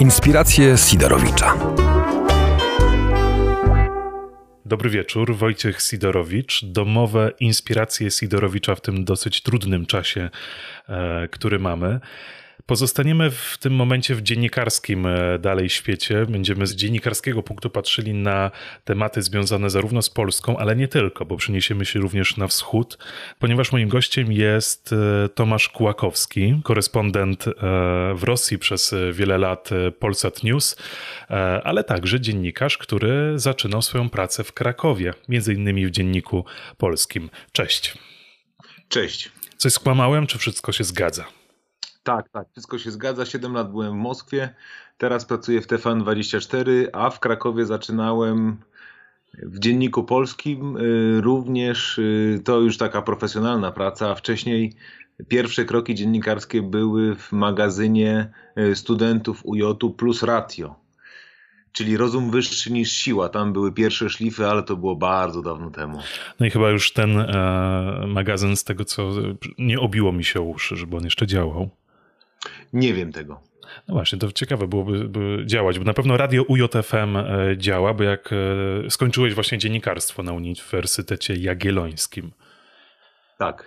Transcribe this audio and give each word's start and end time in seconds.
Inspiracje 0.00 0.76
Sidorowicza. 0.76 1.54
Dobry 4.64 4.90
wieczór, 4.90 5.36
Wojciech 5.36 5.82
Sidorowicz. 5.82 6.64
Domowe 6.64 7.32
inspiracje 7.40 8.10
Sidorowicza 8.10 8.74
w 8.74 8.80
tym 8.80 9.04
dosyć 9.04 9.42
trudnym 9.42 9.86
czasie, 9.86 10.30
e, 10.88 11.28
który 11.28 11.58
mamy. 11.58 12.00
Pozostaniemy 12.66 13.30
w 13.30 13.58
tym 13.60 13.74
momencie 13.74 14.14
w 14.14 14.22
dziennikarskim 14.22 15.06
e, 15.06 15.38
dalej 15.38 15.68
świecie. 15.68 16.26
Będziemy 16.26 16.66
z 16.66 16.74
dziennikarskiego 16.74 17.42
punktu 17.42 17.70
patrzyli 17.70 18.14
na 18.14 18.50
tematy 18.84 19.22
związane 19.22 19.70
zarówno 19.70 20.02
z 20.02 20.10
Polską, 20.10 20.56
ale 20.56 20.76
nie 20.76 20.88
tylko, 20.88 21.24
bo 21.24 21.36
przeniesiemy 21.36 21.84
się 21.84 22.00
również 22.00 22.36
na 22.36 22.46
wschód, 22.46 22.98
ponieważ 23.38 23.72
moim 23.72 23.88
gościem 23.88 24.32
jest 24.32 24.92
e, 24.92 25.28
Tomasz 25.28 25.68
Kułakowski, 25.68 26.60
korespondent 26.64 27.48
e, 27.48 27.52
w 28.14 28.22
Rosji 28.22 28.58
przez 28.58 28.94
wiele 29.12 29.38
lat 29.38 29.70
Polsat 29.98 30.42
News, 30.42 30.76
ale 31.64 31.84
także 31.84 32.20
dziennikarz, 32.20 32.78
który 32.78 33.38
zaczynał 33.38 33.82
swoją 33.82 34.10
pracę 34.10 34.44
w 34.44 34.52
Krakowie, 34.52 35.14
między 35.28 35.54
innymi 35.54 35.86
w 35.86 35.90
Dzienniku 35.90 36.44
Polskim. 36.78 37.30
Cześć. 37.52 37.94
Cześć. 38.88 39.30
Coś 39.56 39.72
skłamałem, 39.72 40.26
czy 40.26 40.38
wszystko 40.38 40.72
się 40.72 40.84
zgadza? 40.84 41.39
Tak, 42.02 42.28
tak, 42.28 42.48
wszystko 42.52 42.78
się 42.78 42.90
zgadza. 42.90 43.26
7 43.26 43.52
lat 43.52 43.70
byłem 43.70 43.92
w 43.92 43.96
Moskwie, 43.96 44.54
teraz 44.98 45.24
pracuję 45.24 45.60
w 45.60 45.66
TVN24, 45.66 46.70
a 46.92 47.10
w 47.10 47.20
Krakowie 47.20 47.66
zaczynałem 47.66 48.56
w 49.34 49.58
Dzienniku 49.58 50.04
Polskim. 50.04 50.76
Y, 50.76 51.20
również 51.20 51.98
y, 51.98 52.40
to 52.44 52.60
już 52.60 52.78
taka 52.78 53.02
profesjonalna 53.02 53.72
praca. 53.72 54.14
Wcześniej 54.14 54.72
pierwsze 55.28 55.64
kroki 55.64 55.94
dziennikarskie 55.94 56.62
były 56.62 57.16
w 57.16 57.32
magazynie 57.32 58.30
y, 58.58 58.76
studentów 58.76 59.40
UJ 59.44 59.62
plus 59.96 60.22
Ratio. 60.22 60.74
Czyli 61.72 61.96
rozum 61.96 62.30
wyższy 62.30 62.72
niż 62.72 62.92
siła. 62.92 63.28
Tam 63.28 63.52
były 63.52 63.72
pierwsze 63.72 64.10
szlify, 64.10 64.46
ale 64.46 64.62
to 64.62 64.76
było 64.76 64.96
bardzo 64.96 65.42
dawno 65.42 65.70
temu. 65.70 65.98
No 66.40 66.46
i 66.46 66.50
chyba 66.50 66.70
już 66.70 66.92
ten 66.92 67.18
e, 67.18 68.04
magazyn, 68.08 68.56
z 68.56 68.64
tego 68.64 68.84
co 68.84 69.10
nie 69.58 69.80
obiło 69.80 70.12
mi 70.12 70.24
się 70.24 70.40
uszy, 70.40 70.76
żeby 70.76 70.96
on 70.96 71.04
jeszcze 71.04 71.26
działał. 71.26 71.70
Nie 72.72 72.94
wiem 72.94 73.12
tego. 73.12 73.40
No 73.88 73.94
właśnie, 73.94 74.18
to 74.18 74.32
ciekawe 74.32 74.66
byłoby 74.68 75.08
by 75.08 75.42
działać, 75.46 75.78
bo 75.78 75.84
na 75.84 75.94
pewno 75.94 76.16
radio 76.16 76.42
UJFM 76.42 77.16
e, 77.16 77.26
działa, 77.56 77.94
bo 77.94 78.04
jak 78.04 78.30
e, 78.32 78.90
skończyłeś 78.90 79.34
właśnie 79.34 79.58
dziennikarstwo 79.58 80.22
na 80.22 80.32
Uniwersytecie 80.32 81.34
Jagiellońskim. 81.34 82.30
Tak. 83.38 83.64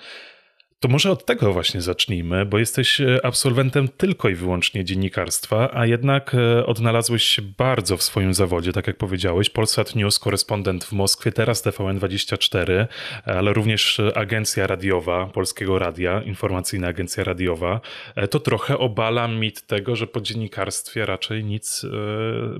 To 0.83 0.89
może 0.89 1.11
od 1.11 1.25
tego 1.25 1.53
właśnie 1.53 1.81
zacznijmy, 1.81 2.45
bo 2.45 2.59
jesteś 2.59 3.01
e, 3.01 3.25
absolwentem 3.25 3.87
tylko 3.87 4.29
i 4.29 4.35
wyłącznie 4.35 4.85
dziennikarstwa, 4.85 5.69
a 5.73 5.85
jednak 5.85 6.35
e, 6.35 6.65
odnalazłeś 6.65 7.23
się 7.23 7.41
bardzo 7.41 7.97
w 7.97 8.03
swoim 8.03 8.33
zawodzie, 8.33 8.73
tak 8.73 8.87
jak 8.87 8.97
powiedziałeś. 8.97 9.49
Polsat 9.49 9.95
News, 9.95 10.19
korespondent 10.19 10.83
w 10.83 10.91
Moskwie, 10.91 11.31
teraz 11.31 11.65
TVN24, 11.65 12.85
ale 13.25 13.53
również 13.53 14.01
agencja 14.15 14.67
radiowa, 14.67 15.25
Polskiego 15.25 15.79
Radia, 15.79 16.21
informacyjna 16.21 16.87
agencja 16.87 17.23
radiowa. 17.23 17.81
E, 18.15 18.27
to 18.27 18.39
trochę 18.39 18.77
obala 18.77 19.27
mit 19.27 19.67
tego, 19.67 19.95
że 19.95 20.07
po 20.07 20.21
dziennikarstwie 20.21 21.05
raczej 21.05 21.43
nic, 21.43 21.85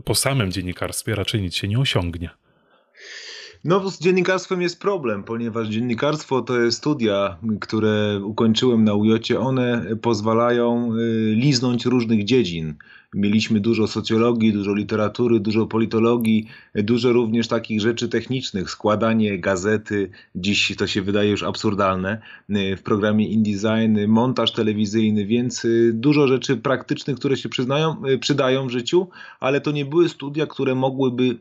po 0.06 0.16
samym 0.16 0.52
dziennikarstwie 0.52 1.16
raczej 1.16 1.42
nic 1.42 1.56
się 1.56 1.68
nie 1.68 1.80
osiągnie. 1.80 2.43
No, 3.64 3.90
z 3.90 4.00
dziennikarstwem 4.00 4.62
jest 4.62 4.80
problem, 4.80 5.24
ponieważ 5.24 5.68
dziennikarstwo 5.68 6.42
to 6.42 6.60
jest 6.60 6.78
studia, 6.78 7.38
które 7.60 8.22
ukończyłem 8.24 8.84
na 8.84 8.94
UJ. 8.94 9.36
One 9.40 9.86
pozwalają 10.02 10.96
y, 10.96 11.34
liznąć 11.36 11.86
różnych 11.86 12.26
dziedzin. 12.26 12.76
Mieliśmy 13.14 13.60
dużo 13.60 13.88
socjologii, 13.88 14.54
dużo 14.54 14.74
literatury, 14.74 15.40
dużo 15.40 15.68
politologii, 15.68 16.48
dużo 16.76 17.14
również 17.14 17.48
takich 17.48 17.82
rzeczy 17.82 18.10
technicznych, 18.10 18.70
składanie 18.70 19.40
gazety, 19.40 20.10
dziś 20.36 20.76
to 20.78 20.88
się 20.88 21.02
wydaje 21.02 21.32
już 21.32 21.44
absurdalne, 21.44 22.22
y, 22.50 22.78
w 22.78 22.84
programie 22.84 23.28
InDesign, 23.28 24.08
montaż 24.08 24.52
telewizyjny, 24.52 25.26
więc 25.26 25.66
y, 25.66 25.92
dużo 25.94 26.28
rzeczy 26.28 26.58
praktycznych, 26.58 27.18
które 27.18 27.38
się 27.38 27.50
przyznają, 27.50 27.96
przydają 28.20 28.68
w 28.68 28.72
życiu, 28.72 29.08
ale 29.40 29.62
to 29.62 29.72
nie 29.72 29.86
były 29.86 30.10
studia, 30.10 30.48
które 30.48 30.76
mogłyby 30.76 31.38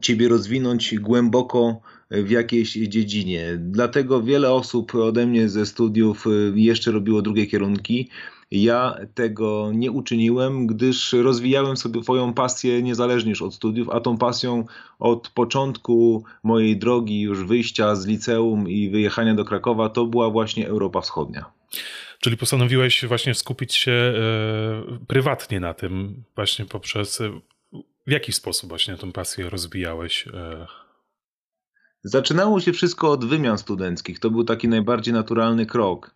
ciebie 0.00 0.28
rozwinąć 0.28 0.98
głęboko 0.98 1.80
w 2.10 2.30
jakiejś 2.30 2.72
dziedzinie. 2.72 3.58
Dlatego 3.58 4.22
wiele 4.22 4.52
osób 4.52 4.94
ode 4.94 5.26
mnie 5.26 5.48
ze 5.48 5.66
studiów 5.66 6.26
y, 6.26 6.52
jeszcze 6.54 6.90
robiło 6.90 7.22
drugie 7.22 7.46
kierunki. 7.46 8.10
Ja 8.50 8.96
tego 9.14 9.70
nie 9.74 9.90
uczyniłem, 9.90 10.66
gdyż 10.66 11.12
rozwijałem 11.12 11.76
sobie 11.76 12.02
swoją 12.02 12.34
pasję 12.34 12.82
niezależnie 12.82 13.32
od 13.40 13.54
studiów, 13.54 13.90
a 13.90 14.00
tą 14.00 14.18
pasją 14.18 14.64
od 14.98 15.28
początku 15.28 16.24
mojej 16.42 16.78
drogi, 16.78 17.20
już 17.20 17.44
wyjścia 17.44 17.96
z 17.96 18.06
liceum 18.06 18.68
i 18.68 18.90
wyjechania 18.90 19.34
do 19.34 19.44
Krakowa, 19.44 19.88
to 19.88 20.06
była 20.06 20.30
właśnie 20.30 20.68
Europa 20.68 21.00
Wschodnia. 21.00 21.44
Czyli 22.20 22.36
postanowiłeś 22.36 23.04
właśnie 23.04 23.34
skupić 23.34 23.74
się 23.74 23.92
y, 23.92 25.06
prywatnie 25.06 25.60
na 25.60 25.74
tym, 25.74 26.24
właśnie 26.34 26.64
poprzez 26.64 27.22
w 28.06 28.10
jaki 28.10 28.32
sposób 28.32 28.68
właśnie 28.68 28.96
tę 28.96 29.12
pasję 29.12 29.50
rozwijałeś? 29.50 30.28
E? 30.28 30.66
Zaczynało 32.04 32.60
się 32.60 32.72
wszystko 32.72 33.10
od 33.10 33.24
wymian 33.24 33.58
studenckich. 33.58 34.20
To 34.20 34.30
był 34.30 34.44
taki 34.44 34.68
najbardziej 34.68 35.14
naturalny 35.14 35.66
krok. 35.66 36.14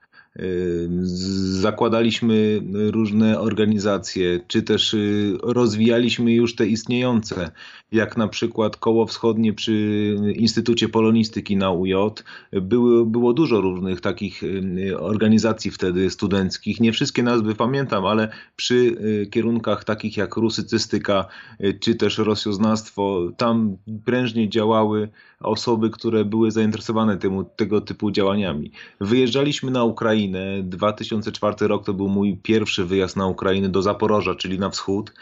Zakładaliśmy 1.60 2.62
różne 2.90 3.40
organizacje, 3.40 4.40
czy 4.48 4.62
też 4.62 4.94
y, 4.94 5.38
rozwijaliśmy 5.42 6.32
już 6.32 6.54
te 6.54 6.66
istniejące, 6.66 7.50
jak 7.92 8.16
na 8.16 8.28
przykład 8.28 8.76
Koło 8.76 9.06
Wschodnie 9.06 9.52
przy 9.52 10.16
Instytucie 10.34 10.88
Polonistyki 10.88 11.56
na 11.56 11.70
UJ. 11.70 11.94
Było, 12.52 13.04
było 13.04 13.32
dużo 13.32 13.60
różnych 13.60 14.00
takich 14.00 14.42
y, 14.42 14.98
organizacji 15.00 15.70
wtedy 15.70 16.10
studenckich. 16.10 16.80
Nie 16.80 16.92
wszystkie 16.92 17.22
nazwy 17.22 17.54
pamiętam, 17.54 18.06
ale 18.06 18.28
przy 18.56 18.74
y, 18.74 19.26
kierunkach 19.30 19.84
takich 19.84 20.16
jak 20.16 20.36
rusycystyka, 20.36 21.26
czy 21.80 21.94
też 21.94 22.18
rosjoznawstwo, 22.18 23.32
tam 23.36 23.76
prężnie 24.04 24.48
działały 24.48 25.08
osoby, 25.40 25.90
które 25.90 26.24
były 26.24 26.50
zainteresowane 26.50 27.16
temu, 27.16 27.44
tego 27.44 27.80
typu 27.80 28.10
działaniami. 28.10 28.72
Wyjeżdżaliśmy 29.00 29.70
na 29.70 29.84
Ukrainę. 29.84 30.62
2004 30.62 31.68
rok 31.68 31.84
to 31.84 31.94
był 31.94 32.08
mój 32.08 32.36
pierwszy 32.36 32.84
wyjazd 32.84 33.16
na 33.16 33.26
Ukrainę 33.26 33.68
do 33.68 33.82
Zaporoża, 33.82 34.34
czyli 34.34 34.58
na 34.58 34.70
wschód. 34.70 35.12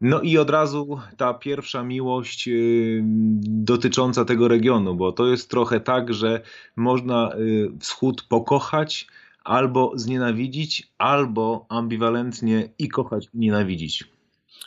No 0.00 0.20
i 0.20 0.38
od 0.38 0.50
razu 0.50 0.98
ta 1.16 1.34
pierwsza 1.34 1.82
miłość 1.82 2.46
yy, 2.46 3.02
dotycząca 3.42 4.24
tego 4.24 4.48
regionu, 4.48 4.94
bo 4.94 5.12
to 5.12 5.26
jest 5.26 5.50
trochę 5.50 5.80
tak, 5.80 6.14
że 6.14 6.40
można 6.76 7.30
yy, 7.38 7.72
wschód 7.80 8.22
pokochać, 8.22 9.06
albo 9.44 9.92
znienawidzić, 9.94 10.88
albo 10.98 11.66
ambiwalentnie 11.68 12.68
i 12.78 12.88
kochać 12.88 13.28
i 13.34 13.38
nienawidzić. 13.38 14.15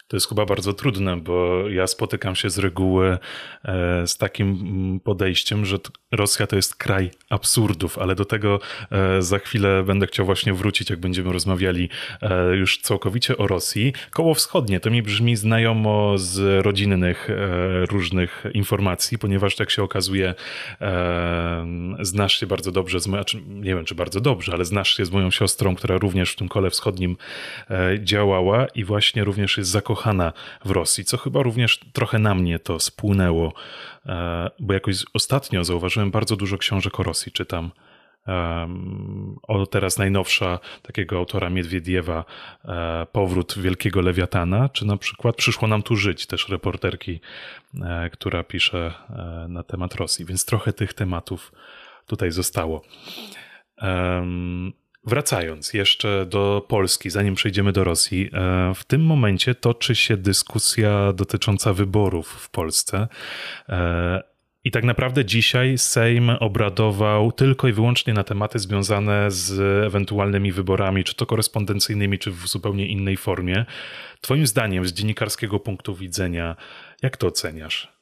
To 0.10 0.18
jest 0.18 0.30
chyba 0.30 0.46
bardzo 0.46 0.74
trudne, 0.74 1.18
bo 1.18 1.70
ja 1.70 1.88
spotykam 1.88 2.36
się 2.36 2.50
z 2.50 2.58
reguły 2.58 3.18
e, 3.66 4.08
z 4.08 4.18
takim 4.18 4.48
mm, 4.48 5.00
podejściem, 5.00 5.66
że 5.66 5.78
Rosja 6.12 6.48
to 6.48 6.56
jest 6.56 6.76
kraj 6.76 7.12
absurdów, 7.30 7.98
ale 7.98 8.16
do 8.16 8.26
tego 8.26 8.60
e, 8.92 9.22
za 9.22 9.40
chwilę 9.40 9.84
będę 9.84 10.08
chciał 10.08 10.26
właśnie 10.26 10.54
wrócić, 10.54 10.90
jak 10.90 11.00
będziemy 11.00 11.34
rozmawiali 11.34 11.90
e, 12.22 12.56
już 12.56 12.78
całkowicie 12.82 13.38
o 13.38 13.48
Rosji. 13.48 13.94
Koło 14.12 14.34
wschodnie 14.34 14.80
to 14.80 14.92
mi 14.92 15.02
brzmi 15.02 15.36
znajomo 15.36 16.18
z 16.18 16.66
rodzinnych 16.66 17.30
różnych 17.90 18.44
informacji, 18.54 19.20
ponieważ 19.20 19.60
jak 19.60 19.70
się 19.70 19.84
okazuje, 19.84 20.36
znasz 22.00 22.40
się 22.40 22.48
bardzo 22.48 22.72
dobrze 22.72 23.00
z 23.00 23.08
moją, 23.08 23.24
znaczy, 23.24 23.42
nie 23.48 23.76
wiem 23.76 23.86
czy 23.86 23.96
bardzo 23.96 24.22
dobrze, 24.22 24.54
ale 24.54 24.66
znasz 24.66 24.98
się 24.98 25.06
z 25.06 25.12
moją 25.12 25.32
siostrą, 25.32 25.76
która 25.76 25.98
również 25.98 26.32
w 26.32 26.36
tym 26.36 26.48
kole 26.48 26.70
wschodnim 26.70 27.18
działała 28.00 28.68
i 28.68 28.84
właśnie 28.84 29.24
również 29.24 29.58
jest 29.58 29.69
zakochana 29.80 30.34
w 30.66 30.72
Rosji, 30.72 31.06
co 31.06 31.18
chyba 31.18 31.44
również 31.44 31.80
trochę 31.94 32.20
na 32.20 32.36
mnie 32.36 32.60
to 32.60 32.80
spłynęło, 32.80 33.54
e, 34.06 34.50
bo 34.60 34.74
jakoś 34.74 35.06
ostatnio 35.14 35.64
zauważyłem 35.64 36.12
bardzo 36.12 36.36
dużo 36.36 36.58
książek 36.58 37.00
o 37.00 37.04
Rosji, 37.04 37.31
czytam. 37.31 37.72
O 39.48 39.66
teraz 39.66 39.98
najnowsza 39.98 40.60
takiego 40.81 41.18
autora 41.18 41.50
Miedwiediewa 41.50 42.26
e, 42.66 43.08
Powrót 43.12 43.60
Wielkiego 43.60 44.02
Lewiatana, 44.02 44.70
czy 44.70 44.86
na 44.86 44.98
przykład 44.98 45.36
Przyszło 45.36 45.68
nam 45.68 45.84
tu 45.84 45.96
żyć, 45.96 46.28
też 46.28 46.50
reporterki, 46.50 47.20
e, 47.82 48.10
która 48.10 48.44
pisze 48.44 48.94
na 49.50 49.64
temat 49.64 49.96
Rosji, 49.96 50.25
więc 50.25 50.46
trochę 50.46 50.74
tych 50.74 50.94
tematów 50.94 51.52
tutaj 52.06 52.32
zostało. 52.32 52.82
Wracając 55.06 55.74
jeszcze 55.74 56.25
do 56.25 56.66
Polski, 56.68 57.10
zanim 57.10 57.36
przejdziemy 57.36 57.72
do 57.72 57.84
Rosji, 57.84 58.30
e, 58.34 58.74
w 58.75 58.84
tym 58.84 59.06
momencie 59.06 59.56
toczy 59.56 59.96
się 59.96 60.18
dyskusja 60.18 61.13
dotycząca 61.13 61.74
wyborów 61.74 62.28
w 62.28 62.50
Polsce. 62.50 63.07
E, 63.69 64.24
I 64.63 64.72
tak 64.72 64.84
naprawdę 64.84 65.25
dzisiaj 65.25 65.78
Sejm 65.78 66.30
obradował 66.30 67.31
tylko 67.31 67.68
i 67.68 67.74
wyłącznie 67.74 68.13
na 68.13 68.24
tematy 68.24 68.60
związane 68.60 69.31
z 69.31 69.60
ewentualnymi 69.86 70.51
wyborami, 70.51 71.04
czy 71.04 71.16
to 71.16 71.25
korespondencyjnymi, 71.25 72.19
czy 72.19 72.31
w 72.31 72.48
zupełnie 72.48 72.88
innej 72.88 73.18
formie. 73.18 73.66
Twoim 74.22 74.48
zdaniem, 74.48 74.86
z 74.86 74.94
dziennikarskiego 74.94 75.60
punktu 75.60 75.96
widzenia, 75.96 76.56
jak 77.01 77.18
to 77.18 77.28
oceniasz? 77.28 77.99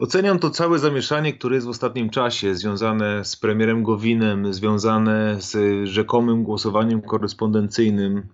Oceniam 0.00 0.38
to 0.38 0.50
całe 0.50 0.78
zamieszanie, 0.78 1.32
które 1.32 1.54
jest 1.54 1.66
w 1.66 1.70
ostatnim 1.70 2.10
czasie 2.10 2.54
związane 2.54 3.24
z 3.24 3.36
premierem 3.36 3.82
Gowinem, 3.82 4.54
związane 4.54 5.36
z 5.40 5.56
rzekomym 5.88 6.42
głosowaniem 6.42 7.02
korespondencyjnym 7.02 8.26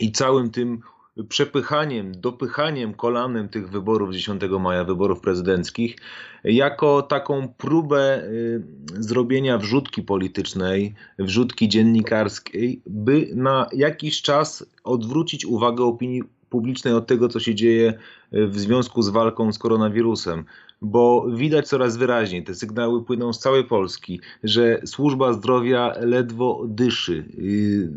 i 0.00 0.12
całym 0.12 0.50
tym 0.50 0.80
przepychaniem, 1.28 2.12
dopychaniem 2.20 2.94
kolanem 2.94 3.48
tych 3.48 3.70
wyborów 3.70 4.12
10 4.12 4.42
maja, 4.60 4.84
wyborów 4.84 5.20
prezydenckich, 5.20 5.96
jako 6.44 7.02
taką 7.02 7.48
próbę 7.48 8.24
y, 8.24 8.62
zrobienia 8.98 9.58
wrzutki 9.58 10.02
politycznej, 10.02 10.94
wrzutki 11.18 11.68
dziennikarskiej, 11.68 12.82
by 12.86 13.28
na 13.34 13.66
jakiś 13.72 14.22
czas 14.22 14.66
odwrócić 14.84 15.46
uwagę 15.46 15.84
opinii 15.84 16.22
publicznej 16.50 16.94
od 16.94 17.06
tego, 17.06 17.28
co 17.28 17.40
się 17.40 17.54
dzieje 17.54 17.94
w 18.34 18.58
związku 18.58 19.02
z 19.02 19.08
walką 19.08 19.52
z 19.52 19.58
koronawirusem 19.58 20.44
bo 20.84 21.26
widać 21.30 21.68
coraz 21.68 21.96
wyraźniej, 21.96 22.44
te 22.44 22.54
sygnały 22.54 23.04
płyną 23.04 23.32
z 23.32 23.38
całej 23.38 23.64
Polski, 23.64 24.20
że 24.44 24.80
służba 24.84 25.32
zdrowia 25.32 25.94
ledwo 26.00 26.64
dyszy. 26.68 27.24
Y, 27.38 27.92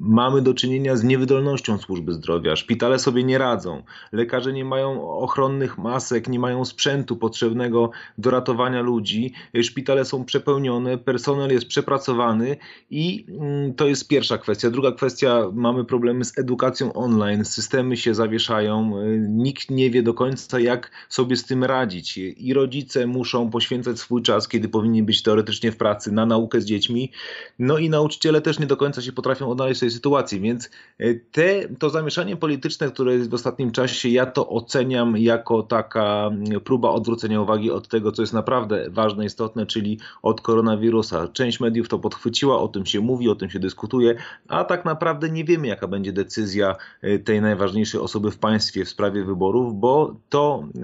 mamy 0.00 0.42
do 0.42 0.54
czynienia 0.54 0.96
z 0.96 1.04
niewydolnością 1.04 1.78
służby 1.78 2.12
zdrowia. 2.12 2.56
Szpitale 2.56 2.98
sobie 2.98 3.24
nie 3.24 3.38
radzą. 3.38 3.82
Lekarze 4.12 4.52
nie 4.52 4.64
mają 4.64 5.10
ochronnych 5.10 5.78
masek, 5.78 6.28
nie 6.28 6.38
mają 6.38 6.64
sprzętu 6.64 7.16
potrzebnego 7.16 7.90
do 8.18 8.30
ratowania 8.30 8.82
ludzi. 8.82 9.32
Szpitale 9.62 10.04
są 10.04 10.24
przepełnione, 10.24 10.98
personel 10.98 11.50
jest 11.50 11.66
przepracowany 11.66 12.56
i 12.90 13.26
mm, 13.28 13.74
to 13.74 13.86
jest 13.86 14.08
pierwsza 14.08 14.38
kwestia. 14.38 14.70
Druga 14.70 14.92
kwestia, 14.92 15.50
mamy 15.52 15.84
problemy 15.84 16.24
z 16.24 16.38
edukacją 16.38 16.92
online. 16.92 17.44
Systemy 17.44 17.96
się 17.96 18.14
zawieszają. 18.14 18.98
Y, 18.98 19.26
nikt 19.58 19.70
nie 19.70 19.90
wie 19.90 20.02
do 20.02 20.14
końca, 20.14 20.60
jak 20.60 20.90
sobie 21.08 21.36
z 21.36 21.44
tym 21.44 21.64
radzić 21.64 22.18
i 22.18 22.54
rodzice 22.54 23.06
muszą 23.06 23.50
poświęcać 23.50 23.98
swój 23.98 24.22
czas, 24.22 24.48
kiedy 24.48 24.68
powinni 24.68 25.02
być 25.02 25.22
teoretycznie 25.22 25.72
w 25.72 25.76
pracy, 25.76 26.12
na 26.12 26.26
naukę 26.26 26.60
z 26.60 26.64
dziećmi. 26.64 27.12
No 27.58 27.78
i 27.78 27.90
nauczyciele 27.90 28.40
też 28.40 28.58
nie 28.58 28.66
do 28.66 28.76
końca 28.76 29.02
się 29.02 29.12
potrafią 29.12 29.50
odnaleźć 29.50 29.78
w 29.78 29.80
tej 29.80 29.90
sytuacji, 29.90 30.40
więc 30.40 30.70
e, 30.98 31.14
te, 31.14 31.68
to 31.78 31.90
zamieszanie 31.90 32.36
polityczne, 32.36 32.90
które 32.90 33.14
jest 33.14 33.30
w 33.30 33.34
ostatnim 33.34 33.70
czasie, 33.70 34.08
ja 34.08 34.26
to 34.26 34.48
oceniam 34.48 35.16
jako 35.16 35.62
taka 35.62 36.30
mm, 36.32 36.60
próba 36.60 36.90
odwrócenia 36.90 37.40
uwagi 37.40 37.70
od 37.70 37.88
tego, 37.88 38.12
co 38.12 38.22
jest 38.22 38.32
naprawdę 38.32 38.86
ważne, 38.90 39.24
istotne, 39.24 39.66
czyli 39.66 39.98
od 40.22 40.40
koronawirusa. 40.40 41.28
Część 41.28 41.60
mediów 41.60 41.88
to 41.88 41.98
podchwyciła, 41.98 42.60
o 42.60 42.68
tym 42.68 42.86
się 42.86 43.00
mówi, 43.00 43.28
o 43.28 43.34
tym 43.34 43.50
się 43.50 43.58
dyskutuje, 43.58 44.14
a 44.48 44.64
tak 44.64 44.84
naprawdę 44.84 45.30
nie 45.30 45.44
wiemy, 45.44 45.66
jaka 45.66 45.88
będzie 45.88 46.12
decyzja 46.12 46.76
e, 47.02 47.18
tej 47.18 47.40
najważniejszej 47.40 48.00
osoby 48.00 48.30
w 48.30 48.38
państwie 48.38 48.84
w 48.84 48.88
sprawie 48.88 49.24
wyborów, 49.48 49.80
bo 49.80 50.20
to 50.28 50.64
e, 50.76 50.80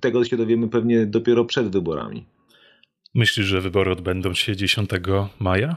tego 0.00 0.24
się 0.24 0.36
dowiemy 0.36 0.48
dowiemy 0.58 0.68
pewnie 0.68 1.06
dopiero 1.06 1.44
przed 1.44 1.68
wyborami. 1.68 2.24
Myślisz, 3.14 3.46
że 3.46 3.60
wybory 3.60 3.92
odbędą 3.92 4.34
się 4.34 4.56
10 4.56 4.90
maja? 5.38 5.76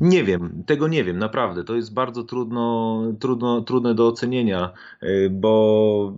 Nie 0.00 0.24
wiem, 0.24 0.62
tego 0.66 0.88
nie 0.88 1.04
wiem, 1.04 1.18
naprawdę. 1.18 1.64
To 1.64 1.76
jest 1.76 1.94
bardzo 1.94 2.22
trudno, 2.22 3.02
trudno, 3.20 3.60
trudne 3.60 3.94
do 3.94 4.08
ocenienia, 4.08 4.72
y, 5.02 5.30
bo 5.30 6.16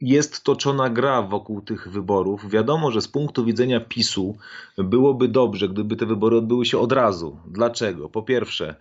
jest 0.00 0.44
toczona 0.44 0.90
gra 0.90 1.22
wokół 1.22 1.60
tych 1.60 1.88
wyborów. 1.88 2.50
Wiadomo, 2.50 2.90
że 2.90 3.00
z 3.00 3.08
punktu 3.08 3.44
widzenia 3.44 3.80
PiSu 3.80 4.36
byłoby 4.78 5.28
dobrze, 5.28 5.68
gdyby 5.68 5.96
te 5.96 6.06
wybory 6.06 6.36
odbyły 6.36 6.66
się 6.66 6.78
od 6.78 6.92
razu. 6.92 7.36
Dlaczego? 7.46 8.08
Po 8.08 8.22
pierwsze, 8.22 8.74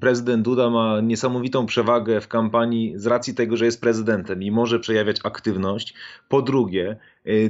prezydent 0.00 0.42
Duda 0.42 0.70
ma 0.70 1.00
niesamowitą 1.00 1.66
przewagę 1.66 2.20
w 2.20 2.28
kampanii 2.28 2.92
z 2.96 3.06
racji 3.06 3.34
tego, 3.34 3.56
że 3.56 3.64
jest 3.64 3.80
prezydentem 3.80 4.42
i 4.42 4.50
może 4.50 4.80
przejawiać 4.80 5.20
aktywność. 5.24 5.94
Po 6.28 6.42
drugie, 6.42 6.96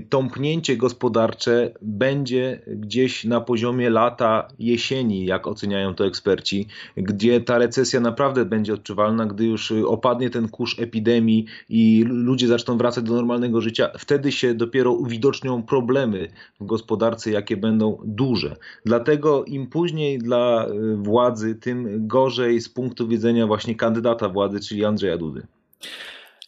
tąpnięcie 0.08 0.76
gospodarcze 0.76 1.72
będzie 1.82 2.60
gdzieś 2.66 3.24
na 3.24 3.40
poziomie 3.40 3.90
lata, 3.90 4.48
jesieni, 4.58 5.26
jak 5.26 5.46
oceniają 5.46 5.94
to 5.94 6.06
eksperci, 6.06 6.68
gdzie 6.96 7.40
ta 7.40 7.58
recesja 7.58 8.00
naprawdę 8.00 8.44
będzie 8.44 8.74
odczuwalna, 8.74 9.26
gdy 9.26 9.44
już 9.44 9.72
opadnie 9.72 10.30
ten 10.30 10.48
kurz 10.48 10.78
epidemii 10.78 11.46
i 11.68 12.04
ludzie 12.08 12.46
zaczną 12.46 12.78
wracać 12.78 13.04
do 13.04 13.14
normalnego 13.14 13.60
życia, 13.60 13.90
wtedy 13.98 14.32
się 14.32 14.54
dopiero 14.54 14.92
uwidocznią 14.92 15.62
problemy 15.62 16.28
w 16.60 16.66
gospodarce, 16.66 17.30
jakie 17.30 17.56
będą 17.56 17.98
duże. 18.04 18.56
Dlatego 18.84 19.44
im 19.44 19.66
później 19.66 20.18
dla 20.18 20.66
y, 20.68 20.96
władzy, 20.96 21.54
tym 21.54 22.06
gorzej 22.06 22.60
z 22.60 22.68
punktu 22.68 23.08
widzenia 23.08 23.46
właśnie 23.46 23.74
kandydata 23.74 24.28
władzy, 24.28 24.60
czyli 24.60 24.84
Andrzeja 24.84 25.16
Dudy. 25.16 25.46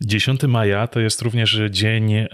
10 0.01 0.43
maja 0.43 0.87
to 0.87 1.01
jest 1.01 1.23
również 1.23 1.61
dzień, 1.71 2.13
e, 2.15 2.27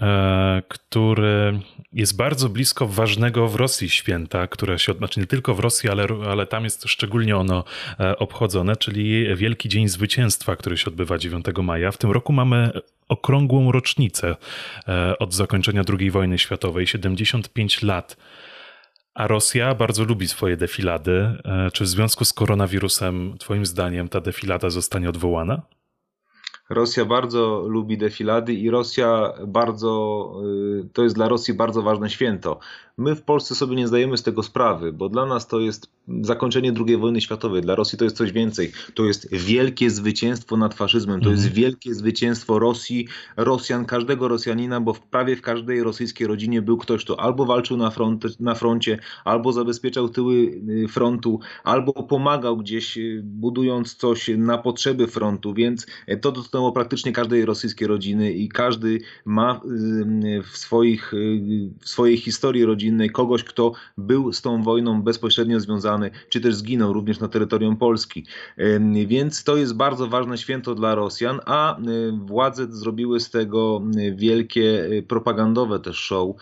który 0.67 1.59
jest 1.93 2.15
bardzo 2.15 2.49
blisko 2.49 2.87
ważnego 2.87 3.47
w 3.47 3.55
Rosji 3.55 3.89
święta, 3.89 4.47
które 4.47 4.79
się, 4.79 4.93
znaczy 4.93 5.19
nie 5.19 5.25
tylko 5.25 5.55
w 5.55 5.59
Rosji, 5.59 5.89
ale, 5.89 6.07
ale 6.29 6.45
tam 6.45 6.63
jest 6.63 6.83
szczególnie 6.87 7.37
ono 7.37 7.63
e, 7.99 8.17
obchodzone, 8.17 8.75
czyli 8.75 9.35
Wielki 9.35 9.69
Dzień 9.69 9.87
Zwycięstwa, 9.87 10.55
który 10.55 10.77
się 10.77 10.85
odbywa 10.85 11.17
9 11.17 11.45
maja. 11.63 11.91
W 11.91 11.97
tym 11.97 12.11
roku 12.11 12.33
mamy 12.33 12.71
okrągłą 13.09 13.71
rocznicę 13.71 14.35
e, 14.87 15.17
od 15.19 15.33
zakończenia 15.33 15.81
II 15.99 16.11
wojny 16.11 16.37
światowej, 16.37 16.87
75 16.87 17.81
lat. 17.81 18.17
A 19.13 19.27
Rosja 19.27 19.75
bardzo 19.75 20.03
lubi 20.03 20.27
swoje 20.27 20.57
defilady. 20.57 21.37
Czy 21.73 21.83
w 21.83 21.87
związku 21.87 22.25
z 22.25 22.33
koronawirusem, 22.33 23.35
Twoim 23.39 23.65
zdaniem, 23.65 24.09
ta 24.09 24.21
defilada 24.21 24.69
zostanie 24.69 25.09
odwołana? 25.09 25.61
Rosja 26.73 27.05
bardzo 27.05 27.65
lubi 27.67 27.97
defilady 27.97 28.53
i 28.53 28.69
Rosja 28.69 29.33
bardzo, 29.47 30.33
y, 30.83 30.89
to 30.93 31.03
jest 31.03 31.15
dla 31.15 31.27
Rosji 31.27 31.53
bardzo 31.53 31.81
ważne 31.81 32.09
święto. 32.09 32.59
My 32.97 33.15
w 33.15 33.21
Polsce 33.21 33.55
sobie 33.55 33.75
nie 33.75 33.87
zdajemy 33.87 34.17
z 34.17 34.23
tego 34.23 34.43
sprawy, 34.43 34.93
bo 34.93 35.09
dla 35.09 35.25
nas 35.25 35.47
to 35.47 35.59
jest 35.59 35.91
zakończenie 36.21 36.73
II 36.87 36.97
wojny 36.97 37.21
światowej, 37.21 37.61
dla 37.61 37.75
Rosji 37.75 37.97
to 37.97 38.03
jest 38.03 38.17
coś 38.17 38.31
więcej. 38.31 38.71
To 38.93 39.05
jest 39.05 39.35
wielkie 39.35 39.89
zwycięstwo 39.89 40.57
nad 40.57 40.73
faszyzmem, 40.73 41.21
to 41.21 41.29
jest 41.29 41.43
mhm. 41.43 41.55
wielkie 41.61 41.95
zwycięstwo 41.95 42.59
Rosji, 42.59 43.07
Rosjan, 43.37 43.85
każdego 43.85 44.27
Rosjanina, 44.27 44.81
bo 44.81 44.93
w 44.93 44.99
prawie 44.99 45.35
w 45.35 45.41
każdej 45.41 45.83
rosyjskiej 45.83 46.27
rodzinie 46.27 46.61
był 46.61 46.77
ktoś, 46.77 47.03
kto 47.05 47.19
albo 47.19 47.45
walczył 47.45 47.77
na, 47.77 47.89
front, 47.89 48.39
na 48.39 48.55
froncie, 48.55 48.99
albo 49.25 49.53
zabezpieczał 49.53 50.09
tyły 50.09 50.35
y, 50.35 50.87
frontu, 50.87 51.39
albo 51.63 51.93
pomagał 51.93 52.57
gdzieś, 52.57 52.97
y, 52.97 53.21
budując 53.23 53.95
coś 53.95 54.29
na 54.37 54.57
potrzeby 54.57 55.07
frontu, 55.07 55.53
więc 55.53 55.85
to 56.21 56.31
dotknęło 56.31 56.71
praktycznie 56.71 57.11
każdej 57.11 57.45
rosyjskiej 57.45 57.87
rodziny 57.87 58.33
i 58.33 58.49
każdy 58.49 58.99
ma 59.25 59.61
y, 59.65 60.43
w, 60.43 60.57
swoich, 60.57 61.13
w 61.81 61.89
swojej 61.89 62.17
historii 62.17 62.65
rodzinnej 62.65 62.82
rodzinnej, 62.83 63.09
kogoś, 63.09 63.43
kto 63.43 63.71
był 63.97 64.33
z 64.33 64.41
tą 64.41 64.63
wojną 64.63 65.01
bezpośrednio 65.01 65.59
związany, 65.59 66.11
czy 66.29 66.41
też 66.41 66.55
zginął 66.55 66.93
również 66.93 67.19
na 67.19 67.27
terytorium 67.27 67.77
Polski. 67.77 68.25
Więc 69.07 69.43
to 69.43 69.57
jest 69.57 69.75
bardzo 69.75 70.07
ważne 70.07 70.37
święto 70.37 70.75
dla 70.75 70.95
Rosjan, 70.95 71.39
a 71.45 71.77
władze 72.25 72.67
zrobiły 72.69 73.19
z 73.19 73.29
tego 73.29 73.81
wielkie 74.15 74.89
propagandowe 75.07 75.79
też 75.79 75.97
show, 75.97 76.35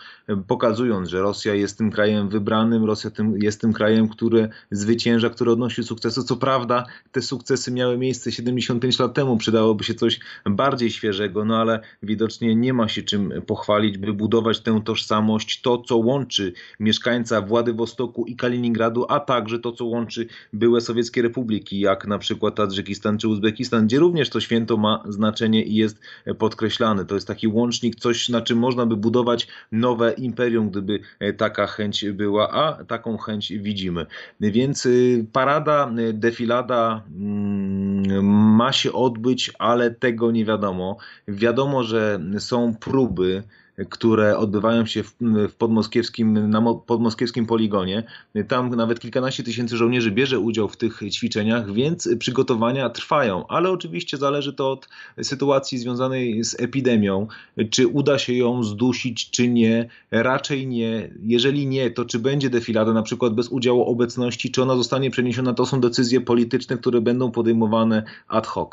pokazując, 0.48 1.10
że 1.10 1.22
Rosja 1.22 1.56
jest 1.56 1.78
tym 1.78 1.92
krajem 1.92 2.30
wybranym, 2.30 2.86
Rosja 2.86 3.10
tym, 3.12 3.38
jest 3.42 3.62
tym 3.62 3.74
krajem, 3.74 4.10
który 4.10 4.50
zwycięża, 4.72 5.30
który 5.30 5.52
odnosi 5.52 5.84
sukcesy. 5.84 6.24
Co 6.24 6.38
prawda 6.38 6.86
te 7.12 7.22
sukcesy 7.22 7.72
miały 7.72 7.98
miejsce 7.98 8.32
75 8.32 9.00
lat 9.00 9.14
temu, 9.14 9.38
przydałoby 9.38 9.84
się 9.84 9.94
coś 9.94 10.20
bardziej 10.46 10.92
świeżego, 10.92 11.46
no 11.46 11.58
ale 11.58 11.80
widocznie 12.04 12.56
nie 12.56 12.74
ma 12.74 12.88
się 12.88 13.04
czym 13.04 13.34
pochwalić, 13.48 13.98
by 13.98 14.14
budować 14.14 14.60
tę 14.60 14.82
tożsamość, 14.86 15.62
to 15.62 15.78
co 15.78 15.98
łączy 15.98 16.31
łączy 16.32 16.54
mieszkańca 16.80 17.42
Władywostoku 17.42 18.26
i 18.26 18.36
Kaliningradu, 18.36 19.06
a 19.10 19.20
także 19.20 19.60
to, 19.60 19.72
co 19.72 19.86
łączy 19.86 20.28
były 20.54 20.82
sowieckie 20.82 21.22
republiki, 21.22 21.80
jak 21.80 22.08
na 22.08 22.18
przykład 22.18 22.56
Tadżykistan 22.56 23.18
czy 23.18 23.28
Uzbekistan, 23.28 23.88
gdzie 23.88 24.00
również 24.00 24.30
to 24.30 24.40
święto 24.40 24.78
ma 24.78 25.04
znaczenie 25.10 25.64
i 25.64 25.76
jest 25.76 26.00
podkreślane. 26.38 27.06
To 27.06 27.16
jest 27.16 27.28
taki 27.28 27.48
łącznik, 27.48 27.96
coś 27.96 28.30
na 28.30 28.42
czym 28.42 28.58
można 28.58 28.86
by 28.86 28.98
budować 28.98 29.48
nowe 29.72 30.14
imperium, 30.14 30.70
gdyby 30.70 31.00
taka 31.38 31.68
chęć 31.68 32.06
była, 32.14 32.52
a 32.52 32.84
taką 32.84 33.18
chęć 33.18 33.54
widzimy. 33.54 34.06
Więc 34.40 34.86
y, 34.86 35.26
parada, 35.34 35.92
y, 36.00 36.14
defilada 36.14 37.04
mm, 37.16 38.26
ma 38.56 38.72
się 38.72 38.94
odbyć, 38.94 39.52
ale 39.60 39.92
tego 39.92 40.32
nie 40.32 40.46
wiadomo. 40.46 40.98
Wiadomo, 41.28 41.84
że 41.84 42.20
są 42.40 42.76
próby 42.76 43.44
które 43.90 44.38
odbywają 44.38 44.86
się 44.86 45.04
w, 45.04 45.16
w 45.50 45.56
podmoskiewskim, 45.56 46.50
na 46.50 46.74
podmoskiewskim 46.74 47.46
poligonie. 47.46 48.04
Tam 48.48 48.76
nawet 48.76 49.00
kilkanaście 49.00 49.44
tysięcy 49.44 49.78
żołnierzy 49.78 50.12
bierze 50.12 50.40
udział 50.40 50.68
w 50.68 50.78
tych 50.78 51.00
ćwiczeniach, 51.12 51.74
więc 51.74 52.10
przygotowania 52.20 52.90
trwają, 52.90 53.48
ale 53.48 53.72
oczywiście 53.72 54.18
zależy 54.18 54.54
to 54.54 54.72
od 54.72 54.90
sytuacji 55.22 55.78
związanej 55.78 56.44
z 56.44 56.60
epidemią, 56.60 57.28
czy 57.70 57.88
uda 57.88 58.20
się 58.20 58.34
ją 58.34 58.64
zdusić, 58.64 59.30
czy 59.30 59.48
nie. 59.48 59.90
Raczej 60.12 60.68
nie. 60.68 61.10
Jeżeli 61.24 61.68
nie, 61.68 61.92
to 61.92 62.06
czy 62.06 62.20
będzie 62.20 62.50
defilada 62.50 62.94
na 62.94 63.04
przykład 63.04 63.34
bez 63.34 63.50
udziału 63.50 63.84
obecności, 63.84 64.52
czy 64.52 64.64
ona 64.64 64.76
zostanie 64.76 65.12
przeniesiona, 65.12 65.54
to 65.54 65.66
są 65.66 65.82
decyzje 65.82 66.22
polityczne, 66.22 66.78
które 66.78 67.02
będą 67.02 67.32
podejmowane 67.32 68.04
ad 68.28 68.48
hoc. 68.48 68.70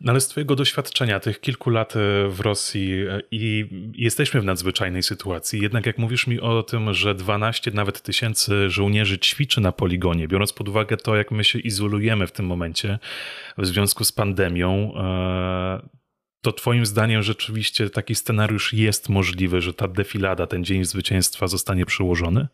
No 0.00 0.12
ale 0.12 0.20
z 0.20 0.28
Twojego 0.28 0.56
doświadczenia 0.56 1.20
tych 1.20 1.40
kilku 1.40 1.70
lat 1.70 1.96
e, 1.96 2.28
w 2.28 2.40
Rosji 2.40 2.92
e, 2.92 3.20
i 3.30 3.68
jesteśmy 3.94 4.40
w 4.40 4.44
nadzwyczajnej 4.44 5.02
sytuacji, 5.02 5.62
jednak 5.62 5.86
jak 5.86 5.98
mówisz 5.98 6.26
mi 6.26 6.40
o 6.40 6.62
tym, 6.62 6.94
że 6.94 7.14
12 7.14 7.70
nawet 7.70 8.02
tysięcy 8.02 8.70
żołnierzy 8.70 9.18
ćwiczy 9.18 9.60
na 9.60 9.72
poligonie, 9.72 10.28
biorąc 10.28 10.52
pod 10.52 10.68
uwagę 10.68 10.96
to, 10.96 11.16
jak 11.16 11.30
my 11.30 11.44
się 11.44 11.58
izolujemy 11.58 12.26
w 12.26 12.32
tym 12.32 12.46
momencie 12.46 12.98
w 13.58 13.66
związku 13.66 14.04
z 14.04 14.12
pandemią, 14.12 14.92
e, 14.96 15.96
to 16.42 16.52
Twoim 16.52 16.86
zdaniem 16.86 17.22
rzeczywiście 17.22 17.90
taki 17.90 18.14
scenariusz 18.14 18.72
jest 18.72 19.08
możliwy, 19.08 19.60
że 19.60 19.74
ta 19.74 19.88
defilada, 19.88 20.46
ten 20.46 20.64
dzień 20.64 20.84
zwycięstwa 20.84 21.46
zostanie 21.46 21.86
przyłożony? 21.86 22.48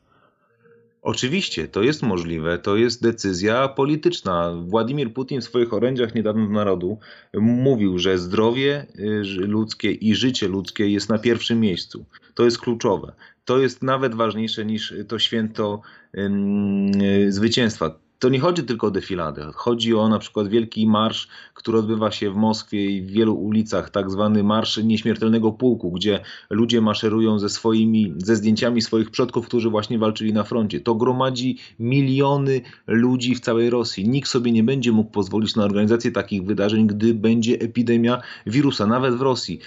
Oczywiście, 1.03 1.69
to 1.69 1.83
jest 1.83 2.03
możliwe, 2.03 2.59
to 2.59 2.77
jest 2.77 3.03
decyzja 3.03 3.69
polityczna. 3.69 4.53
Władimir 4.67 5.13
Putin 5.13 5.41
w 5.41 5.45
swoich 5.45 5.75
orędziach 5.75 6.15
niedawno 6.15 6.47
do 6.47 6.53
narodu 6.53 6.99
mówił, 7.41 7.99
że 7.99 8.19
zdrowie 8.19 8.87
y, 8.99 9.23
ludzkie 9.47 9.91
i 9.93 10.15
życie 10.15 10.49
ludzkie 10.49 10.89
jest 10.89 11.09
na 11.09 11.19
pierwszym 11.19 11.61
miejscu. 11.61 12.05
To 12.35 12.45
jest 12.45 12.59
kluczowe. 12.59 13.13
To 13.45 13.59
jest 13.59 13.83
nawet 13.83 14.15
ważniejsze 14.15 14.65
niż 14.65 14.95
to 15.09 15.19
święto 15.19 15.81
yy, 16.15 17.33
zwycięstwa 17.33 17.99
to 18.23 18.29
nie 18.29 18.41
chodzi 18.41 18.62
tylko 18.62 18.87
o 18.87 18.91
defiladę. 18.91 19.50
Chodzi 19.55 19.95
o 19.95 20.09
na 20.09 20.19
przykład 20.19 20.49
wielki 20.49 20.87
marsz, 20.87 21.29
który 21.55 21.79
odbywa 21.79 22.11
się 22.11 22.31
w 22.31 22.37
Moskwie 22.37 22.91
i 22.91 23.02
w 23.02 23.11
wielu 23.11 23.35
ulicach, 23.35 23.91
tak 23.91 24.11
zwany 24.11 24.43
Marsz 24.43 24.76
Nieśmiertelnego 24.76 25.52
Pułku, 25.52 25.91
gdzie 25.91 26.21
ludzie 26.50 26.81
maszerują 26.81 27.38
ze 27.38 27.49
swoimi, 27.49 28.14
ze 28.17 28.37
zdjęciami 28.37 28.83
swoich 28.83 29.11
przodków, 29.11 29.47
którzy 29.47 29.71
właśnie 29.71 29.99
walczyli 29.99 30.33
na 30.33 30.45
froncie. 30.45 30.81
To 30.81 30.95
gromadzi 30.95 31.59
miliony 31.79 32.61
ludzi 32.87 33.35
w 33.35 33.41
całej 33.41 33.71
Rosji. 33.71 34.09
Nikt 34.09 34.29
sobie 34.29 34.52
nie 34.52 34.62
będzie 34.62 34.93
mógł 34.93 35.11
pozwolić 35.11 35.57
na 35.57 35.64
organizację 35.64 36.12
takich 36.12 36.45
wydarzeń, 36.45 36.87
gdy 36.87 37.14
będzie 37.14 37.55
epidemia 37.55 38.21
wirusa, 38.47 38.87
nawet 38.87 39.14
w 39.14 39.21
Rosji. 39.21 39.59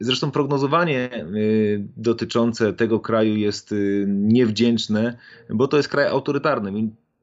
Zresztą 0.00 0.30
prognozowanie 0.30 1.24
y, 1.34 1.88
dotyczące 1.96 2.72
tego 2.72 3.00
kraju 3.00 3.36
jest 3.36 3.72
y, 3.72 4.04
niewdzięczne, 4.08 5.18
bo 5.50 5.68
to 5.68 5.76
jest 5.76 5.88
kraj 5.88 6.06
autorytarny 6.06 6.72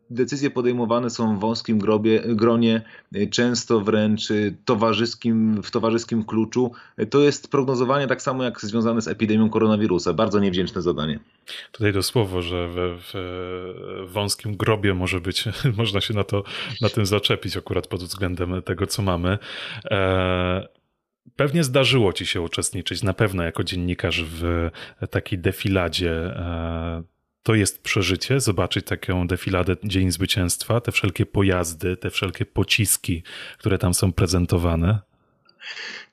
decyzje 0.09 0.49
podejmowane 0.49 1.09
są 1.09 1.37
w 1.37 1.39
wąskim 1.39 1.79
grobie, 1.79 2.23
gronie, 2.25 2.81
y, 3.15 3.27
często 3.27 3.81
wręcz 3.81 4.31
y, 4.31 4.55
towarzyskim, 4.65 5.63
w 5.63 5.71
towarzyskim 5.71 6.23
kluczu. 6.23 6.71
To 7.09 7.19
jest 7.19 7.51
prognozowanie 7.51 8.07
tak 8.07 8.21
samo 8.21 8.43
jak 8.43 8.61
związane 8.61 9.01
z 9.01 9.07
epidemią 9.07 9.49
koronawirusa. 9.49 10.13
Bardzo 10.13 10.39
niewdzięczne 10.39 10.81
zadanie. 10.81 11.19
Tutaj 11.71 11.93
to 11.93 12.03
słowo, 12.03 12.41
że 12.41 12.67
w, 12.67 12.99
w 14.07 14.11
wąskim 14.11 14.57
grobie 14.57 14.93
może 14.93 15.21
być, 15.21 15.43
można 15.77 16.01
się 16.01 16.13
na, 16.13 16.23
to, 16.23 16.43
na 16.81 16.89
tym 16.89 17.05
zaczepić 17.05 17.57
akurat 17.57 17.87
pod 17.87 18.03
względem 18.03 18.61
tego, 18.61 18.87
co 18.87 19.01
mamy. 19.01 19.37
E, 19.91 20.67
pewnie 21.35 21.63
zdarzyło 21.63 22.13
ci 22.13 22.25
się 22.25 22.41
uczestniczyć, 22.41 23.03
na 23.03 23.13
pewno 23.13 23.43
jako 23.43 23.63
dziennikarz 23.63 24.23
w 24.23 24.69
takiej 25.11 25.39
defiladzie 25.39 26.11
e, 26.11 27.16
to 27.47 27.55
jest 27.55 27.81
przeżycie, 27.81 28.39
zobaczyć 28.39 28.85
taką 28.85 29.27
defiladę 29.27 29.75
Dzień 29.83 30.11
Zwycięstwa, 30.11 30.81
te 30.81 30.91
wszelkie 30.91 31.25
pojazdy, 31.25 31.97
te 31.97 32.09
wszelkie 32.09 32.45
pociski, 32.45 33.23
które 33.57 33.77
tam 33.77 33.93
są 33.93 34.13
prezentowane. 34.13 34.99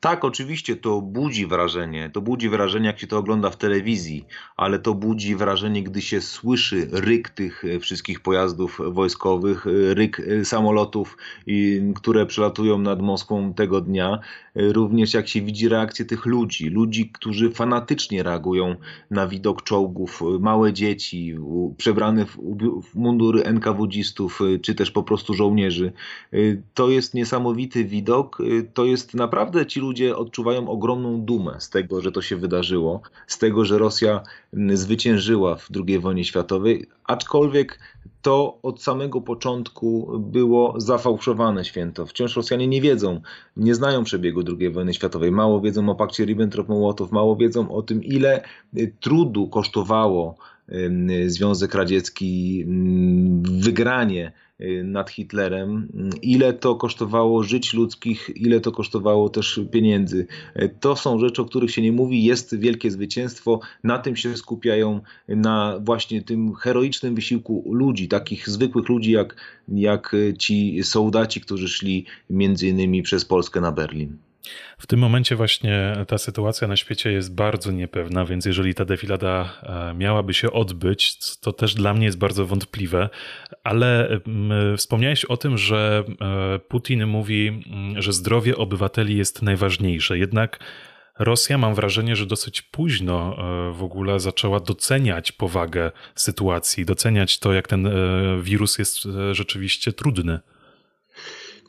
Tak, 0.04 0.24
oczywiście 0.24 0.76
to 0.76 1.00
budzi 1.00 1.46
wrażenie. 1.46 2.10
To 2.10 2.20
budzi 2.20 2.48
wrażenie, 2.48 2.86
jak 2.86 2.98
się 2.98 3.06
to 3.06 3.18
ogląda 3.18 3.50
w 3.50 3.56
telewizji, 3.56 4.24
ale 4.56 4.78
to 4.78 4.94
budzi 4.94 5.36
wrażenie, 5.36 5.82
gdy 5.82 6.02
się 6.02 6.20
słyszy 6.20 6.88
ryk 6.92 7.28
tych 7.28 7.64
e, 7.64 7.80
wszystkich 7.80 8.20
pojazdów 8.20 8.80
wojskowych, 8.92 9.66
e, 9.66 9.94
ryk 9.94 10.20
e, 10.20 10.44
samolotów, 10.44 11.16
które 11.94 12.26
przelatują 12.26 12.78
nad 12.78 13.02
Moskwą 13.02 13.54
tego 13.54 13.80
dnia. 13.80 14.18
Również 14.54 15.14
jak 15.14 15.28
się 15.28 15.42
widzi 15.42 15.68
reakcję 15.68 16.04
tych 16.04 16.26
ludzi, 16.26 16.68
ludzi, 16.68 17.10
którzy 17.10 17.50
fanatycznie 17.50 18.22
reagują 18.22 18.76
na 19.10 19.26
widok 19.26 19.62
czołgów, 19.62 20.22
małe 20.40 20.72
dzieci, 20.72 21.36
przebrane 21.76 22.26
w 22.82 22.94
mundury 22.94 23.44
NKWDzistów, 23.44 24.40
czy 24.62 24.74
też 24.74 24.90
po 24.90 25.02
prostu 25.02 25.34
żołnierzy. 25.34 25.92
To 26.74 26.90
jest 26.90 27.14
niesamowity 27.14 27.84
widok. 27.84 28.38
To 28.74 28.84
jest 28.84 29.14
naprawdę 29.14 29.66
ci 29.66 29.80
ludzie, 29.80 29.93
ludzie 29.94 30.16
odczuwają 30.16 30.68
ogromną 30.68 31.20
dumę 31.20 31.56
z 31.58 31.70
tego, 31.70 32.00
że 32.00 32.12
to 32.12 32.22
się 32.22 32.36
wydarzyło, 32.36 33.00
z 33.26 33.38
tego, 33.38 33.64
że 33.64 33.78
Rosja 33.78 34.22
zwyciężyła 34.74 35.56
w 35.56 35.68
II 35.86 35.98
wojnie 35.98 36.24
światowej, 36.24 36.86
aczkolwiek 37.04 37.78
to 38.22 38.58
od 38.62 38.82
samego 38.82 39.20
początku 39.20 40.18
było 40.18 40.80
zafałszowane 40.80 41.64
święto. 41.64 42.06
Wciąż 42.06 42.36
Rosjanie 42.36 42.68
nie 42.68 42.80
wiedzą, 42.80 43.20
nie 43.56 43.74
znają 43.74 44.04
przebiegu 44.04 44.40
II 44.60 44.70
wojny 44.70 44.94
światowej, 44.94 45.32
mało 45.32 45.60
wiedzą 45.60 45.88
o 45.88 45.94
pakcie 45.94 46.26
Ribbentrop-Mołotow, 46.26 47.12
mało 47.12 47.36
wiedzą 47.36 47.70
o 47.70 47.82
tym, 47.82 48.04
ile 48.04 48.42
trudu 49.00 49.48
kosztowało 49.48 50.36
Związek 51.26 51.74
Radziecki 51.74 52.64
wygranie 53.42 54.32
Y, 54.43 54.43
nad 54.84 55.10
Hitlerem, 55.10 55.88
ile 56.22 56.52
to 56.52 56.76
kosztowało 56.76 57.42
żyć 57.42 57.74
ludzkich, 57.74 58.30
ile 58.36 58.60
to 58.60 58.72
kosztowało 58.72 59.28
też 59.28 59.60
pieniędzy. 59.70 60.26
Y, 60.56 60.76
to 60.80 60.96
są 60.96 61.18
rzeczy, 61.18 61.42
o 61.42 61.44
których 61.44 61.70
się 61.70 61.82
nie 61.82 61.92
mówi, 61.92 62.24
jest 62.24 62.58
wielkie 62.58 62.90
zwycięstwo, 62.90 63.60
na 63.84 63.98
tym 63.98 64.16
się 64.16 64.36
skupiają, 64.36 65.00
na 65.28 65.78
właśnie 65.80 66.22
tym 66.22 66.54
heroicznym 66.54 67.14
wysiłku 67.14 67.64
ludzi, 67.72 68.08
takich 68.08 68.48
zwykłych 68.48 68.88
ludzi 68.88 69.12
jak, 69.12 69.36
jak 69.68 70.16
ci 70.38 70.82
soldaci, 70.82 71.40
którzy 71.40 71.68
szli 71.68 72.06
między 72.30 72.68
innymi 72.68 73.02
przez 73.02 73.24
Polskę 73.24 73.60
na 73.60 73.72
Berlin. 73.72 74.16
W 74.78 74.86
tym 74.86 75.00
momencie 75.00 75.36
właśnie 75.36 75.92
ta 76.08 76.18
sytuacja 76.18 76.68
na 76.68 76.76
świecie 76.76 77.12
jest 77.12 77.34
bardzo 77.34 77.72
niepewna, 77.72 78.24
więc 78.24 78.44
jeżeli 78.44 78.74
ta 78.74 78.84
defilada 78.84 79.52
e, 79.62 79.94
miałaby 79.94 80.34
się 80.34 80.52
odbyć, 80.52 81.18
to 81.40 81.52
też 81.52 81.74
dla 81.74 81.94
mnie 81.94 82.06
jest 82.06 82.18
bardzo 82.18 82.46
wątpliwe. 82.46 83.08
Ale 83.64 84.20
wspomniałeś 84.76 85.24
o 85.24 85.36
tym, 85.36 85.58
że 85.58 86.04
e, 86.20 86.58
Putin 86.58 87.06
mówi, 87.06 87.64
że 87.96 88.12
zdrowie 88.12 88.56
obywateli 88.56 89.16
jest 89.16 89.42
najważniejsze. 89.42 90.18
Jednak 90.18 90.58
Rosja, 91.18 91.58
mam 91.58 91.74
wrażenie, 91.74 92.16
że 92.16 92.26
dosyć 92.26 92.62
późno 92.62 93.36
e, 93.38 93.72
w 93.72 93.82
ogóle 93.82 94.20
zaczęła 94.20 94.60
doceniać 94.60 95.32
powagę 95.32 95.92
sytuacji, 96.14 96.84
doceniać 96.84 97.38
to, 97.38 97.52
jak 97.52 97.68
ten 97.68 97.88
wirus 98.42 98.78
jest 98.78 99.08
rzeczywiście 99.32 99.92
trudny. 99.92 100.40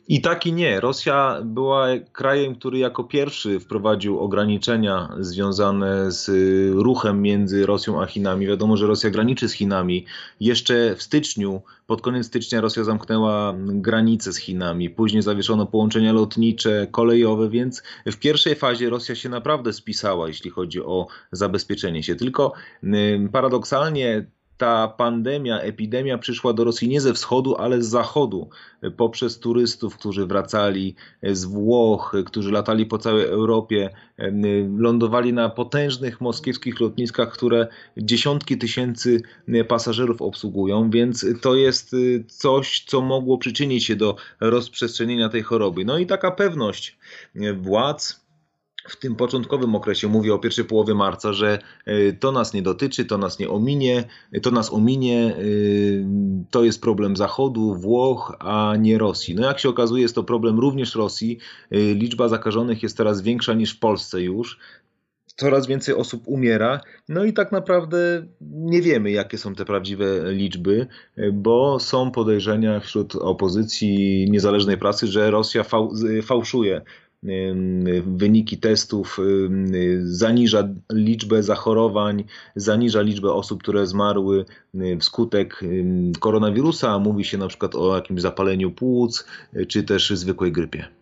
I 0.08 0.20
tak 0.20 0.46
i 0.46 0.52
nie. 0.52 0.80
Rosja 0.80 1.40
była 1.44 1.86
krajem, 2.12 2.54
który 2.54 2.78
jako 2.78 3.04
pierwszy 3.04 3.60
wprowadził 3.60 4.18
ograniczenia 4.18 5.08
związane 5.20 6.12
z 6.12 6.30
ruchem 6.74 7.22
między 7.22 7.66
Rosją 7.66 8.02
a 8.02 8.06
Chinami. 8.06 8.46
Wiadomo, 8.46 8.76
że 8.76 8.86
Rosja 8.86 9.10
graniczy 9.10 9.48
z 9.48 9.52
Chinami. 9.52 10.04
Jeszcze 10.40 10.94
w 10.94 11.02
styczniu, 11.02 11.62
pod 11.86 12.02
koniec 12.02 12.26
stycznia 12.26 12.60
Rosja 12.60 12.84
zamknęła 12.84 13.54
granice 13.58 14.32
z 14.32 14.36
Chinami. 14.36 14.90
Później 14.90 15.22
zawieszono 15.22 15.66
połączenia 15.66 16.12
lotnicze, 16.12 16.86
kolejowe, 16.90 17.48
więc 17.48 17.82
w 18.06 18.16
pierwszej 18.16 18.54
fazie 18.54 18.90
Rosja 18.90 19.14
się 19.14 19.28
naprawdę 19.28 19.72
spisała, 19.72 20.28
jeśli 20.28 20.50
chodzi 20.50 20.82
o 20.82 21.06
zabezpieczenie 21.32 22.02
się. 22.02 22.14
Tylko 22.14 22.52
paradoksalnie 23.32 24.26
ta 24.58 24.88
pandemia, 24.88 25.60
epidemia 25.60 26.18
przyszła 26.18 26.52
do 26.52 26.64
Rosji 26.64 26.88
nie 26.88 27.00
ze 27.00 27.14
wschodu, 27.14 27.56
ale 27.56 27.82
z 27.82 27.88
zachodu, 27.88 28.48
poprzez 28.96 29.38
turystów, 29.38 29.96
którzy 29.96 30.26
wracali 30.26 30.94
z 31.22 31.44
Włoch, 31.44 32.16
którzy 32.26 32.52
latali 32.52 32.86
po 32.86 32.98
całej 32.98 33.24
Europie, 33.24 33.90
lądowali 34.78 35.32
na 35.32 35.48
potężnych 35.48 36.20
moskiewskich 36.20 36.80
lotniskach, 36.80 37.32
które 37.32 37.66
dziesiątki 37.96 38.58
tysięcy 38.58 39.22
pasażerów 39.68 40.22
obsługują, 40.22 40.90
więc 40.90 41.26
to 41.42 41.54
jest 41.54 41.96
coś, 42.28 42.84
co 42.86 43.00
mogło 43.00 43.38
przyczynić 43.38 43.84
się 43.84 43.96
do 43.96 44.16
rozprzestrzenienia 44.40 45.28
tej 45.28 45.42
choroby. 45.42 45.84
No 45.84 45.98
i 45.98 46.06
taka 46.06 46.30
pewność 46.30 46.98
władz, 47.56 48.25
w 48.88 48.96
tym 48.96 49.16
początkowym 49.16 49.74
okresie, 49.74 50.08
mówię 50.08 50.34
o 50.34 50.38
pierwszej 50.38 50.64
połowie 50.64 50.94
marca, 50.94 51.32
że 51.32 51.58
e, 51.84 52.12
to 52.12 52.32
nas 52.32 52.54
nie 52.54 52.62
dotyczy, 52.62 53.04
to 53.04 53.18
nas 53.18 53.38
nie 53.38 53.48
ominie, 53.48 54.04
to 54.42 54.50
nas 54.50 54.72
ominie, 54.72 55.36
e, 55.36 55.40
to 56.50 56.64
jest 56.64 56.80
problem 56.82 57.16
Zachodu, 57.16 57.74
Włoch, 57.74 58.36
a 58.40 58.74
nie 58.78 58.98
Rosji. 58.98 59.34
No 59.34 59.46
jak 59.46 59.58
się 59.58 59.68
okazuje, 59.68 60.02
jest 60.02 60.14
to 60.14 60.24
problem 60.24 60.58
również 60.58 60.94
Rosji. 60.94 61.38
E, 61.70 61.78
liczba 61.78 62.28
zakażonych 62.28 62.82
jest 62.82 62.96
teraz 62.96 63.22
większa 63.22 63.54
niż 63.54 63.74
w 63.76 63.78
Polsce 63.78 64.22
już. 64.22 64.58
coraz 65.36 65.66
więcej 65.66 65.94
osób 65.94 66.22
umiera. 66.26 66.80
No 67.08 67.24
i 67.24 67.32
tak 67.32 67.52
naprawdę 67.52 68.26
nie 68.40 68.82
wiemy, 68.82 69.10
jakie 69.10 69.38
są 69.38 69.54
te 69.54 69.64
prawdziwe 69.64 70.32
liczby, 70.32 70.86
bo 71.32 71.80
są 71.80 72.10
podejrzenia 72.10 72.80
wśród 72.80 73.16
opozycji 73.16 74.26
niezależnej 74.30 74.78
pracy, 74.78 75.06
że 75.06 75.30
Rosja 75.30 75.64
fałszuje 76.22 76.82
wyniki 78.06 78.58
testów, 78.58 79.18
zaniża 80.02 80.68
liczbę 80.92 81.42
zachorowań, 81.42 82.24
zaniża 82.56 83.00
liczbę 83.02 83.32
osób, 83.32 83.62
które 83.62 83.86
zmarły 83.86 84.44
wskutek 85.00 85.60
koronawirusa. 86.20 86.98
Mówi 86.98 87.24
się 87.24 87.38
na 87.38 87.48
przykład 87.48 87.74
o 87.74 87.96
jakimś 87.96 88.20
zapaleniu 88.20 88.70
płuc, 88.70 89.26
czy 89.68 89.82
też 89.82 90.10
zwykłej 90.10 90.52
grypie. 90.52 90.95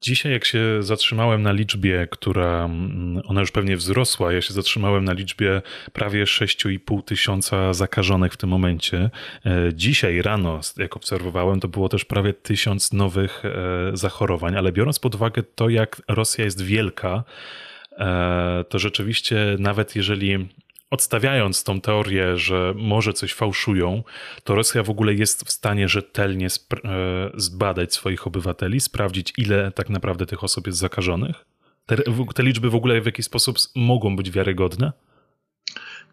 Dzisiaj, 0.00 0.32
jak 0.32 0.44
się 0.44 0.82
zatrzymałem 0.82 1.42
na 1.42 1.52
liczbie, 1.52 2.08
która 2.10 2.64
mm, 2.64 3.22
ona 3.26 3.40
już 3.40 3.50
pewnie 3.50 3.76
wzrosła, 3.76 4.32
ja 4.32 4.42
się 4.42 4.54
zatrzymałem 4.54 5.04
na 5.04 5.12
liczbie 5.12 5.62
prawie 5.92 6.24
6,5 6.24 7.04
tysiąca 7.04 7.72
zakażonych 7.72 8.32
w 8.32 8.36
tym 8.36 8.50
momencie. 8.50 9.10
E, 9.46 9.74
dzisiaj 9.74 10.22
rano, 10.22 10.60
jak 10.76 10.96
obserwowałem, 10.96 11.60
to 11.60 11.68
było 11.68 11.88
też 11.88 12.04
prawie 12.04 12.32
tysiąc 12.32 12.92
nowych 12.92 13.42
e, 13.44 13.50
zachorowań, 13.96 14.56
ale 14.56 14.72
biorąc 14.72 14.98
pod 14.98 15.14
uwagę 15.14 15.42
to, 15.42 15.68
jak 15.68 16.02
Rosja 16.08 16.44
jest 16.44 16.62
wielka, 16.62 17.24
e, 17.92 18.64
to 18.68 18.78
rzeczywiście 18.78 19.56
nawet 19.58 19.96
jeżeli 19.96 20.48
odstawiając 20.90 21.64
tą 21.64 21.80
teorię, 21.80 22.38
że 22.38 22.74
może 22.76 23.12
coś 23.12 23.34
fałszują, 23.34 24.02
to 24.44 24.54
Rosja 24.54 24.82
w 24.82 24.90
ogóle 24.90 25.14
jest 25.14 25.44
w 25.44 25.50
stanie 25.50 25.88
rzetelnie 25.88 26.46
e, 26.46 26.50
zbadać 27.34 27.94
swoich 27.94 28.26
obywateli, 28.26 28.80
sprawdzić, 28.80 29.32
ile 29.38 29.72
tak 29.72 29.90
naprawdę 29.90 30.26
tych 30.26 30.44
osób 30.44 30.66
jest 30.66 30.78
zakażonych? 30.78 31.44
Te, 31.86 31.96
te 32.34 32.42
liczby 32.42 32.70
w 32.70 32.74
ogóle 32.74 33.00
w 33.00 33.06
jakiś 33.06 33.26
sposób 33.26 33.56
mogą 33.74 34.16
być 34.16 34.30
wiarygodne? 34.30 34.92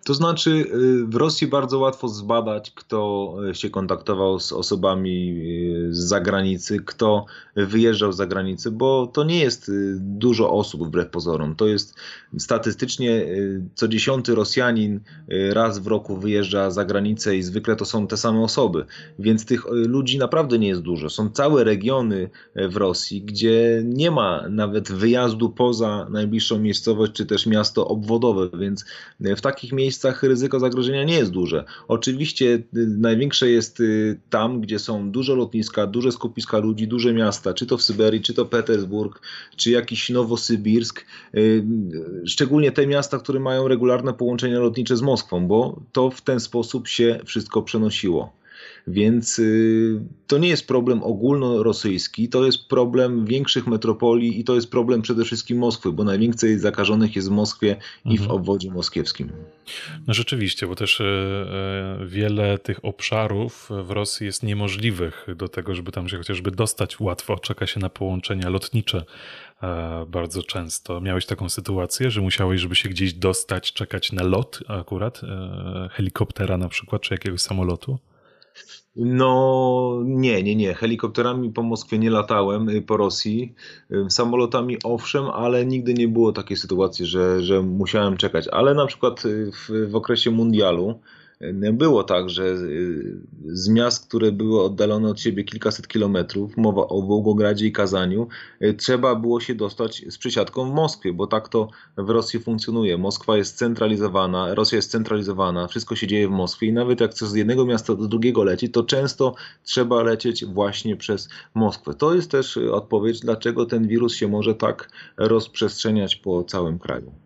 To 0.05 0.13
znaczy, 0.13 0.49
y, 0.51 1.05
w 1.05 1.15
Rosji 1.15 1.47
bardzo 1.47 1.79
łatwo 1.79 2.07
zbadać, 2.07 2.71
kto 2.71 3.31
y, 3.49 3.55
się 3.55 3.69
kontaktował 3.69 4.39
z 4.39 4.51
osobami 4.51 5.29
y, 5.29 5.93
z 5.93 5.97
zagranicy, 5.97 6.79
kto 6.85 7.25
wyjeżdżał 7.55 8.11
z 8.11 8.17
zagranicy, 8.17 8.71
bo 8.71 9.07
to 9.07 9.23
nie 9.23 9.39
jest 9.39 9.71
dużo 9.97 10.51
osób 10.51 10.87
wbrew 10.87 11.09
pozorom. 11.09 11.55
To 11.55 11.67
jest 11.67 11.95
statystycznie 12.37 13.25
co 13.75 13.87
dziesiąty 13.87 14.35
Rosjanin 14.35 14.99
raz 15.49 15.79
w 15.79 15.87
roku 15.87 16.17
wyjeżdża 16.17 16.71
za 16.71 16.85
granicę 16.85 17.35
i 17.35 17.43
zwykle 17.43 17.75
to 17.75 17.85
są 17.85 18.07
te 18.07 18.17
same 18.17 18.41
osoby. 18.41 18.85
Więc 19.19 19.45
tych 19.45 19.65
ludzi 19.69 20.17
naprawdę 20.17 20.59
nie 20.59 20.67
jest 20.67 20.81
dużo. 20.81 21.09
Są 21.09 21.29
całe 21.29 21.63
regiony 21.63 22.29
w 22.55 22.75
Rosji, 22.75 23.21
gdzie 23.21 23.83
nie 23.85 24.11
ma 24.11 24.49
nawet 24.49 24.91
wyjazdu 24.91 25.49
poza 25.49 26.07
najbliższą 26.09 26.59
miejscowość 26.59 27.11
czy 27.11 27.25
też 27.25 27.45
miasto 27.45 27.87
obwodowe, 27.87 28.49
więc 28.59 28.85
w 29.19 29.41
takich 29.41 29.71
miejscach 29.71 29.94
miejscach 29.95 30.23
ryzyko 30.23 30.59
zagrożenia 30.59 31.03
nie 31.03 31.13
jest 31.13 31.31
duże. 31.31 31.65
Oczywiście 31.87 32.45
y, 32.45 32.63
największe 32.73 33.49
jest 33.49 33.79
y, 33.79 34.19
tam, 34.29 34.61
gdzie 34.61 34.79
są 34.79 35.11
duże 35.11 35.35
lotniska, 35.35 35.87
duże 35.87 36.11
skupiska 36.11 36.57
ludzi, 36.57 36.87
duże 36.87 37.13
miasta, 37.13 37.53
czy 37.53 37.65
to 37.65 37.77
w 37.77 37.81
Syberii, 37.81 38.21
czy 38.21 38.33
to 38.33 38.45
Petersburg, 38.45 39.21
czy 39.55 39.71
jakiś 39.71 40.09
Nowosybirsk. 40.09 41.05
Y, 41.35 41.63
szczególnie 42.25 42.71
te 42.71 42.87
miasta, 42.87 43.19
które 43.19 43.39
mają 43.39 43.67
regularne 43.67 44.13
połączenia 44.13 44.59
lotnicze 44.59 44.97
z 44.97 45.01
Moskwą, 45.01 45.47
bo 45.47 45.81
to 45.91 46.09
w 46.09 46.21
ten 46.21 46.39
sposób 46.39 46.87
się 46.87 47.19
wszystko 47.25 47.61
przenosiło. 47.61 48.34
Więc 48.87 49.39
y, 49.39 49.99
to 50.27 50.37
nie 50.37 50.49
jest 50.49 50.67
problem 50.67 51.03
ogólnorosyjski, 51.03 52.29
to 52.29 52.45
jest 52.45 52.67
problem 52.67 53.25
większych 53.25 53.67
metropolii 53.67 54.39
i 54.39 54.43
to 54.43 54.55
jest 54.55 54.71
problem 54.71 55.01
przede 55.01 55.25
wszystkim 55.25 55.57
Moskwy, 55.57 55.91
bo 55.91 56.03
najwięcej 56.03 56.59
zakażonych 56.59 57.15
jest 57.15 57.29
w 57.29 57.31
Moskwie 57.31 57.75
i 58.05 58.17
w 58.17 58.21
mhm. 58.21 58.31
obwodzie 58.31 58.71
moskiewskim. 58.71 59.29
No 60.07 60.13
rzeczywiście, 60.13 60.67
bo 60.67 60.75
też 60.75 61.01
e, 61.01 61.05
e, 61.05 62.05
wiele 62.05 62.59
tych 62.59 62.85
obszarów 62.85 63.69
w 63.83 63.91
Rosji 63.91 64.25
jest 64.25 64.43
niemożliwych 64.43 65.27
do 65.35 65.47
tego, 65.47 65.75
żeby 65.75 65.91
tam 65.91 66.09
się 66.09 66.17
chociażby 66.17 66.51
dostać 66.51 66.99
łatwo. 66.99 67.39
Czeka 67.39 67.67
się 67.67 67.79
na 67.79 67.89
połączenia 67.89 68.49
lotnicze 68.49 69.05
e, 69.63 70.05
bardzo 70.09 70.43
często. 70.43 71.01
Miałeś 71.01 71.25
taką 71.25 71.49
sytuację, 71.49 72.11
że 72.11 72.21
musiałeś, 72.21 72.61
żeby 72.61 72.75
się 72.75 72.89
gdzieś 72.89 73.13
dostać, 73.13 73.73
czekać 73.73 74.11
na 74.11 74.23
lot 74.23 74.59
akurat, 74.67 75.21
helikoptera 75.91 76.57
na 76.57 76.69
przykład, 76.69 77.01
czy 77.01 77.13
jakiegoś 77.13 77.41
samolotu? 77.41 77.99
No 78.95 80.01
nie, 80.05 80.43
nie, 80.43 80.55
nie. 80.55 80.73
Helikopterami 80.73 81.51
po 81.51 81.63
Moskwie 81.63 81.99
nie 81.99 82.09
latałem, 82.09 82.69
y, 82.69 82.81
po 82.81 82.97
Rosji. 82.97 83.53
Y, 83.91 84.09
samolotami 84.09 84.77
owszem, 84.83 85.25
ale 85.25 85.65
nigdy 85.65 85.93
nie 85.93 86.07
było 86.07 86.31
takiej 86.31 86.57
sytuacji, 86.57 87.05
że, 87.05 87.43
że 87.43 87.61
musiałem 87.61 88.17
czekać. 88.17 88.47
Ale 88.51 88.73
na 88.73 88.85
przykład 88.85 89.25
y, 89.25 89.51
w, 89.51 89.91
w 89.91 89.95
okresie 89.95 90.31
mundialu 90.31 90.99
było 91.73 92.03
tak, 92.03 92.29
że 92.29 92.43
y, 92.43 93.17
z 93.45 93.69
miast, 93.69 94.07
które 94.07 94.31
były 94.31 94.63
oddalone 94.63 95.09
od 95.09 95.19
siebie 95.19 95.43
kilkaset 95.43 95.87
kilometrów, 95.87 96.57
mowa 96.57 96.87
o 96.87 97.01
Wołgogradzie 97.01 97.65
i 97.65 97.71
Kazaniu, 97.71 98.27
y, 98.61 98.73
trzeba 98.73 99.15
było 99.15 99.39
się 99.39 99.55
dostać 99.55 100.05
z 100.09 100.17
przysiadką 100.17 100.71
w 100.71 100.73
Moskwie, 100.73 101.13
bo 101.13 101.27
tak 101.27 101.49
to 101.49 101.67
w 101.97 102.09
Rosji 102.09 102.39
funkcjonuje. 102.39 102.97
Moskwa 102.97 103.37
jest 103.37 103.57
centralizowana, 103.57 104.53
Rosja 104.55 104.75
jest 104.75 104.91
centralizowana, 104.91 105.67
wszystko 105.67 105.95
się 105.95 106.07
dzieje 106.07 106.27
w 106.27 106.31
Moskwie 106.31 106.67
i 106.67 106.73
nawet 106.73 107.01
jak 107.01 107.11
chcesz 107.11 107.29
z 107.29 107.35
jednego 107.35 107.65
miasta 107.65 107.95
do 107.95 108.07
drugiego 108.07 108.43
lecieć, 108.43 108.73
to 108.73 108.83
często 108.83 109.35
trzeba 109.63 110.03
lecieć 110.03 110.45
właśnie 110.45 110.95
przez 110.95 111.29
Moskwę. 111.53 111.93
To 111.93 112.15
jest 112.15 112.31
też 112.31 112.57
odpowiedź, 112.57 113.19
dlaczego 113.19 113.65
ten 113.65 113.87
wirus 113.87 114.15
się 114.15 114.27
może 114.27 114.55
tak 114.55 114.89
rozprzestrzeniać 115.17 116.15
po 116.15 116.43
całym 116.43 116.79
kraju. 116.79 117.24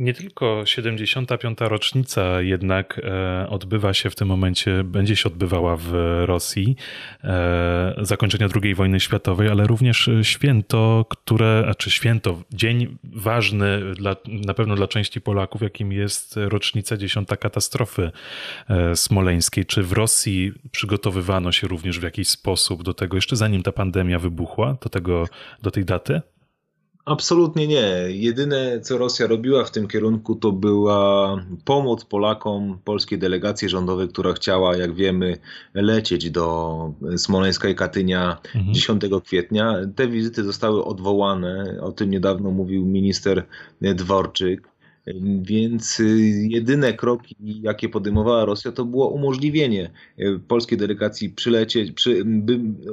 Nie 0.00 0.14
tylko 0.14 0.62
75. 0.66 1.58
rocznica 1.60 2.42
jednak 2.42 3.00
e, 3.04 3.46
odbywa 3.48 3.94
się 3.94 4.10
w 4.10 4.14
tym 4.14 4.28
momencie, 4.28 4.84
będzie 4.84 5.16
się 5.16 5.28
odbywała 5.28 5.76
w 5.76 5.92
Rosji, 6.24 6.76
e, 7.24 7.94
zakończenia 7.98 8.48
II 8.62 8.74
wojny 8.74 9.00
światowej, 9.00 9.48
ale 9.48 9.66
również 9.66 10.10
święto, 10.22 11.06
które, 11.08 11.72
czy 11.78 11.90
święto, 11.90 12.42
dzień 12.52 12.98
ważny 13.04 13.94
dla, 13.94 14.16
na 14.26 14.54
pewno 14.54 14.76
dla 14.76 14.88
części 14.88 15.20
Polaków, 15.20 15.62
jakim 15.62 15.92
jest 15.92 16.34
rocznica 16.36 16.96
10. 16.96 17.28
katastrofy 17.40 18.10
e, 18.68 18.96
smoleńskiej. 18.96 19.66
Czy 19.66 19.82
w 19.82 19.92
Rosji 19.92 20.52
przygotowywano 20.72 21.52
się 21.52 21.68
również 21.68 22.00
w 22.00 22.02
jakiś 22.02 22.28
sposób 22.28 22.82
do 22.82 22.94
tego, 22.94 23.16
jeszcze 23.16 23.36
zanim 23.36 23.62
ta 23.62 23.72
pandemia 23.72 24.18
wybuchła, 24.18 24.76
do, 24.82 24.88
tego, 24.88 25.24
do 25.62 25.70
tej 25.70 25.84
daty? 25.84 26.20
Absolutnie 27.04 27.66
nie. 27.66 27.86
Jedyne, 28.08 28.80
co 28.80 28.98
Rosja 28.98 29.26
robiła 29.26 29.64
w 29.64 29.70
tym 29.70 29.88
kierunku, 29.88 30.34
to 30.34 30.52
była 30.52 31.36
pomoc 31.64 32.04
Polakom, 32.04 32.78
polskiej 32.84 33.18
delegacji 33.18 33.68
rządowej, 33.68 34.08
która 34.08 34.32
chciała, 34.32 34.76
jak 34.76 34.94
wiemy, 34.94 35.38
lecieć 35.74 36.30
do 36.30 36.94
Smoleńska 37.16 37.68
i 37.68 37.74
Katynia 37.74 38.38
mhm. 38.54 38.74
10 38.74 39.02
kwietnia. 39.24 39.76
Te 39.96 40.08
wizyty 40.08 40.44
zostały 40.44 40.84
odwołane. 40.84 41.78
O 41.82 41.92
tym 41.92 42.10
niedawno 42.10 42.50
mówił 42.50 42.86
minister 42.86 43.46
Dworczyk. 43.80 44.69
Więc 45.42 46.00
y, 46.00 46.46
jedyne 46.50 46.92
kroki, 46.92 47.36
jakie 47.62 47.88
podejmowała 47.88 48.44
Rosja, 48.44 48.72
to 48.72 48.84
było 48.84 49.08
umożliwienie 49.08 49.90
y, 50.18 50.40
polskiej 50.48 50.78
delegacji 50.78 51.30
przylecieć, 51.30 51.92
przy, 51.92 52.24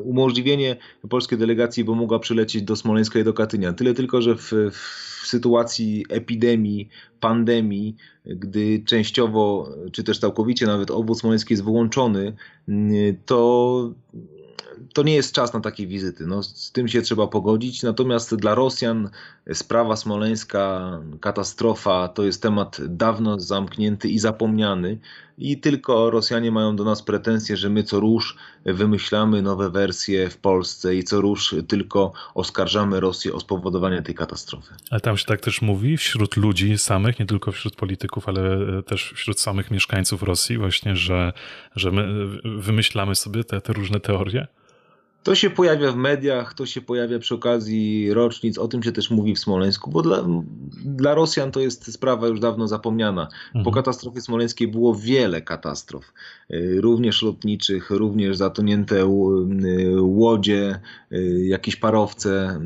umożliwienie 0.03 0.75
polskiej 1.09 1.37
delegacji, 1.37 1.83
bo 1.83 1.95
mogła 1.95 2.19
przylecieć 2.19 2.63
do 2.63 2.75
Smoleńska 2.75 3.19
i 3.19 3.23
do 3.23 3.33
Katynia. 3.33 3.73
Tyle 3.73 3.93
tylko, 3.93 4.21
że 4.21 4.35
w, 4.35 4.51
w 4.71 5.27
sytuacji 5.27 6.05
epidemii, 6.09 6.89
pandemii, 7.19 7.95
gdy 8.25 8.83
częściowo, 8.85 9.69
czy 9.91 10.03
też 10.03 10.19
całkowicie 10.19 10.65
nawet 10.65 10.91
obwód 10.91 11.19
smoleński 11.19 11.53
jest 11.53 11.63
wyłączony, 11.63 12.33
to 13.25 13.93
to 14.93 15.03
nie 15.03 15.15
jest 15.15 15.33
czas 15.33 15.53
na 15.53 15.59
takie 15.59 15.87
wizyty. 15.87 16.27
No, 16.27 16.43
z 16.43 16.71
tym 16.71 16.87
się 16.87 17.01
trzeba 17.01 17.27
pogodzić. 17.27 17.83
Natomiast 17.83 18.35
dla 18.35 18.55
Rosjan 18.55 19.09
sprawa 19.53 19.95
smoleńska, 19.95 20.91
katastrofa 21.21 22.07
to 22.07 22.23
jest 22.23 22.41
temat 22.41 22.77
dawno 22.87 23.39
zamknięty 23.39 24.09
i 24.09 24.19
zapomniany. 24.19 24.99
I 25.37 25.57
tylko 25.57 26.09
Rosjanie 26.09 26.51
mają 26.51 26.75
do 26.75 26.83
nas 26.83 27.03
pretensje, 27.03 27.57
że 27.57 27.69
my 27.69 27.83
co 27.83 27.99
rusz 27.99 28.37
wymyślamy 28.65 29.41
nowe 29.41 29.69
wersje 29.69 30.29
w 30.29 30.37
Polsce 30.37 30.95
i 30.95 31.03
co 31.03 31.21
rusz 31.21 31.55
tylko 31.67 32.13
oskarżamy 32.35 32.99
Rosję 32.99 33.33
o 33.33 33.39
spowodowanie 33.39 34.01
tej 34.01 34.15
katastrofy. 34.15 34.73
Ale 34.89 35.01
tam 35.01 35.17
się 35.17 35.25
tak 35.25 35.41
też 35.41 35.61
mówi 35.61 35.97
wśród 35.97 36.37
ludzi 36.37 36.77
samych, 36.77 37.19
nie 37.19 37.25
tylko 37.25 37.51
wśród 37.51 37.75
polityków, 37.75 38.29
ale 38.29 38.59
też 38.83 39.13
wśród 39.15 39.39
samych 39.39 39.71
mieszkańców 39.71 40.23
Rosji, 40.23 40.57
właśnie, 40.57 40.95
że, 40.95 41.33
że 41.75 41.91
my 41.91 42.27
wymyślamy 42.59 43.15
sobie 43.15 43.43
te, 43.43 43.61
te 43.61 43.73
różne 43.73 43.99
teorie. 43.99 44.47
To 45.23 45.35
się 45.35 45.49
pojawia 45.49 45.91
w 45.91 45.95
mediach, 45.95 46.53
to 46.53 46.65
się 46.65 46.81
pojawia 46.81 47.19
przy 47.19 47.35
okazji 47.35 48.13
rocznic, 48.13 48.57
o 48.57 48.67
tym 48.67 48.83
się 48.83 48.91
też 48.91 49.11
mówi 49.11 49.35
w 49.35 49.39
Smoleńsku, 49.39 49.91
bo 49.91 50.01
dla, 50.01 50.25
dla 50.85 51.15
Rosjan 51.15 51.51
to 51.51 51.59
jest 51.59 51.93
sprawa 51.93 52.27
już 52.27 52.39
dawno 52.39 52.67
zapomniana. 52.67 53.27
Mhm. 53.47 53.65
Po 53.65 53.71
katastrofie 53.71 54.21
smoleńskiej 54.21 54.67
było 54.67 54.95
wiele 54.95 55.41
katastrof, 55.41 56.13
y, 56.51 56.81
również 56.81 57.21
lotniczych, 57.21 57.89
również 57.89 58.37
zatonięte 58.37 58.95
y, 59.01 59.05
łodzie, 60.01 60.79
y, 61.11 61.45
jakieś 61.45 61.75
parowce 61.75 62.61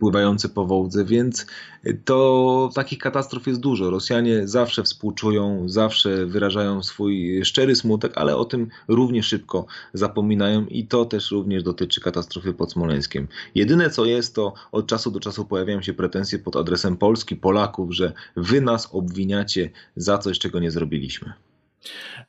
pływające 0.00 0.48
po 0.48 0.66
Wołdze, 0.66 1.04
więc 1.04 1.46
to 2.04 2.70
takich 2.74 2.98
katastrof 2.98 3.46
jest 3.46 3.60
dużo. 3.60 3.90
Rosjanie 3.90 4.48
zawsze 4.48 4.82
współczują, 4.82 5.68
zawsze 5.68 6.26
wyrażają 6.26 6.82
swój 6.82 7.44
szczery 7.44 7.76
smutek, 7.76 8.12
ale 8.16 8.36
o 8.36 8.44
tym 8.44 8.68
równie 8.88 9.22
szybko 9.22 9.66
zapominają 9.92 10.66
i 10.66 10.86
to 10.86 11.04
też 11.04 11.30
również 11.30 11.62
dotyczy 11.62 12.00
katastrofy 12.00 12.52
pod 12.52 12.72
Smoleńskiem. 12.72 13.28
Jedyne 13.54 13.90
co 13.90 14.04
jest, 14.04 14.34
to 14.34 14.54
od 14.72 14.86
czasu 14.86 15.10
do 15.10 15.20
czasu 15.20 15.44
pojawiają 15.44 15.82
się 15.82 15.94
pretensje 15.94 16.38
pod 16.38 16.56
adresem 16.56 16.96
Polski, 16.96 17.36
Polaków, 17.36 17.94
że 17.94 18.12
wy 18.36 18.60
nas 18.60 18.88
obwiniacie 18.92 19.70
za 19.96 20.18
coś, 20.18 20.38
czego 20.38 20.60
nie 20.60 20.70
zrobiliśmy. 20.70 21.32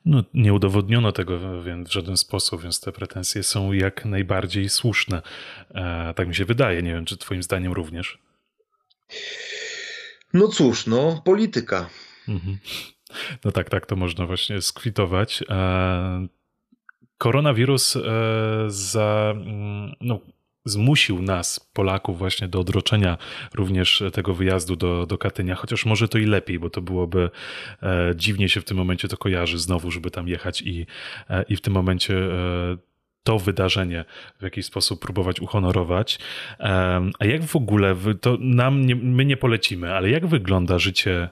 No, 0.04 0.22
nie 0.34 0.54
udowodniono 0.54 1.12
tego 1.12 1.38
w 1.84 1.92
żaden 1.92 2.16
sposób, 2.16 2.62
więc 2.62 2.80
te 2.80 2.92
pretensje 2.92 3.42
są 3.42 3.72
jak 3.72 4.04
najbardziej 4.04 4.68
słuszne. 4.68 5.22
E, 5.74 6.14
tak 6.16 6.28
mi 6.28 6.34
się 6.34 6.44
wydaje. 6.44 6.82
Nie 6.82 6.92
wiem, 6.94 7.04
czy 7.04 7.16
Twoim 7.16 7.42
zdaniem 7.42 7.72
również. 7.72 8.18
No 10.34 10.48
cóż, 10.48 10.86
no, 10.86 11.22
polityka. 11.24 11.88
Mhm. 12.28 12.58
No 13.44 13.52
tak, 13.52 13.70
tak 13.70 13.86
to 13.86 13.96
można 13.96 14.26
właśnie 14.26 14.62
skwitować. 14.62 15.44
E, 15.48 16.26
koronawirus 17.18 17.96
e, 17.96 18.00
za, 18.66 19.34
mm, 19.36 19.92
no, 20.00 20.20
zmusił 20.64 21.22
nas, 21.22 21.70
Polaków, 21.72 22.18
właśnie 22.18 22.48
do 22.48 22.60
odroczenia 22.60 23.18
również 23.54 24.02
tego 24.12 24.34
wyjazdu 24.34 24.76
do, 24.76 25.06
do 25.06 25.18
Katynia, 25.18 25.54
chociaż 25.54 25.86
może 25.86 26.08
to 26.08 26.18
i 26.18 26.26
lepiej, 26.26 26.58
bo 26.58 26.70
to 26.70 26.82
byłoby 26.82 27.30
e, 27.82 28.12
dziwnie 28.16 28.48
się 28.48 28.60
w 28.60 28.64
tym 28.64 28.76
momencie 28.76 29.08
to 29.08 29.16
kojarzy 29.16 29.58
znowu, 29.58 29.90
żeby 29.90 30.10
tam 30.10 30.28
jechać 30.28 30.62
i, 30.62 30.86
i 31.48 31.56
w 31.56 31.60
tym 31.60 31.72
momencie 31.72 32.16
to 33.24 33.38
wydarzenie 33.38 34.04
w 34.38 34.42
jakiś 34.42 34.66
sposób 34.66 35.00
próbować 35.00 35.40
uhonorować. 35.40 36.18
A 37.18 37.24
jak 37.24 37.42
w 37.42 37.56
ogóle, 37.56 37.96
to 38.20 38.36
nam 38.40 38.86
nie, 38.86 38.96
my 38.96 39.24
nie 39.24 39.36
polecimy, 39.36 39.94
ale 39.94 40.10
jak 40.10 40.26
wygląda 40.26 40.78
życie 40.78 41.28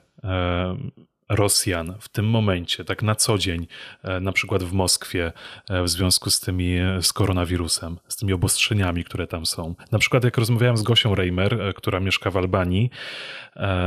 Rosjan 1.29 1.95
w 2.01 2.09
tym 2.09 2.27
momencie, 2.27 2.85
tak 2.85 3.03
na 3.03 3.15
co 3.15 3.39
dzień, 3.39 3.67
e, 4.03 4.21
na 4.21 4.33
przykład 4.33 4.63
w 4.63 4.73
Moskwie, 4.73 5.33
e, 5.69 5.83
w 5.83 5.89
związku 5.89 6.31
z 6.31 6.41
tymi, 6.41 6.77
z 7.01 7.13
koronawirusem, 7.13 7.99
z 8.09 8.17
tymi 8.17 8.33
obostrzeniami, 8.33 9.05
które 9.05 9.27
tam 9.27 9.47
są. 9.47 9.75
Na 9.93 9.99
przykład 9.99 10.25
jak 10.25 10.39
rozmawiałem 10.39 10.77
z 10.77 10.83
Gosią 10.83 11.15
Reimer, 11.15 11.63
e, 11.63 11.73
która 11.73 12.01
mieszka 12.01 12.31
w 12.31 12.37
Albanii, 12.37 12.91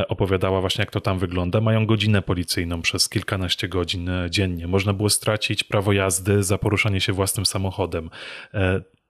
opowiadała 0.07 0.61
właśnie 0.61 0.81
jak 0.81 0.91
to 0.91 1.01
tam 1.01 1.19
wygląda. 1.19 1.61
Mają 1.61 1.85
godzinę 1.85 2.21
policyjną 2.21 2.81
przez 2.81 3.09
kilkanaście 3.09 3.67
godzin 3.67 4.09
dziennie. 4.29 4.67
Można 4.67 4.93
było 4.93 5.09
stracić 5.09 5.63
prawo 5.63 5.93
jazdy 5.93 6.43
za 6.43 6.57
poruszanie 6.57 7.01
się 7.01 7.13
własnym 7.13 7.45
samochodem. 7.45 8.09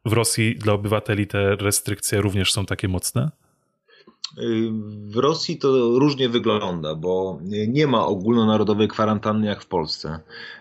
W 0.06 0.14
Rosji 0.14 0.56
dla 0.56 0.74
obywateli 0.74 1.28
te 1.28 1.56
restrykcje 1.56 2.22
również 2.22 2.54
są 2.54 2.66
takie 2.66 2.88
mocne? 2.88 3.32
W 5.08 5.16
Rosji 5.16 5.58
to 5.58 6.00
różnie 6.00 6.30
wygląda, 6.30 6.96
bo 6.96 7.40
nie 7.68 7.88
ma 7.88 8.06
ogólnonarodowej 8.06 8.88
kwarantanny 8.88 9.48
jak 9.48 9.62
w 9.62 9.68
Polsce. 9.68 10.20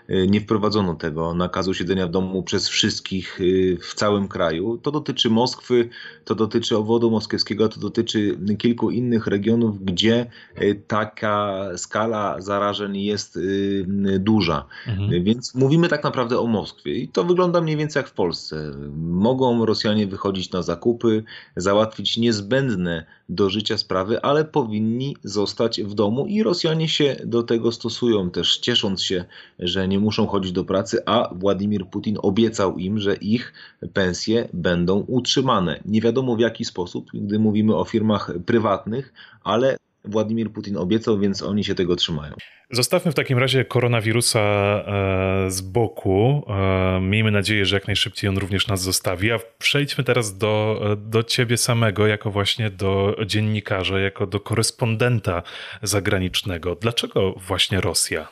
Nie 0.08 0.40
wprowadzono 0.40 0.94
tego 0.94 1.34
nakazu 1.34 1.74
siedzenia 1.74 2.06
w 2.06 2.10
domu 2.10 2.42
przez 2.42 2.68
wszystkich 2.68 3.40
y, 3.40 3.78
w 3.80 3.94
całym 3.94 4.28
kraju. 4.28 4.78
To 4.82 4.90
dotyczy 4.90 5.30
Moskwy, 5.30 5.88
to 6.24 6.34
dotyczy 6.34 6.76
obwodu 6.76 7.10
moskiewskiego, 7.10 7.68
to 7.68 7.80
dotyczy 7.80 8.38
kilku 8.58 8.90
innych 8.90 9.26
regionów, 9.26 9.84
gdzie 9.84 10.26
y, 10.62 10.82
taka 10.86 11.64
skala 11.76 12.40
zarażeń 12.40 12.96
jest 12.96 13.36
y, 13.36 13.86
duża. 14.18 14.66
Mhm. 14.86 15.24
Więc 15.24 15.54
mówimy 15.54 15.88
tak 15.88 16.04
naprawdę 16.04 16.38
o 16.38 16.46
Moskwie 16.46 16.94
i 16.94 17.08
to 17.08 17.24
wygląda 17.24 17.60
mniej 17.60 17.76
więcej 17.76 18.00
jak 18.00 18.08
w 18.08 18.14
Polsce. 18.14 18.72
Mogą 18.96 19.66
Rosjanie 19.66 20.06
wychodzić 20.06 20.52
na 20.52 20.62
zakupy, 20.62 21.24
załatwić 21.56 22.16
niezbędne 22.16 23.06
do 23.28 23.50
życia 23.50 23.78
sprawy, 23.78 24.22
ale 24.22 24.44
powinni 24.44 25.16
zostać 25.24 25.82
w 25.82 25.94
domu 25.94 26.26
i 26.26 26.42
Rosjanie 26.42 26.88
się 26.88 27.16
do 27.24 27.42
tego 27.42 27.72
stosują 27.72 28.30
też, 28.30 28.58
ciesząc 28.58 29.02
się, 29.02 29.24
że 29.58 29.88
nie 29.88 29.93
muszą 30.00 30.26
chodzić 30.26 30.52
do 30.52 30.64
pracy, 30.64 30.98
a 31.06 31.34
Władimir 31.34 31.86
Putin 31.86 32.16
obiecał 32.22 32.78
im, 32.78 32.98
że 32.98 33.14
ich 33.16 33.52
pensje 33.92 34.48
będą 34.52 34.98
utrzymane. 34.98 35.80
Nie 35.84 36.00
wiadomo 36.00 36.36
w 36.36 36.40
jaki 36.40 36.64
sposób, 36.64 37.10
gdy 37.14 37.38
mówimy 37.38 37.76
o 37.76 37.84
firmach 37.84 38.32
prywatnych, 38.46 39.12
ale 39.44 39.76
Władimir 40.04 40.52
Putin 40.52 40.76
obiecał, 40.76 41.18
więc 41.18 41.42
oni 41.42 41.64
się 41.64 41.74
tego 41.74 41.96
trzymają. 41.96 42.34
Zostawmy 42.70 43.12
w 43.12 43.14
takim 43.14 43.38
razie 43.38 43.64
koronawirusa 43.64 44.40
e, 44.40 45.50
z 45.50 45.60
boku. 45.60 46.44
E, 46.48 47.00
miejmy 47.00 47.30
nadzieję, 47.30 47.66
że 47.66 47.76
jak 47.76 47.86
najszybciej 47.86 48.30
on 48.30 48.38
również 48.38 48.66
nas 48.66 48.82
zostawi. 48.82 49.32
A 49.32 49.38
przejdźmy 49.58 50.04
teraz 50.04 50.38
do, 50.38 50.80
do 50.96 51.22
ciebie 51.22 51.56
samego, 51.56 52.06
jako 52.06 52.30
właśnie 52.30 52.70
do 52.70 53.16
dziennikarza, 53.26 54.00
jako 54.00 54.26
do 54.26 54.40
korespondenta 54.40 55.42
zagranicznego. 55.82 56.74
Dlaczego 56.74 57.32
właśnie 57.32 57.80
Rosja? 57.80 58.28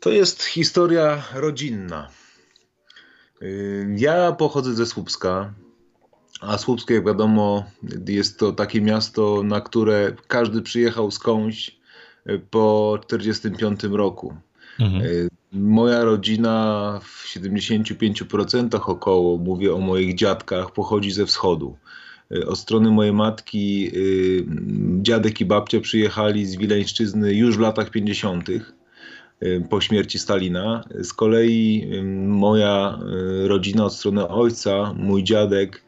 To 0.00 0.10
jest 0.10 0.42
historia 0.44 1.22
rodzinna. 1.34 2.08
Y, 3.42 3.94
ja 3.96 4.32
pochodzę 4.32 4.74
ze 4.74 4.86
Słupska, 4.86 5.54
a 6.40 6.58
Słupskie, 6.58 6.94
jak 6.94 7.06
wiadomo, 7.06 7.64
jest 8.08 8.38
to 8.38 8.52
takie 8.52 8.80
miasto, 8.80 9.42
na 9.42 9.60
które 9.60 10.12
każdy 10.28 10.62
przyjechał 10.62 11.10
skądś 11.10 11.78
y, 12.28 12.40
po 12.50 12.98
1945 13.06 13.96
roku. 13.96 14.34
Mhm. 14.80 15.02
Y, 15.04 15.28
moja 15.52 16.04
rodzina 16.04 17.00
w 17.02 17.24
75% 17.36 18.80
około, 18.86 19.38
mówię 19.38 19.74
o 19.74 19.78
moich 19.78 20.14
dziadkach, 20.14 20.72
pochodzi 20.72 21.10
ze 21.10 21.26
wschodu. 21.26 21.76
Od 22.46 22.58
strony 22.58 22.90
mojej 22.90 23.12
matki 23.12 23.92
dziadek 25.02 25.40
i 25.40 25.44
babcia 25.44 25.80
przyjechali 25.80 26.46
z 26.46 26.56
Wileńszczyzny 26.56 27.34
już 27.34 27.56
w 27.56 27.60
latach 27.60 27.90
50 27.90 28.48
Y, 28.48 28.77
po 29.70 29.80
śmierci 29.80 30.18
Stalina. 30.18 30.84
Z 31.00 31.12
kolei 31.12 31.88
y, 31.94 32.02
moja 32.26 32.98
y, 33.44 33.48
rodzina 33.48 33.84
od 33.84 33.94
strony 33.94 34.28
ojca, 34.28 34.94
mój 34.96 35.24
dziadek 35.24 35.82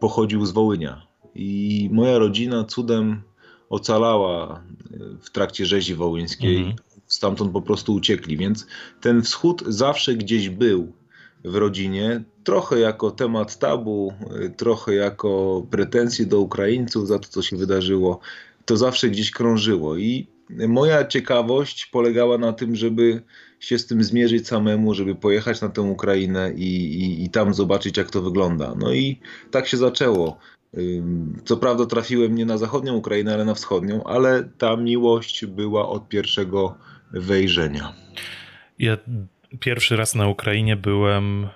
pochodził 0.00 0.46
z 0.46 0.50
Wołynia. 0.50 1.06
I 1.34 1.88
moja 1.92 2.18
rodzina 2.18 2.64
cudem 2.64 3.22
ocalała 3.70 4.62
w 5.20 5.30
trakcie 5.30 5.66
rzezi 5.66 5.94
wołyńskiej. 5.94 6.56
Mhm. 6.56 6.76
Stamtąd 7.06 7.52
po 7.52 7.62
prostu 7.62 7.94
uciekli, 7.94 8.36
więc 8.36 8.66
ten 9.00 9.22
wschód 9.22 9.64
zawsze 9.66 10.14
gdzieś 10.14 10.48
był 10.48 10.92
w 11.44 11.54
rodzinie, 11.54 12.24
trochę 12.44 12.78
jako 12.78 13.10
temat 13.10 13.58
tabu, 13.58 14.12
trochę 14.56 14.94
jako 14.94 15.62
pretensje 15.70 16.26
do 16.26 16.40
Ukraińców 16.40 17.08
za 17.08 17.18
to, 17.18 17.28
co 17.28 17.42
się 17.42 17.56
wydarzyło. 17.56 18.20
To 18.64 18.76
zawsze 18.76 19.10
gdzieś 19.10 19.30
krążyło 19.30 19.96
i 19.96 20.26
moja 20.50 21.06
ciekawość 21.06 21.86
polegała 21.86 22.38
na 22.38 22.52
tym, 22.52 22.76
żeby 22.76 23.22
się 23.60 23.78
z 23.78 23.86
tym 23.86 24.04
zmierzyć 24.04 24.48
samemu, 24.48 24.94
żeby 24.94 25.14
pojechać 25.14 25.60
na 25.60 25.68
tę 25.68 25.82
Ukrainę 25.82 26.52
i, 26.56 27.00
i, 27.00 27.24
i 27.24 27.30
tam 27.30 27.54
zobaczyć, 27.54 27.96
jak 27.96 28.10
to 28.10 28.22
wygląda. 28.22 28.74
No 28.78 28.92
i 28.92 29.20
tak 29.50 29.66
się 29.66 29.76
zaczęło. 29.76 30.38
Co 31.44 31.56
prawda 31.56 31.86
trafiłem 31.86 32.34
nie 32.34 32.46
na 32.46 32.58
zachodnią 32.58 32.94
Ukrainę, 32.94 33.34
ale 33.34 33.44
na 33.44 33.54
wschodnią, 33.54 34.04
ale 34.04 34.48
ta 34.58 34.76
miłość 34.76 35.46
była 35.46 35.88
od 35.88 36.08
pierwszego 36.08 36.78
wejrzenia. 37.12 37.94
Ja 38.78 38.96
pierwszy 39.60 39.96
raz 39.96 40.14
na 40.14 40.28
Ukrainie 40.28 40.76
byłem 40.76 41.48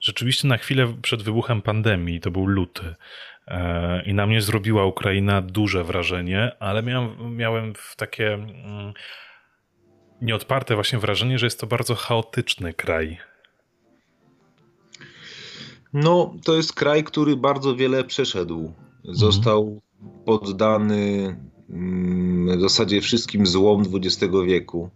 rzeczywiście 0.00 0.48
na 0.48 0.56
chwilę 0.56 0.94
przed 1.02 1.22
wybuchem 1.22 1.62
pandemii, 1.62 2.20
to 2.20 2.30
był 2.30 2.46
luty. 2.46 2.94
E, 3.48 4.02
I 4.06 4.14
na 4.14 4.26
mnie 4.26 4.42
zrobiła 4.42 4.84
Ukraina 4.84 5.42
duże 5.42 5.84
wrażenie, 5.84 6.52
ale 6.60 6.82
miałem, 6.82 7.36
miałem 7.36 7.72
takie 7.96 8.34
mm, 8.34 8.92
nieodparte 10.22 10.74
właśnie 10.74 10.98
wrażenie, 10.98 11.38
że 11.38 11.46
jest 11.46 11.60
to 11.60 11.66
bardzo 11.66 11.94
chaotyczny 11.94 12.74
kraj. 12.74 13.18
No, 15.92 16.34
to 16.44 16.56
jest 16.56 16.74
kraj, 16.74 17.04
który 17.04 17.36
bardzo 17.36 17.76
wiele 17.76 18.04
przeszedł. 18.04 18.72
Został 19.04 19.80
poddany 20.24 21.36
mm, 21.70 22.58
w 22.58 22.60
zasadzie 22.60 23.00
wszystkim 23.00 23.46
złom 23.46 23.82
XX 23.94 24.32
wieku. 24.46 24.90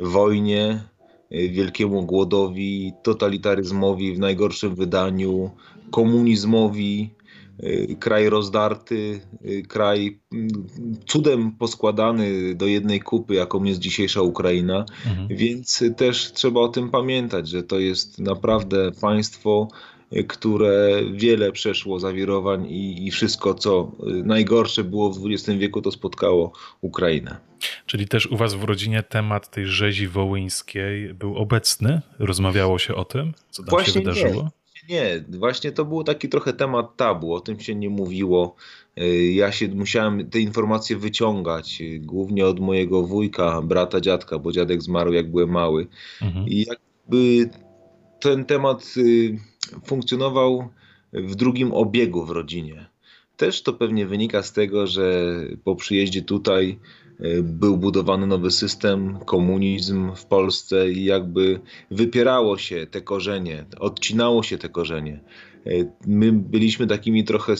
Wojnie, 0.00 0.82
wielkiemu 1.30 2.06
głodowi, 2.06 2.92
totalitaryzmowi 3.02 4.14
w 4.14 4.18
najgorszym 4.18 4.74
wydaniu, 4.74 5.50
komunizmowi, 5.90 7.10
kraj 8.00 8.28
rozdarty, 8.28 9.20
kraj 9.68 10.20
mm, 10.32 10.48
cudem 11.06 11.52
poskładany 11.52 12.54
do 12.54 12.66
jednej 12.66 13.00
kupy, 13.00 13.34
jaką 13.34 13.64
jest 13.64 13.80
dzisiejsza 13.80 14.22
Ukraina, 14.22 14.84
mhm. 15.06 15.28
więc 15.28 15.84
też 15.96 16.32
trzeba 16.32 16.60
o 16.60 16.68
tym 16.68 16.90
pamiętać, 16.90 17.48
że 17.48 17.62
to 17.62 17.78
jest 17.78 18.18
naprawdę 18.18 18.92
państwo, 19.00 19.68
które 20.28 21.02
wiele 21.12 21.52
przeszło 21.52 22.00
zawirowań 22.00 22.66
i, 22.66 23.06
i 23.06 23.10
wszystko, 23.10 23.54
co 23.54 23.92
najgorsze 24.24 24.84
było 24.84 25.12
w 25.12 25.26
XX 25.26 25.58
wieku, 25.58 25.82
to 25.82 25.90
spotkało 25.90 26.52
Ukrainę. 26.80 27.36
Czyli 27.86 28.08
też 28.08 28.26
u 28.26 28.36
was 28.36 28.54
w 28.54 28.64
rodzinie 28.64 29.02
temat 29.02 29.50
tej 29.50 29.66
rzezi 29.66 30.08
wołyńskiej 30.08 31.14
był 31.14 31.36
obecny? 31.36 32.00
Rozmawiało 32.18 32.78
się 32.78 32.94
o 32.94 33.04
tym, 33.04 33.32
co 33.50 33.62
tam 33.62 33.70
Właśnie 33.70 33.92
się 33.92 34.00
wydarzyło? 34.00 34.42
Nie. 34.42 34.61
Nie, 34.88 35.24
właśnie 35.28 35.72
to 35.72 35.84
był 35.84 36.04
taki 36.04 36.28
trochę 36.28 36.52
temat 36.52 36.96
tabu, 36.96 37.34
o 37.34 37.40
tym 37.40 37.60
się 37.60 37.74
nie 37.74 37.90
mówiło. 37.90 38.54
Ja 39.32 39.52
się 39.52 39.68
musiałem 39.68 40.30
te 40.30 40.40
informacje 40.40 40.96
wyciągać, 40.96 41.82
głównie 42.00 42.46
od 42.46 42.60
mojego 42.60 43.02
wujka, 43.02 43.62
brata, 43.62 44.00
dziadka, 44.00 44.38
bo 44.38 44.52
dziadek 44.52 44.82
zmarł 44.82 45.12
jak 45.12 45.30
byłem 45.30 45.50
mały. 45.50 45.86
Mhm. 46.22 46.48
I 46.48 46.66
jakby 46.68 47.50
ten 48.20 48.44
temat 48.44 48.94
y, 48.96 49.38
funkcjonował 49.84 50.68
w 51.12 51.34
drugim 51.34 51.72
obiegu 51.72 52.24
w 52.24 52.30
rodzinie. 52.30 52.86
Też 53.36 53.62
to 53.62 53.72
pewnie 53.72 54.06
wynika 54.06 54.42
z 54.42 54.52
tego, 54.52 54.86
że 54.86 55.34
po 55.64 55.76
przyjeździe 55.76 56.22
tutaj 56.22 56.70
y, 56.70 57.01
był 57.42 57.76
budowany 57.76 58.26
nowy 58.26 58.50
system, 58.50 59.18
komunizm 59.24 60.14
w 60.14 60.26
Polsce 60.26 60.90
i 60.90 61.04
jakby 61.04 61.60
wypierało 61.90 62.58
się 62.58 62.86
te 62.90 63.00
korzenie, 63.00 63.64
odcinało 63.78 64.42
się 64.42 64.58
te 64.58 64.68
korzenie. 64.68 65.20
Y, 65.66 65.92
my 66.06 66.32
byliśmy 66.32 66.86
takimi 66.86 67.24
trochę 67.24 67.54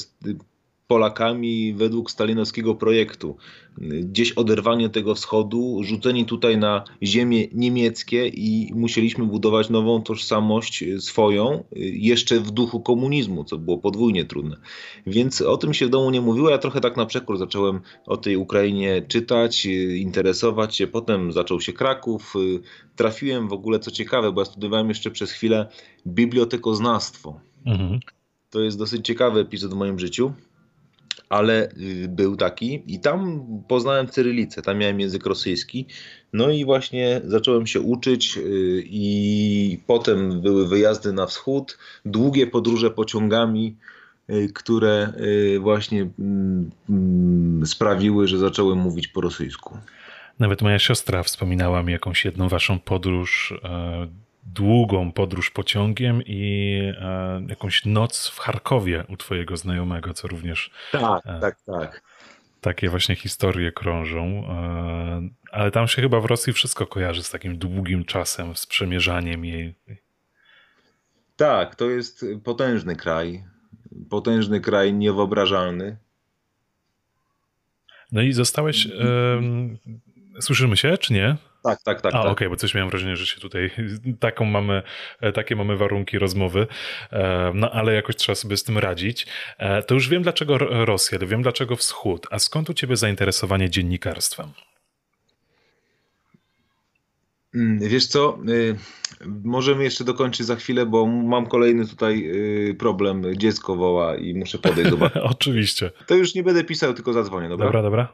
Polakami 0.93 1.75
według 1.75 2.11
stalinowskiego 2.11 2.75
projektu. 2.75 3.37
Gdzieś 3.79 4.33
oderwanie 4.33 4.89
tego 4.89 5.15
wschodu, 5.15 5.81
rzuceni 5.83 6.25
tutaj 6.25 6.59
na 6.59 6.85
ziemie 7.03 7.47
niemieckie 7.53 8.29
i 8.29 8.73
musieliśmy 8.75 9.27
budować 9.27 9.71
nową 9.71 10.03
tożsamość 10.03 10.85
swoją, 10.99 11.65
jeszcze 11.93 12.41
w 12.41 12.51
duchu 12.51 12.81
komunizmu, 12.81 13.45
co 13.45 13.59
było 13.59 13.79
podwójnie 13.79 14.25
trudne. 14.25 14.57
Więc 15.07 15.41
o 15.41 15.57
tym 15.57 15.75
się 15.75 15.87
w 15.87 15.91
domu 15.91 16.11
nie 16.11 16.21
mówiło. 16.21 16.51
Ja 16.51 16.59
trochę 16.59 16.81
tak 16.81 16.97
na 16.97 17.07
przekór 17.07 17.39
zacząłem 17.39 17.81
o 18.07 18.17
tej 18.17 18.37
Ukrainie 18.37 19.03
czytać, 19.09 19.67
interesować 19.97 20.77
się. 20.77 20.87
Potem 20.87 21.33
zaczął 21.33 21.61
się 21.61 21.73
Kraków. 21.73 22.35
Trafiłem 22.97 23.49
w 23.49 23.53
ogóle, 23.53 23.79
co 23.79 23.91
ciekawe, 23.91 24.33
bo 24.33 24.41
ja 24.41 24.45
studiowałem 24.45 24.89
jeszcze 24.89 25.11
przez 25.11 25.33
chwilę 25.33 25.69
bibliotekoznawstwo. 26.07 27.41
Mhm. 27.67 28.01
To 28.51 28.61
jest 28.61 28.79
dosyć 28.79 29.07
ciekawy 29.07 29.41
epizod 29.41 29.71
w 29.71 29.77
moim 29.77 29.99
życiu 29.99 30.33
ale 31.29 31.69
y, 31.71 32.09
był 32.09 32.37
taki 32.37 32.83
i 32.87 33.01
tam 33.01 33.47
poznałem 33.69 34.09
cyrylicę, 34.09 34.63
tam 34.63 34.79
miałem 34.79 35.01
język 35.01 35.27
rosyjski. 35.27 35.87
No 36.33 36.51
i 36.51 36.65
właśnie 36.65 37.21
zacząłem 37.25 37.67
się 37.67 37.81
uczyć 37.81 38.37
y, 38.37 38.83
i 38.87 39.79
potem 39.87 40.41
były 40.41 40.69
wyjazdy 40.69 41.13
na 41.13 41.27
wschód, 41.27 41.79
długie 42.05 42.47
podróże 42.47 42.91
pociągami, 42.91 43.77
y, 44.31 44.49
które 44.55 45.13
właśnie 45.61 46.11
mm, 46.19 46.71
mm, 46.91 47.67
sprawiły, 47.67 48.29
że 48.29 48.39
zacząłem 48.39 48.79
mówić 48.79 49.09
po 49.09 49.21
rosyjsku. 49.21 49.79
Nawet 50.39 50.63
moja 50.63 50.79
siostra 50.79 51.23
wspominała 51.23 51.83
mi 51.83 51.93
jakąś 51.93 52.25
jedną 52.25 52.49
waszą 52.49 52.79
podróż 52.79 53.55
e, 53.65 54.09
długą 54.43 55.13
podróż 55.13 55.51
pociągiem 55.51 56.23
i 56.27 56.79
e, 57.01 57.43
jakąś 57.49 57.85
noc 57.85 58.29
w 58.29 58.39
Charkowie 58.39 59.05
u 59.09 59.17
twojego 59.17 59.57
znajomego, 59.57 60.15
co 60.15 60.29
również. 60.29 60.71
Tak, 60.93 61.27
e, 61.27 61.41
tak, 61.41 61.61
tak. 61.67 62.03
Takie 62.61 62.89
właśnie 62.89 63.17
historie 63.17 63.73
krążą. 63.73 64.45
E, 64.49 65.29
ale 65.53 65.71
tam 65.71 65.89
się 65.89 66.03
chyba 66.03 66.21
w 66.21 66.25
Rosji 66.25 66.53
wszystko 66.53 66.87
kojarzy 66.87 67.23
z 67.23 67.31
takim 67.31 67.59
długim 67.59 68.05
czasem, 68.05 68.57
z 68.57 68.67
przemierzaniem 68.67 69.45
jej. 69.45 69.75
Tak, 71.37 71.77
to 71.77 71.91
jest 71.91 72.27
potężny 72.45 72.97
kraj. 72.97 73.45
Potężny 74.11 74.61
kraj, 74.61 74.93
niewyobrażalny. 74.93 75.97
No 78.13 78.23
i 78.23 78.33
zostałeś. 78.33 78.89
Słyszymy 80.41 80.77
się, 80.77 80.99
czy 80.99 81.13
nie? 81.13 81.37
Tak, 81.63 81.83
tak, 81.83 82.01
tak. 82.01 82.15
A, 82.15 82.19
tak. 82.19 82.21
okej, 82.21 82.33
okay, 82.33 82.49
bo 82.49 82.57
coś 82.57 82.75
miałem 82.75 82.91
wrażenie, 82.91 83.17
że 83.17 83.27
się 83.27 83.41
tutaj 83.41 83.71
taką 84.21 84.45
mamy, 84.45 84.83
e, 85.21 85.33
takie 85.33 85.57
mamy 85.57 85.77
warunki 85.77 86.19
rozmowy, 86.19 86.67
e, 87.13 87.53
no 87.55 87.71
ale 87.71 87.95
jakoś 87.95 88.17
trzeba 88.17 88.37
sobie 88.37 88.57
z 88.57 88.65
tym 88.65 88.79
radzić. 88.79 89.27
E, 89.59 89.83
to 89.83 89.95
już 89.95 90.09
wiem 90.09 90.23
dlaczego 90.23 90.59
Rosja, 90.59 91.19
wiem 91.19 91.43
dlaczego 91.43 91.77
Wschód, 91.77 92.27
a 92.31 92.39
skąd 92.39 92.71
u 92.71 92.75
ciebie 92.75 92.97
zainteresowanie 92.97 93.71
dziennikarstwem? 93.71 94.53
Mm, 97.55 97.79
wiesz 97.89 98.07
co, 98.07 98.39
y, 98.49 98.77
możemy 99.45 99.85
jeszcze 99.85 100.05
dokończyć 100.05 100.47
za 100.47 100.57
chwilę, 100.57 100.87
bo 100.87 101.07
mam 101.07 101.47
kolejny 101.47 101.87
tutaj 101.87 102.31
y, 102.71 102.75
problem. 102.79 103.23
Dziecko 103.37 103.77
woła 103.77 104.17
i 104.17 104.35
muszę 104.35 104.59
podejść 104.59 104.91
zobaczyć. 104.91 105.23
Oczywiście. 105.35 105.91
To 106.07 106.15
już 106.15 106.35
nie 106.35 106.43
będę 106.43 106.65
pisał, 106.65 106.95
tylko 106.95 107.13
zadzwonię, 107.13 107.49
dobra? 107.49 107.67
Dobra, 107.67 107.83
dobra. 107.83 108.13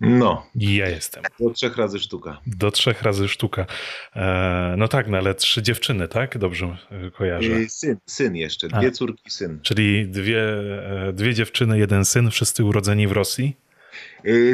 No. 0.00 0.46
Ja 0.54 0.88
jestem. 0.88 1.22
Do 1.40 1.50
trzech 1.50 1.76
razy 1.76 1.98
sztuka. 1.98 2.40
Do 2.46 2.70
trzech 2.70 3.02
razy 3.02 3.28
sztuka. 3.28 3.66
E, 4.16 4.74
no 4.78 4.88
tak, 4.88 5.08
no 5.08 5.18
ale 5.18 5.34
trzy 5.34 5.62
dziewczyny, 5.62 6.08
tak? 6.08 6.38
Dobrze 6.38 6.76
e, 6.90 7.10
kojarzę. 7.10 7.62
I 7.62 7.68
syn, 7.68 7.96
syn 8.06 8.36
jeszcze. 8.36 8.68
Dwie 8.68 8.88
A. 8.88 8.90
córki, 8.90 9.30
syn. 9.30 9.58
Czyli 9.62 10.08
dwie, 10.08 10.42
e, 11.08 11.12
dwie 11.12 11.34
dziewczyny, 11.34 11.78
jeden 11.78 12.04
syn, 12.04 12.30
wszyscy 12.30 12.64
urodzeni 12.64 13.06
w 13.06 13.12
Rosji? 13.12 13.56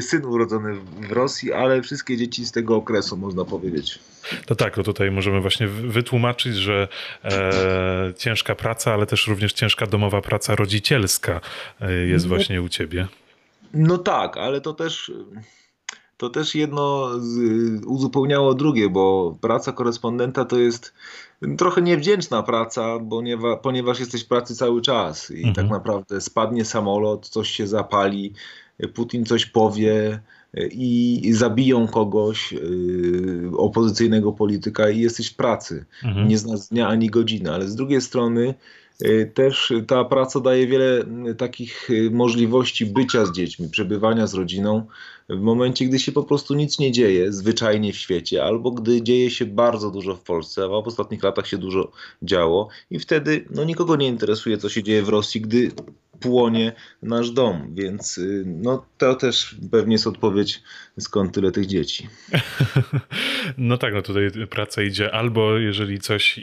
Syn 0.00 0.24
urodzony 0.24 0.74
w 1.08 1.12
Rosji, 1.12 1.52
ale 1.52 1.82
wszystkie 1.82 2.16
dzieci 2.16 2.46
z 2.46 2.52
tego 2.52 2.76
okresu, 2.76 3.16
można 3.16 3.44
powiedzieć. 3.44 3.98
To 4.46 4.54
tak, 4.54 4.74
to 4.74 4.82
tutaj 4.82 5.10
możemy 5.10 5.40
właśnie 5.40 5.66
wytłumaczyć, 5.68 6.56
że 6.56 6.88
e, 7.24 8.12
ciężka 8.16 8.54
praca, 8.54 8.94
ale 8.94 9.06
też 9.06 9.26
również 9.26 9.52
ciężka 9.52 9.86
domowa 9.86 10.20
praca 10.20 10.56
rodzicielska 10.56 11.40
jest 12.06 12.24
no. 12.24 12.28
właśnie 12.28 12.62
u 12.62 12.68
ciebie. 12.68 13.08
No 13.74 13.98
tak, 13.98 14.36
ale 14.36 14.60
to 14.60 14.72
też, 14.72 15.12
to 16.16 16.30
też 16.30 16.54
jedno 16.54 17.10
uzupełniało 17.86 18.54
drugie, 18.54 18.88
bo 18.88 19.36
praca 19.40 19.72
korespondenta 19.72 20.44
to 20.44 20.58
jest 20.58 20.94
trochę 21.58 21.82
niewdzięczna 21.82 22.42
praca, 22.42 22.98
ponieważ 23.62 24.00
jesteś 24.00 24.24
w 24.24 24.28
pracy 24.28 24.56
cały 24.56 24.82
czas 24.82 25.30
i 25.30 25.36
mhm. 25.36 25.54
tak 25.54 25.68
naprawdę 25.68 26.20
spadnie 26.20 26.64
samolot, 26.64 27.28
coś 27.28 27.50
się 27.50 27.66
zapali, 27.66 28.34
Putin 28.94 29.24
coś 29.24 29.46
powie 29.46 30.20
i 30.70 31.30
zabiją 31.34 31.88
kogoś, 31.88 32.52
y, 32.52 33.50
opozycyjnego 33.56 34.32
polityka 34.32 34.90
i 34.90 35.00
jesteś 35.00 35.28
w 35.28 35.36
pracy. 35.36 35.84
Mhm. 36.04 36.28
Nie 36.28 36.38
znasz 36.38 36.60
dnia 36.60 36.88
ani 36.88 37.10
godziny, 37.10 37.52
ale 37.52 37.68
z 37.68 37.74
drugiej 37.74 38.00
strony 38.00 38.54
też 39.34 39.72
ta 39.86 40.04
praca 40.04 40.40
daje 40.40 40.66
wiele 40.66 41.04
y, 41.30 41.34
takich 41.34 41.90
y, 41.90 42.10
możliwości 42.10 42.86
bycia 42.86 43.26
z 43.26 43.32
dziećmi, 43.32 43.68
przebywania 43.68 44.26
z 44.26 44.34
rodziną 44.34 44.86
w 45.28 45.40
momencie, 45.40 45.84
gdy 45.84 45.98
się 45.98 46.12
po 46.12 46.22
prostu 46.22 46.54
nic 46.54 46.78
nie 46.78 46.92
dzieje 46.92 47.32
zwyczajnie 47.32 47.92
w 47.92 47.96
świecie, 47.96 48.44
albo 48.44 48.70
gdy 48.70 49.02
dzieje 49.02 49.30
się 49.30 49.46
bardzo 49.46 49.90
dużo 49.90 50.16
w 50.16 50.22
Polsce, 50.22 50.64
a 50.64 50.68
w 50.68 50.88
ostatnich 50.88 51.22
latach 51.22 51.46
się 51.46 51.58
dużo 51.58 51.92
działo 52.22 52.68
i 52.90 52.98
wtedy 52.98 53.44
no, 53.50 53.64
nikogo 53.64 53.96
nie 53.96 54.08
interesuje, 54.08 54.58
co 54.58 54.68
się 54.68 54.82
dzieje 54.82 55.02
w 55.02 55.08
Rosji, 55.08 55.40
gdy 55.40 55.70
płonie 56.20 56.72
nasz 57.02 57.30
dom, 57.30 57.74
więc 57.74 58.20
no, 58.44 58.86
to 58.98 59.14
też 59.14 59.56
pewnie 59.70 59.92
jest 59.92 60.06
odpowiedź, 60.06 60.62
skąd 60.98 61.34
tyle 61.34 61.52
tych 61.52 61.66
dzieci. 61.66 62.08
No 63.58 63.78
tak, 63.78 63.94
no 63.94 64.02
tutaj 64.02 64.30
praca 64.50 64.82
idzie 64.82 65.14
albo 65.14 65.58
jeżeli 65.58 65.98
coś 65.98 66.40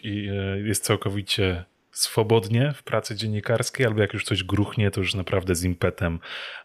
jest 0.63 0.83
całkowicie 0.83 1.65
swobodnie 2.01 2.73
w 2.75 2.83
pracy 2.83 3.15
dziennikarskiej, 3.15 3.85
albo 3.85 4.01
jak 4.01 4.13
już 4.13 4.23
coś 4.23 4.43
gruchnie, 4.43 4.91
to 4.91 4.99
już 4.99 5.13
naprawdę 5.13 5.55
z 5.55 5.63
impetem 5.63 6.19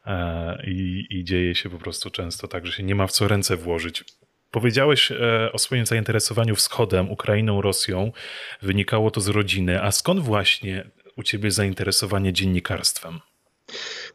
e, 0.06 0.62
i, 0.66 1.06
i 1.10 1.24
dzieje 1.24 1.54
się 1.54 1.70
po 1.70 1.78
prostu 1.78 2.10
często 2.10 2.48
tak, 2.48 2.66
że 2.66 2.72
się 2.72 2.82
nie 2.82 2.94
ma 2.94 3.06
w 3.06 3.12
co 3.12 3.28
ręce 3.28 3.56
włożyć. 3.56 4.04
Powiedziałeś 4.50 5.12
e, 5.12 5.52
o 5.52 5.58
swoim 5.58 5.86
zainteresowaniu 5.86 6.56
wschodem, 6.56 7.10
Ukrainą, 7.10 7.62
Rosją. 7.62 8.12
Wynikało 8.62 9.10
to 9.10 9.20
z 9.20 9.28
rodziny. 9.28 9.82
A 9.82 9.92
skąd 9.92 10.20
właśnie 10.20 10.90
u 11.16 11.22
ciebie 11.22 11.50
zainteresowanie 11.50 12.32
dziennikarstwem? 12.32 13.20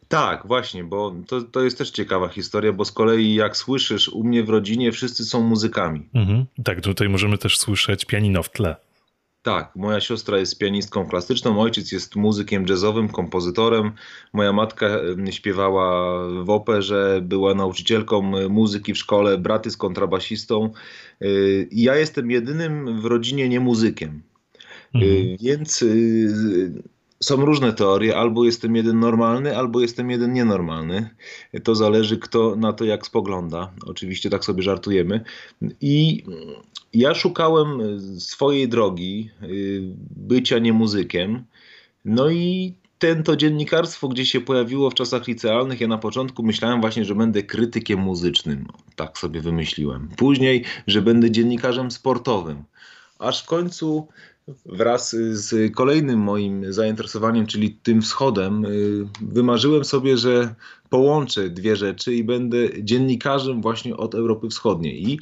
Tak, 0.08 0.46
właśnie, 0.46 0.84
bo 0.84 1.14
to, 1.28 1.42
to 1.42 1.62
jest 1.62 1.78
też 1.78 1.90
ciekawa 1.90 2.28
historia, 2.28 2.72
bo 2.72 2.84
z 2.84 2.92
kolei 2.92 3.34
jak 3.34 3.56
słyszysz, 3.56 4.08
u 4.08 4.24
mnie 4.24 4.42
w 4.42 4.48
rodzinie 4.48 4.92
wszyscy 4.92 5.24
są 5.24 5.42
muzykami. 5.42 6.08
Mhm. 6.14 6.46
Tak, 6.64 6.80
tutaj 6.80 7.08
możemy 7.08 7.38
też 7.38 7.58
słyszeć 7.58 8.04
pianino 8.04 8.42
w 8.42 8.50
tle. 8.50 8.76
Tak, 9.42 9.76
moja 9.76 10.00
siostra 10.00 10.38
jest 10.38 10.58
pianistką 10.58 11.06
klasyczną, 11.06 11.60
ojciec 11.60 11.92
jest 11.92 12.16
muzykiem 12.16 12.66
jazzowym, 12.68 13.08
kompozytorem. 13.08 13.92
Moja 14.32 14.52
matka 14.52 14.86
śpiewała 15.30 16.18
w 16.44 16.50
operze, 16.50 17.20
była 17.22 17.54
nauczycielką 17.54 18.22
muzyki 18.48 18.94
w 18.94 18.98
szkole, 18.98 19.38
brat 19.38 19.64
jest 19.64 19.78
kontrabasistą. 19.78 20.70
Y, 21.22 21.68
I 21.70 21.82
ja 21.82 21.96
jestem 21.96 22.30
jedynym 22.30 23.00
w 23.00 23.04
rodzinie 23.04 23.48
nie 23.48 23.60
muzykiem. 23.60 24.22
Mhm. 24.94 25.36
Więc 25.40 25.84
są 27.20 27.36
różne 27.36 27.72
teorie, 27.72 28.16
albo 28.16 28.44
jestem 28.44 28.76
jeden 28.76 29.00
normalny, 29.00 29.56
albo 29.56 29.80
jestem 29.80 30.10
jeden 30.10 30.32
nienormalny. 30.32 31.10
To 31.64 31.74
zależy 31.74 32.18
kto 32.18 32.56
na 32.56 32.72
to 32.72 32.84
jak 32.84 33.06
spogląda. 33.06 33.72
Oczywiście 33.86 34.30
tak 34.30 34.44
sobie 34.44 34.62
żartujemy. 34.62 35.24
I 35.80 36.24
ja 36.94 37.14
szukałem 37.14 38.00
swojej 38.20 38.68
drogi 38.68 39.30
bycia 40.10 40.58
nie 40.58 40.72
muzykiem. 40.72 41.44
No 42.04 42.30
i 42.30 42.74
ten 42.98 43.22
to 43.22 43.36
dziennikarstwo 43.36 44.08
gdzie 44.08 44.26
się 44.26 44.40
pojawiło 44.40 44.90
w 44.90 44.94
czasach 44.94 45.26
licealnych. 45.26 45.80
Ja 45.80 45.88
na 45.88 45.98
początku 45.98 46.42
myślałem 46.42 46.80
właśnie, 46.80 47.04
że 47.04 47.14
będę 47.14 47.42
krytykiem 47.42 47.98
muzycznym. 48.00 48.66
Tak 48.96 49.18
sobie 49.18 49.40
wymyśliłem. 49.40 50.08
Później, 50.16 50.64
że 50.86 51.02
będę 51.02 51.30
dziennikarzem 51.30 51.90
sportowym. 51.90 52.64
Aż 53.18 53.42
w 53.42 53.46
końcu 53.46 54.08
wraz 54.66 55.16
z 55.30 55.74
kolejnym 55.74 56.20
moim 56.20 56.72
zainteresowaniem, 56.72 57.46
czyli 57.46 57.70
tym 57.82 58.02
wschodem, 58.02 58.64
y, 58.64 59.06
wymarzyłem 59.20 59.84
sobie, 59.84 60.16
że 60.16 60.54
połączę 60.90 61.50
dwie 61.50 61.76
rzeczy 61.76 62.14
i 62.14 62.24
będę 62.24 62.58
dziennikarzem 62.82 63.62
właśnie 63.62 63.96
od 63.96 64.14
Europy 64.14 64.48
Wschodniej. 64.48 65.10
I 65.10 65.18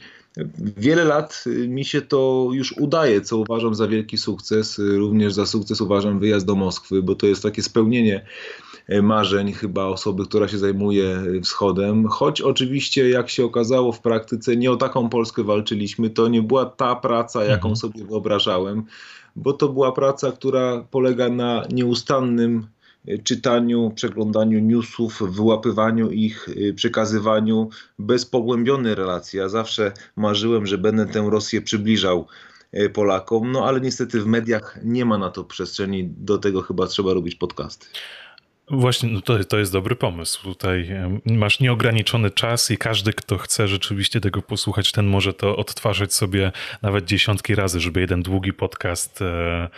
wiele 0.77 1.05
lat 1.05 1.45
mi 1.69 1.85
się 1.85 2.03
to 2.03 2.49
już 2.53 2.73
udaje, 2.79 3.21
co 3.21 3.37
uważam 3.37 3.75
za 3.75 3.89
wielki 3.89 4.19
sukces. 4.19 4.79
Również 4.79 5.33
za 5.33 5.47
sukces 5.47 5.81
uważam 5.81 6.19
wyjazd 6.19 6.47
do 6.47 6.55
Moskwy, 6.55 7.03
bo 7.03 7.15
to 7.15 7.27
jest 7.27 7.43
takie 7.43 7.63
spełnienie 7.63 8.27
E, 8.89 9.03
marzeń 9.03 9.53
chyba 9.53 9.85
osoby, 9.85 10.25
która 10.25 10.49
się 10.49 10.59
zajmuje 10.59 11.23
wschodem. 11.43 12.09
Choć 12.09 12.41
oczywiście, 12.41 13.09
jak 13.09 13.31
się 13.31 13.45
okazało 13.45 13.93
w 13.93 14.01
praktyce, 14.01 14.57
nie 14.57 14.71
o 14.71 14.77
taką 14.77 15.09
Polskę 15.09 15.45
walczyliśmy. 15.45 16.11
To 16.11 16.29
nie 16.29 16.43
była 16.43 16.65
ta 16.65 16.97
praca, 16.97 17.45
jaką 17.45 17.69
mhm. 17.69 17.77
sobie 17.77 18.05
wyobrażałem, 18.05 18.85
bo 19.37 19.53
to 19.53 19.69
była 19.69 19.93
praca, 19.93 20.33
która 20.33 20.87
polega 20.91 21.29
na 21.29 21.63
nieustannym 21.73 22.67
czytaniu, 23.25 23.93
przeglądaniu 23.95 24.61
newsów, 24.61 25.23
wyłapywaniu 25.31 26.11
ich, 26.11 26.49
e, 26.49 26.73
przekazywaniu 26.73 27.71
bez 27.99 28.27
pogłębionej 28.27 28.95
relacji. 28.95 29.39
Ja 29.39 29.49
zawsze 29.49 29.93
marzyłem, 30.17 30.67
że 30.67 30.79
będę 30.79 31.07
tę 31.07 31.27
Rosję 31.31 31.63
przybliżał 31.63 32.27
Polakom, 32.93 33.53
no 33.53 33.67
ale 33.67 33.81
niestety 33.81 34.21
w 34.21 34.27
mediach 34.27 34.79
nie 34.85 35.05
ma 35.05 35.19
na 35.19 35.31
to 35.31 35.45
przestrzeni, 35.45 36.09
do 36.19 36.39
tego 36.39 36.63
chyba 36.63 36.87
trzeba 36.87 37.15
robić 37.15 37.35
podcasty. 37.35 37.87
Właśnie, 38.71 39.09
no 39.09 39.21
to, 39.21 39.45
to 39.45 39.59
jest 39.59 39.73
dobry 39.73 39.97
pomysł. 39.97 40.43
Tutaj 40.43 40.91
masz 41.25 41.61
nieograniczony 41.61 42.31
czas 42.31 42.71
i 42.71 42.79
każdy, 42.79 43.13
kto 43.13 43.39
chce 43.39 43.69
rzeczywiście 43.69 44.21
tego 44.21 44.43
posłuchać, 44.43 44.93
ten 44.93 45.07
może 45.07 45.35
to 45.35 45.57
odtwarzać 45.57 46.15
sobie 46.15 46.53
nawet 46.83 47.05
dziesiątki 47.05 47.55
razy, 47.55 47.81
żeby 47.81 48.01
jeden 48.01 48.23
długi 48.23 48.53
podcast 48.53 49.23
e, 49.23 49.69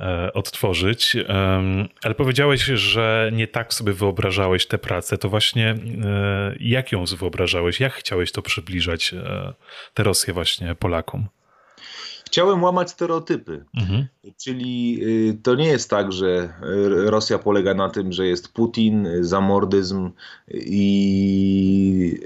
e, 0.00 0.32
odtworzyć. 0.32 1.16
E, 1.16 1.62
ale 2.02 2.14
powiedziałeś, 2.14 2.60
że 2.62 3.30
nie 3.32 3.48
tak 3.48 3.74
sobie 3.74 3.92
wyobrażałeś 3.92 4.66
tę 4.66 4.78
pracę. 4.78 5.18
To 5.18 5.28
właśnie 5.28 5.70
e, 5.70 6.54
jak 6.60 6.92
ją 6.92 7.04
wyobrażałeś? 7.04 7.80
Jak 7.80 7.92
chciałeś 7.92 8.32
to 8.32 8.42
przybliżać, 8.42 9.14
e, 9.14 9.52
tę 9.94 10.02
Rosję 10.02 10.34
właśnie 10.34 10.74
Polakom? 10.74 11.28
Chciałem 12.34 12.62
łamać 12.62 12.90
stereotypy. 12.90 13.64
Mhm. 13.76 14.06
Czyli 14.36 15.00
y, 15.02 15.38
to 15.42 15.54
nie 15.54 15.66
jest 15.66 15.90
tak, 15.90 16.12
że 16.12 16.54
Rosja 16.90 17.38
polega 17.38 17.74
na 17.74 17.90
tym, 17.90 18.12
że 18.12 18.26
jest 18.26 18.52
Putin, 18.52 19.08
zamordyzm 19.20 20.10
i 20.54 22.20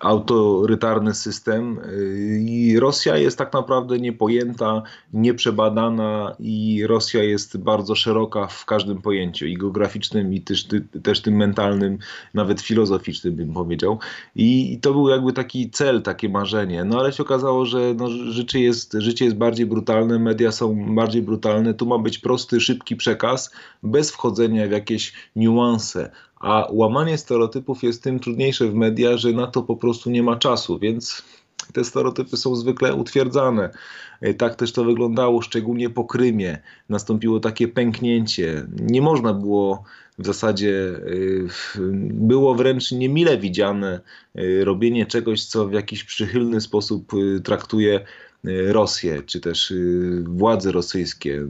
autorytarny 0.00 1.14
system 1.14 1.78
y, 1.78 2.40
i 2.40 2.78
Rosja 2.78 3.16
jest 3.16 3.38
tak 3.38 3.52
naprawdę 3.52 3.98
niepojęta, 3.98 4.82
nieprzebadana 5.12 6.36
i 6.38 6.86
Rosja 6.86 7.22
jest 7.22 7.58
bardzo 7.58 7.94
szeroka 7.94 8.46
w 8.46 8.64
każdym 8.64 9.02
pojęciu 9.02 9.46
i 9.46 9.56
geograficznym 9.56 10.34
i 10.34 10.40
też, 10.40 10.66
też 11.02 11.22
tym 11.22 11.36
mentalnym, 11.36 11.98
nawet 12.34 12.60
filozoficznym 12.60 13.34
bym 13.34 13.52
powiedział. 13.52 13.98
I, 14.36 14.78
to 14.82 14.92
był 14.92 15.08
jakby 15.08 15.32
taki 15.32 15.70
cel, 15.70 16.02
takie 16.02 16.28
marzenie. 16.28 16.84
No 16.84 16.98
ale 16.98 17.12
się 17.12 17.22
okazało, 17.22 17.66
że 17.66 17.94
no, 17.96 18.10
życie, 18.10 18.60
jest, 18.60 18.92
życie 18.98 19.24
jest 19.24 19.36
bardziej 19.36 19.66
brutalne, 19.66 20.18
media 20.18 20.52
są 20.52 20.94
bardziej 20.94 21.22
brutalne, 21.22 21.74
tu 21.74 21.86
ma 21.86 21.98
być 21.98 22.18
prosty, 22.18 22.60
szybki 22.60 22.96
przekaz, 22.96 23.50
bez 23.82 24.10
wchodzenia 24.10 24.68
w 24.68 24.70
jakieś 24.70 25.12
niuanse, 25.36 26.10
a 26.40 26.66
łamanie 26.70 27.18
stereotypów 27.18 27.82
jest 27.82 28.02
tym 28.02 28.20
trudniejsze 28.20 28.68
w 28.68 28.74
mediach, 28.74 29.16
że 29.16 29.32
na 29.32 29.46
to 29.46 29.62
po 29.62 29.76
prostu 29.76 30.10
nie 30.10 30.22
ma 30.22 30.36
czasu, 30.36 30.78
więc 30.78 31.22
te 31.72 31.84
stereotypy 31.84 32.36
są 32.36 32.56
zwykle 32.56 32.94
utwierdzane. 32.94 33.70
E, 34.20 34.34
tak 34.34 34.54
też 34.54 34.72
to 34.72 34.84
wyglądało, 34.84 35.42
szczególnie 35.42 35.90
po 35.90 36.04
Krymie. 36.04 36.58
Nastąpiło 36.88 37.40
takie 37.40 37.68
pęknięcie. 37.68 38.66
Nie 38.80 39.02
można 39.02 39.34
było 39.34 39.84
w 40.18 40.26
zasadzie, 40.26 40.74
e, 40.76 41.80
było 42.00 42.54
wręcz 42.54 42.92
niemile 42.92 43.38
widziane 43.38 44.00
e, 44.34 44.64
robienie 44.64 45.06
czegoś, 45.06 45.44
co 45.44 45.68
w 45.68 45.72
jakiś 45.72 46.04
przychylny 46.04 46.60
sposób 46.60 47.12
traktuje 47.44 48.00
Rosję, 48.68 49.22
czy 49.26 49.40
też 49.40 49.72
władze 50.24 50.72
rosyjskie. 50.72 51.46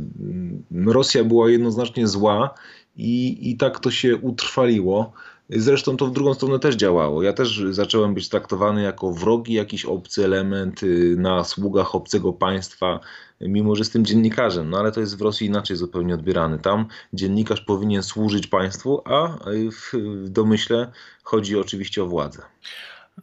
Rosja 0.86 1.24
była 1.24 1.50
jednoznacznie 1.50 2.06
zła 2.06 2.54
i, 2.96 3.50
i 3.50 3.56
tak 3.56 3.80
to 3.80 3.90
się 3.90 4.16
utrwaliło. 4.16 5.12
Zresztą 5.50 5.96
to 5.96 6.06
w 6.06 6.12
drugą 6.12 6.34
stronę 6.34 6.58
też 6.58 6.74
działało. 6.76 7.22
Ja 7.22 7.32
też 7.32 7.62
zacząłem 7.70 8.14
być 8.14 8.28
traktowany 8.28 8.82
jako 8.82 9.12
wrogi, 9.12 9.52
jakiś 9.52 9.84
obcy 9.84 10.24
element 10.24 10.82
y, 10.82 11.16
na 11.18 11.44
sługach 11.44 11.94
obcego 11.94 12.32
państwa, 12.32 13.00
mimo 13.40 13.74
że 13.76 13.80
jestem 13.80 14.04
dziennikarzem. 14.04 14.70
No 14.70 14.78
ale 14.78 14.92
to 14.92 15.00
jest 15.00 15.18
w 15.18 15.20
Rosji 15.20 15.46
inaczej 15.46 15.76
zupełnie 15.76 16.14
odbierany. 16.14 16.58
Tam 16.58 16.86
dziennikarz 17.12 17.60
powinien 17.60 18.02
służyć 18.02 18.46
państwu, 18.46 19.02
a 19.04 19.38
w 19.72 20.28
domyśle 20.28 20.92
chodzi 21.22 21.56
oczywiście 21.56 22.02
o 22.02 22.06
władzę. 22.06 22.42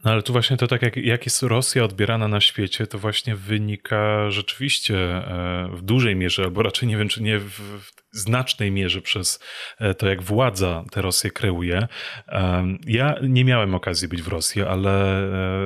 No 0.04 0.10
ale 0.10 0.22
tu 0.22 0.32
właśnie 0.32 0.56
to 0.56 0.66
tak, 0.66 0.82
jak, 0.82 0.96
jak 0.96 1.26
jest 1.26 1.42
Rosja 1.42 1.84
odbierana 1.84 2.28
na 2.28 2.40
świecie, 2.40 2.86
to 2.86 2.98
właśnie 2.98 3.36
wynika 3.36 4.30
rzeczywiście 4.30 4.96
e, 4.98 5.68
w 5.72 5.82
dużej 5.82 6.16
mierze, 6.16 6.44
albo 6.44 6.62
raczej 6.62 6.88
nie 6.88 6.96
wiem, 6.96 7.08
czy 7.08 7.22
nie 7.22 7.38
w, 7.38 7.60
w 7.80 7.97
znacznej 8.18 8.70
mierze 8.70 9.00
przez 9.00 9.40
e, 9.78 9.94
to, 9.94 10.08
jak 10.08 10.22
władza 10.22 10.84
tę 10.90 11.02
Rosję 11.02 11.30
kreuje. 11.30 11.88
E, 12.28 12.66
ja 12.86 13.14
nie 13.22 13.44
miałem 13.44 13.74
okazji 13.74 14.08
być 14.08 14.22
w 14.22 14.28
Rosji, 14.28 14.62
ale 14.62 15.22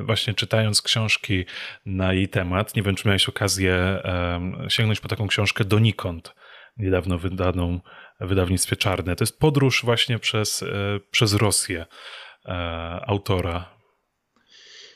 właśnie 0.06 0.34
czytając 0.34 0.82
książki 0.82 1.44
na 1.86 2.12
jej 2.12 2.28
temat, 2.28 2.76
nie 2.76 2.82
wiem, 2.82 2.94
czy 2.94 3.08
miałeś 3.08 3.28
okazję 3.28 4.02
sięgnąć 4.68 5.00
po 5.00 5.08
taką 5.08 5.28
książkę 5.28 5.64
Donikąd, 5.64 6.34
niedawno 6.76 7.18
wydaną 7.18 7.80
w 8.20 8.28
wydawnictwie 8.28 8.76
Czarne. 8.76 9.16
To 9.16 9.22
jest 9.22 9.38
podróż 9.38 9.82
właśnie 9.84 10.18
przez, 10.18 10.64
przez 11.10 11.34
Rosję 11.34 11.86
autora 13.06 13.82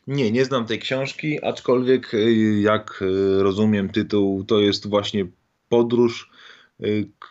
nie, 0.06 0.30
nie 0.30 0.44
znam 0.44 0.66
tej 0.66 0.78
książki, 0.78 1.44
aczkolwiek 1.44 2.12
jak 2.60 3.04
rozumiem 3.38 3.88
tytuł, 3.88 4.44
to 4.44 4.60
jest 4.60 4.88
właśnie 4.88 5.26
podróż 5.68 6.30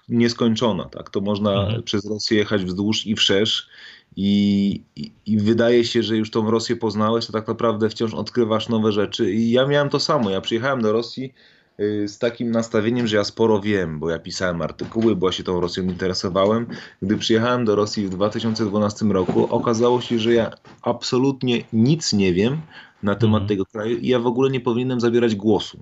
nieskończona. 0.09 0.85
Tak? 0.85 1.09
To 1.09 1.21
można 1.21 1.51
mhm. 1.63 1.83
przez 1.83 2.09
Rosję 2.09 2.37
jechać 2.37 2.65
wzdłuż 2.65 3.07
i 3.07 3.15
wszerz. 3.15 3.69
I, 4.17 4.81
i, 4.95 5.11
I, 5.25 5.37
wydaje 5.37 5.85
się, 5.85 6.03
że 6.03 6.17
już 6.17 6.31
tą 6.31 6.51
Rosję 6.51 6.75
poznałeś, 6.75 7.25
to 7.25 7.33
tak 7.33 7.47
naprawdę 7.47 7.89
wciąż 7.89 8.13
odkrywasz 8.13 8.69
nowe 8.69 8.91
rzeczy. 8.91 9.31
I 9.31 9.51
ja 9.51 9.67
miałem 9.67 9.89
to 9.89 9.99
samo. 9.99 10.29
Ja 10.29 10.41
przyjechałem 10.41 10.81
do 10.81 10.91
Rosji 10.91 11.33
Y, 11.79 12.07
z 12.07 12.19
takim 12.19 12.51
nastawieniem, 12.51 13.07
że 13.07 13.17
ja 13.17 13.23
sporo 13.23 13.61
wiem, 13.61 13.99
bo 13.99 14.09
ja 14.09 14.19
pisałem 14.19 14.61
artykuły, 14.61 15.15
bo 15.15 15.27
ja 15.27 15.31
się 15.31 15.43
tą 15.43 15.61
Rosją 15.61 15.83
interesowałem. 15.83 16.67
Gdy 17.01 17.17
przyjechałem 17.17 17.65
do 17.65 17.75
Rosji 17.75 18.07
w 18.07 18.09
2012 18.09 19.05
roku, 19.05 19.47
okazało 19.55 20.01
się, 20.01 20.19
że 20.19 20.33
ja 20.33 20.51
absolutnie 20.81 21.63
nic 21.73 22.13
nie 22.13 22.33
wiem 22.33 22.61
na 23.03 23.15
temat 23.15 23.41
mm. 23.41 23.47
tego 23.47 23.65
kraju 23.65 23.97
i 23.97 24.07
ja 24.07 24.19
w 24.19 24.27
ogóle 24.27 24.49
nie 24.49 24.59
powinienem 24.59 24.99
zabierać 24.99 25.35
głosu. 25.35 25.79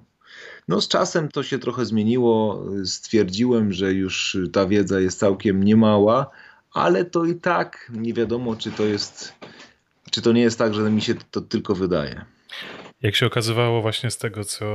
No 0.67 0.81
z 0.81 0.87
czasem 0.87 1.29
to 1.29 1.43
się 1.43 1.59
trochę 1.59 1.85
zmieniło. 1.85 2.65
Stwierdziłem, 2.85 3.73
że 3.73 3.93
już 3.93 4.37
ta 4.53 4.65
wiedza 4.65 4.99
jest 4.99 5.19
całkiem 5.19 5.63
niemała, 5.63 6.29
ale 6.73 7.05
to 7.05 7.25
i 7.25 7.35
tak 7.35 7.91
nie 7.93 8.13
wiadomo, 8.13 8.55
czy 8.55 8.71
to 8.71 8.83
jest, 8.83 9.33
czy 10.11 10.21
to 10.21 10.31
nie 10.31 10.41
jest 10.41 10.57
tak, 10.57 10.73
że 10.73 10.91
mi 10.91 11.01
się 11.01 11.15
to 11.31 11.41
tylko 11.41 11.75
wydaje. 11.75 12.25
Jak 13.03 13.15
się 13.15 13.25
okazywało 13.25 13.81
właśnie 13.81 14.11
z 14.11 14.17
tego, 14.17 14.43
co, 14.43 14.65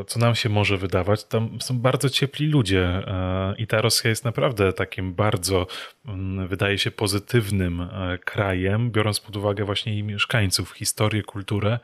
e, 0.00 0.04
co 0.04 0.18
nam 0.18 0.34
się 0.34 0.48
może 0.48 0.76
wydawać, 0.76 1.24
tam 1.24 1.58
są 1.60 1.78
bardzo 1.78 2.10
ciepli 2.10 2.46
ludzie 2.46 2.84
e, 2.84 3.54
i 3.58 3.66
ta 3.66 3.80
Rosja 3.80 4.10
jest 4.10 4.24
naprawdę 4.24 4.72
takim 4.72 5.14
bardzo, 5.14 5.66
mm, 6.06 6.48
wydaje 6.48 6.78
się, 6.78 6.90
pozytywnym 6.90 7.80
e, 7.80 8.18
krajem, 8.24 8.90
biorąc 8.90 9.20
pod 9.20 9.36
uwagę 9.36 9.64
właśnie 9.64 9.92
jej 9.92 10.02
mieszkańców, 10.02 10.72
historię, 10.72 11.22
kulturę, 11.22 11.78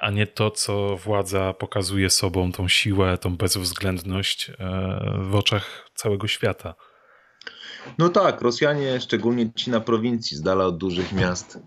a 0.00 0.10
nie 0.10 0.26
to, 0.26 0.50
co 0.50 0.96
władza 0.96 1.52
pokazuje 1.52 2.10
sobą, 2.10 2.52
tą 2.52 2.68
siłę, 2.68 3.18
tą 3.18 3.36
bezwzględność 3.36 4.50
w 5.18 5.34
oczach 5.34 5.90
całego 5.94 6.28
świata. 6.28 6.74
No 7.98 8.08
tak, 8.08 8.40
Rosjanie, 8.42 9.00
szczególnie 9.00 9.52
ci 9.52 9.70
na 9.70 9.80
prowincji, 9.80 10.36
z 10.36 10.42
dala 10.42 10.64
od 10.64 10.78
dużych 10.78 11.12
miast, 11.12 11.58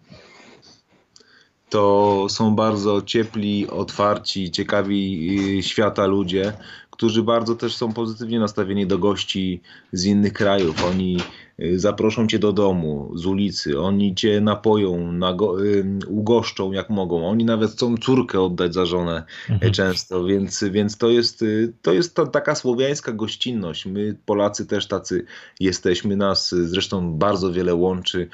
to 1.69 2.25
są 2.29 2.55
bardzo 2.55 3.01
ciepli, 3.01 3.67
otwarci, 3.69 4.51
ciekawi 4.51 5.57
y, 5.59 5.63
świata 5.63 6.05
ludzie, 6.05 6.53
którzy 6.99 7.23
bardzo 7.23 7.55
też 7.55 7.75
są 7.75 7.93
pozytywnie 7.93 8.39
nastawieni 8.39 8.87
do 8.87 8.97
gości 8.97 9.61
z 9.91 10.05
innych 10.05 10.33
krajów. 10.33 10.85
Oni 10.85 11.17
y, 11.59 11.79
zaproszą 11.79 12.27
cię 12.27 12.39
do 12.39 12.53
domu, 12.53 13.11
z 13.15 13.25
ulicy, 13.25 13.79
oni 13.79 14.15
cię 14.15 14.41
napoją, 14.41 15.11
nago, 15.11 15.65
y, 15.65 15.85
ugoszczą 16.07 16.71
jak 16.71 16.89
mogą. 16.89 17.29
Oni 17.29 17.45
nawet 17.45 17.71
chcą 17.71 17.97
córkę 17.97 18.41
oddać 18.41 18.73
za 18.73 18.85
żonę 18.85 19.23
mhm. 19.49 19.71
często, 19.73 20.25
więc, 20.25 20.63
więc 20.71 20.97
to 20.97 21.09
jest, 21.09 21.41
y, 21.41 21.73
to 21.81 21.93
jest 21.93 22.15
ta, 22.15 22.27
taka 22.27 22.55
słowiańska 22.55 23.11
gościnność. 23.11 23.85
My 23.85 24.15
Polacy 24.25 24.65
też 24.65 24.87
tacy 24.87 25.25
jesteśmy, 25.59 26.15
nas 26.15 26.55
zresztą 26.63 27.13
bardzo 27.13 27.51
wiele 27.51 27.75
łączy, 27.75 28.27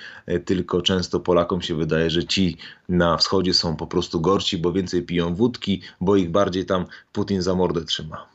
tylko 0.45 0.81
często 0.81 1.19
Polakom 1.19 1.61
się 1.61 1.75
wydaje, 1.75 2.09
że 2.09 2.23
ci 2.23 2.57
na 2.89 3.17
wschodzie 3.17 3.53
są 3.53 3.75
po 3.75 3.87
prostu 3.87 4.21
gorsi, 4.21 4.57
bo 4.57 4.71
więcej 4.71 5.03
piją 5.03 5.35
wódki, 5.35 5.81
bo 6.01 6.15
ich 6.15 6.31
bardziej 6.31 6.65
tam 6.65 6.85
Putin 7.13 7.41
za 7.41 7.55
mordę 7.55 7.85
trzyma. 7.85 8.34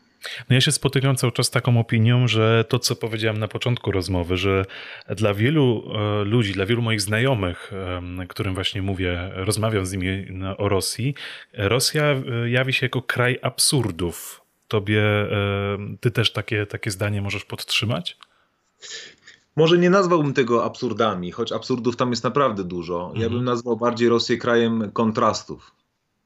No 0.50 0.54
ja 0.54 0.60
się 0.60 0.72
spotykam 0.72 1.16
cały 1.16 1.32
czas 1.32 1.46
z 1.46 1.50
taką 1.50 1.80
opinią, 1.80 2.28
że 2.28 2.64
to, 2.68 2.78
co 2.78 2.96
powiedziałem 2.96 3.38
na 3.38 3.48
początku 3.48 3.92
rozmowy, 3.92 4.36
że 4.36 4.64
dla 5.08 5.34
wielu 5.34 5.92
e, 5.94 6.24
ludzi, 6.24 6.52
dla 6.52 6.66
wielu 6.66 6.82
moich 6.82 7.00
znajomych, 7.00 7.72
którym 8.28 8.54
właśnie 8.54 8.82
mówię, 8.82 9.30
rozmawiam 9.34 9.86
z 9.86 9.92
nimi 9.92 10.26
o 10.58 10.68
Rosji, 10.68 11.14
Rosja 11.52 12.04
e, 12.04 12.50
jawi 12.50 12.72
się 12.72 12.86
jako 12.86 13.02
kraj 13.02 13.38
absurdów. 13.42 14.40
Tobie, 14.68 15.02
ty 16.00 16.10
też 16.10 16.32
takie, 16.32 16.66
takie 16.66 16.90
zdanie 16.90 17.22
możesz 17.22 17.44
podtrzymać? 17.44 18.16
Może 19.56 19.78
nie 19.78 19.90
nazwałbym 19.90 20.34
tego 20.34 20.64
absurdami, 20.64 21.32
choć 21.32 21.52
absurdów 21.52 21.96
tam 21.96 22.10
jest 22.10 22.24
naprawdę 22.24 22.64
dużo. 22.64 23.12
Ja 23.14 23.20
bym 23.28 23.38
mhm. 23.38 23.44
nazwał 23.44 23.76
bardziej 23.76 24.08
Rosję 24.08 24.38
krajem 24.38 24.90
kontrastów 24.92 25.72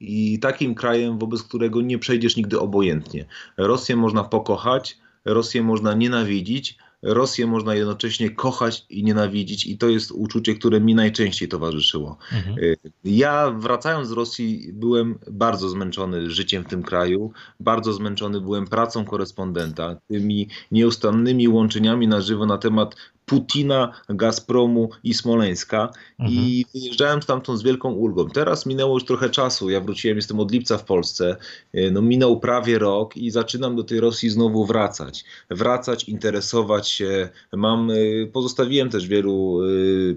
i 0.01 0.39
takim 0.39 0.75
krajem, 0.75 1.19
wobec 1.19 1.43
którego 1.43 1.81
nie 1.83 1.99
przejdziesz 1.99 2.37
nigdy 2.37 2.61
obojętnie. 2.61 3.25
Rosję 3.57 3.97
można 3.97 4.25
pokochać, 4.25 4.99
Rosję 5.25 5.63
można 5.63 5.95
nienawidzić, 5.95 6.79
Rosję 7.05 7.47
można 7.47 7.75
jednocześnie 7.75 8.31
kochać 8.31 8.87
i 8.91 9.05
nienawidzić, 9.05 9.67
i 9.67 9.79
to 9.79 9.89
jest 9.89 10.11
uczucie, 10.11 10.55
które 10.55 10.81
mi 10.81 10.95
najczęściej 10.95 11.49
towarzyszyło. 11.49 12.19
Mhm. 12.33 12.59
Y, 12.59 12.77
ja 13.05 13.51
wracając 13.51 14.09
z 14.09 14.13
Rosji, 14.13 14.71
byłem 14.73 15.19
bardzo 15.31 15.69
zmęczony 15.69 16.31
życiem 16.31 16.65
w 16.65 16.69
tym 16.69 16.83
kraju, 16.83 17.33
bardzo 17.61 17.93
zmęczony 17.93 18.41
byłem 18.41 18.67
pracą 18.67 19.05
korespondenta, 19.05 19.97
tymi 20.09 20.49
nieustannymi 20.73 21.49
łączeniami 21.49 22.09
na 22.09 22.21
żywo 22.21 22.47
na 22.47 22.59
temat 22.59 22.97
Putina, 23.27 23.93
Gazpromu 24.09 24.91
i 25.05 25.15
Smoleńska 25.15 25.89
mhm. 26.19 26.39
i 26.39 26.65
wyjeżdżałem 26.75 27.23
stamtąd 27.23 27.59
z 27.59 27.63
wielką 27.63 27.93
ulgą. 27.93 28.29
Teraz 28.29 28.67
minęło 28.67 28.95
już 28.95 29.05
trochę 29.05 29.31
czasu, 29.31 29.71
ja 29.71 29.81
wróciłem, 29.81 30.17
jestem 30.17 30.41
od 30.41 30.53
lipca 30.53 30.79
w 30.79 30.85
Polsce, 30.85 31.37
e, 31.73 31.91
no 31.91 32.03
minął 32.03 32.41
prawie 32.41 32.79
rok 32.79 33.17
i 33.17 33.31
zaczynam 33.31 33.77
do 33.77 33.85
tej 33.85 34.01
Rosji 34.01 34.31
znowu 34.31 34.67
wracać. 34.67 35.25
Wracać, 35.51 36.05
interesować 36.05 36.89
się. 36.89 37.29
Mam, 37.53 37.91
e, 37.91 37.95
pozostawiłem 38.33 38.91
też 38.91 39.09
wielu 39.09 39.61
e, 39.63 39.67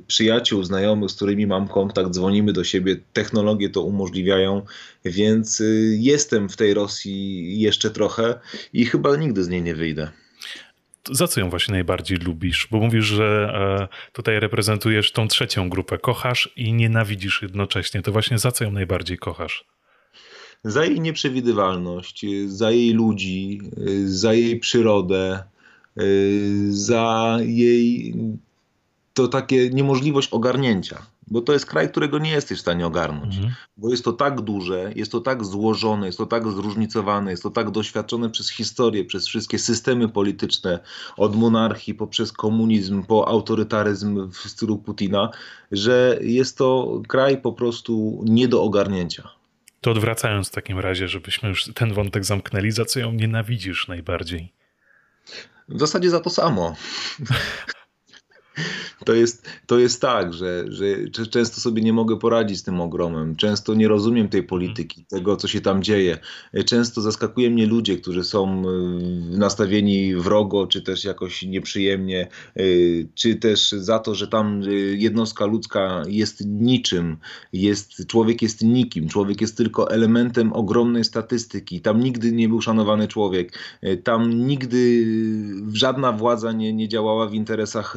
przyjaciół, 0.08 0.64
znajomych, 0.64 1.12
z 1.12 1.16
którymi 1.16 1.48
mam 1.48 1.68
kontakt, 1.68 2.10
dzwonimy 2.10 2.54
do 2.54 2.64
siebie, 2.64 2.96
technologie 3.14 3.70
to 3.70 3.82
umożliwiają, 3.82 4.62
więc 5.06 5.64
jestem 5.90 6.50
w 6.50 6.58
tej 6.58 6.74
Rosji 6.74 7.60
jeszcze 7.60 7.92
trochę 7.92 8.40
i 8.74 8.86
chyba 8.86 9.16
nigdy 9.16 9.44
z 9.44 9.50
niej 9.50 9.62
nie 9.62 9.76
wyjdę 9.76 10.12
za 11.12 11.28
co 11.28 11.40
ją 11.40 11.50
właśnie 11.50 11.72
najbardziej 11.72 12.18
lubisz? 12.18 12.68
Bo 12.72 12.78
mówisz, 12.78 13.06
że 13.06 13.54
e, 13.94 14.14
tutaj 14.14 14.40
reprezentujesz 14.40 15.12
tą 15.12 15.28
trzecią 15.28 15.70
grupę. 15.70 15.98
Kochasz 15.98 16.54
i 16.56 16.74
nienawidzisz 16.74 17.42
jednocześnie. 17.42 18.02
To 18.02 18.12
właśnie 18.12 18.38
za 18.38 18.52
co 18.52 18.64
ją 18.64 18.72
najbardziej 18.72 19.18
kochasz? 19.18 19.66
Za 20.64 20.86
jej 20.86 21.00
nieprzewidywalność, 21.00 22.26
za 22.48 22.72
jej 22.72 22.94
ludzi, 22.94 23.62
za 24.06 24.34
jej 24.34 24.60
przyrodę, 24.60 25.44
za 26.70 27.38
jej 27.42 28.14
to 29.14 29.28
takie 29.28 29.70
niemożliwość 29.70 30.30
ogarnięcia 30.30 31.06
bo 31.28 31.42
to 31.42 31.54
jest 31.54 31.66
kraj, 31.66 31.90
którego 31.90 32.20
nie 32.20 32.32
jesteś 32.32 32.58
w 32.58 32.62
stanie 32.62 32.88
ogarnąć, 32.88 33.36
mhm. 33.36 33.54
bo 33.78 33.90
jest 33.90 34.04
to 34.04 34.14
tak 34.14 34.42
duże, 34.42 34.92
jest 34.96 35.12
to 35.12 35.22
tak 35.22 35.46
złożone, 35.46 36.06
jest 36.06 36.18
to 36.18 36.26
tak 36.26 36.52
zróżnicowane, 36.52 37.32
jest 37.32 37.44
to 37.44 37.50
tak 37.50 37.72
doświadczone 37.72 38.30
przez 38.30 38.50
historię, 38.50 39.06
przez 39.06 39.28
wszystkie 39.28 39.60
systemy 39.60 40.10
polityczne, 40.10 40.80
od 41.18 41.36
monarchii 41.36 41.94
poprzez 41.94 42.32
komunizm, 42.32 43.04
po 43.04 43.28
autorytaryzm 43.28 44.32
w 44.32 44.38
stylu 44.38 44.78
Putina, 44.78 45.30
że 45.72 46.20
jest 46.22 46.58
to 46.58 47.02
kraj 47.08 47.42
po 47.42 47.54
prostu 47.54 48.24
nie 48.26 48.48
do 48.48 48.64
ogarnięcia. 48.64 49.30
To 49.82 49.92
odwracając 49.92 50.48
w 50.48 50.52
takim 50.52 50.80
razie, 50.80 51.08
żebyśmy 51.08 51.50
już 51.50 51.74
ten 51.74 51.94
wątek 51.94 52.26
zamknęli, 52.26 52.72
za 52.72 52.86
co 52.86 53.00
ją 53.00 53.12
nienawidzisz 53.12 53.88
najbardziej? 53.88 54.54
W 55.70 55.80
zasadzie 55.80 56.10
za 56.10 56.20
to 56.20 56.30
samo. 56.30 56.76
To 59.06 59.14
jest, 59.14 59.46
to 59.66 59.80
jest 59.80 60.02
tak, 60.02 60.34
że, 60.34 60.66
że 60.70 61.28
często 61.28 61.62
sobie 61.62 61.82
nie 61.82 61.94
mogę 61.94 62.20
poradzić 62.20 62.58
z 62.58 62.64
tym 62.64 62.82
ogromem. 62.82 63.36
Często 63.36 63.74
nie 63.74 63.88
rozumiem 63.88 64.30
tej 64.30 64.44
polityki, 64.44 65.06
tego, 65.06 65.38
co 65.38 65.48
się 65.48 65.62
tam 65.62 65.84
dzieje. 65.84 66.18
Często 66.66 67.02
zaskakuje 67.02 67.50
mnie 67.50 67.68
ludzie, 67.68 67.98
którzy 67.98 68.24
są 68.24 68.64
y, 68.64 69.38
nastawieni 69.38 70.16
wrogo, 70.16 70.68
czy 70.68 70.82
też 70.82 71.04
jakoś 71.04 71.44
nieprzyjemnie, 71.44 72.28
y, 72.60 73.08
czy 73.16 73.36
też 73.36 73.72
za 73.72 74.00
to, 74.00 74.16
że 74.16 74.28
tam 74.28 74.62
jednostka 74.94 75.46
ludzka 75.46 76.04
jest 76.08 76.46
niczym, 76.46 77.18
jest, 77.54 78.08
człowiek 78.08 78.42
jest 78.42 78.64
nikim, 78.64 79.10
człowiek 79.10 79.42
jest 79.42 79.58
tylko 79.58 79.92
elementem 79.92 80.54
ogromnej 80.54 81.04
statystyki. 81.04 81.82
Tam 81.82 82.00
nigdy 82.00 82.32
nie 82.32 82.50
był 82.50 82.62
szanowany 82.62 83.08
człowiek, 83.08 83.60
tam 84.04 84.48
nigdy 84.48 85.08
żadna 85.74 86.12
władza 86.12 86.52
nie, 86.52 86.74
nie 86.74 86.88
działała 86.88 87.28
w 87.28 87.34
interesach 87.34 87.96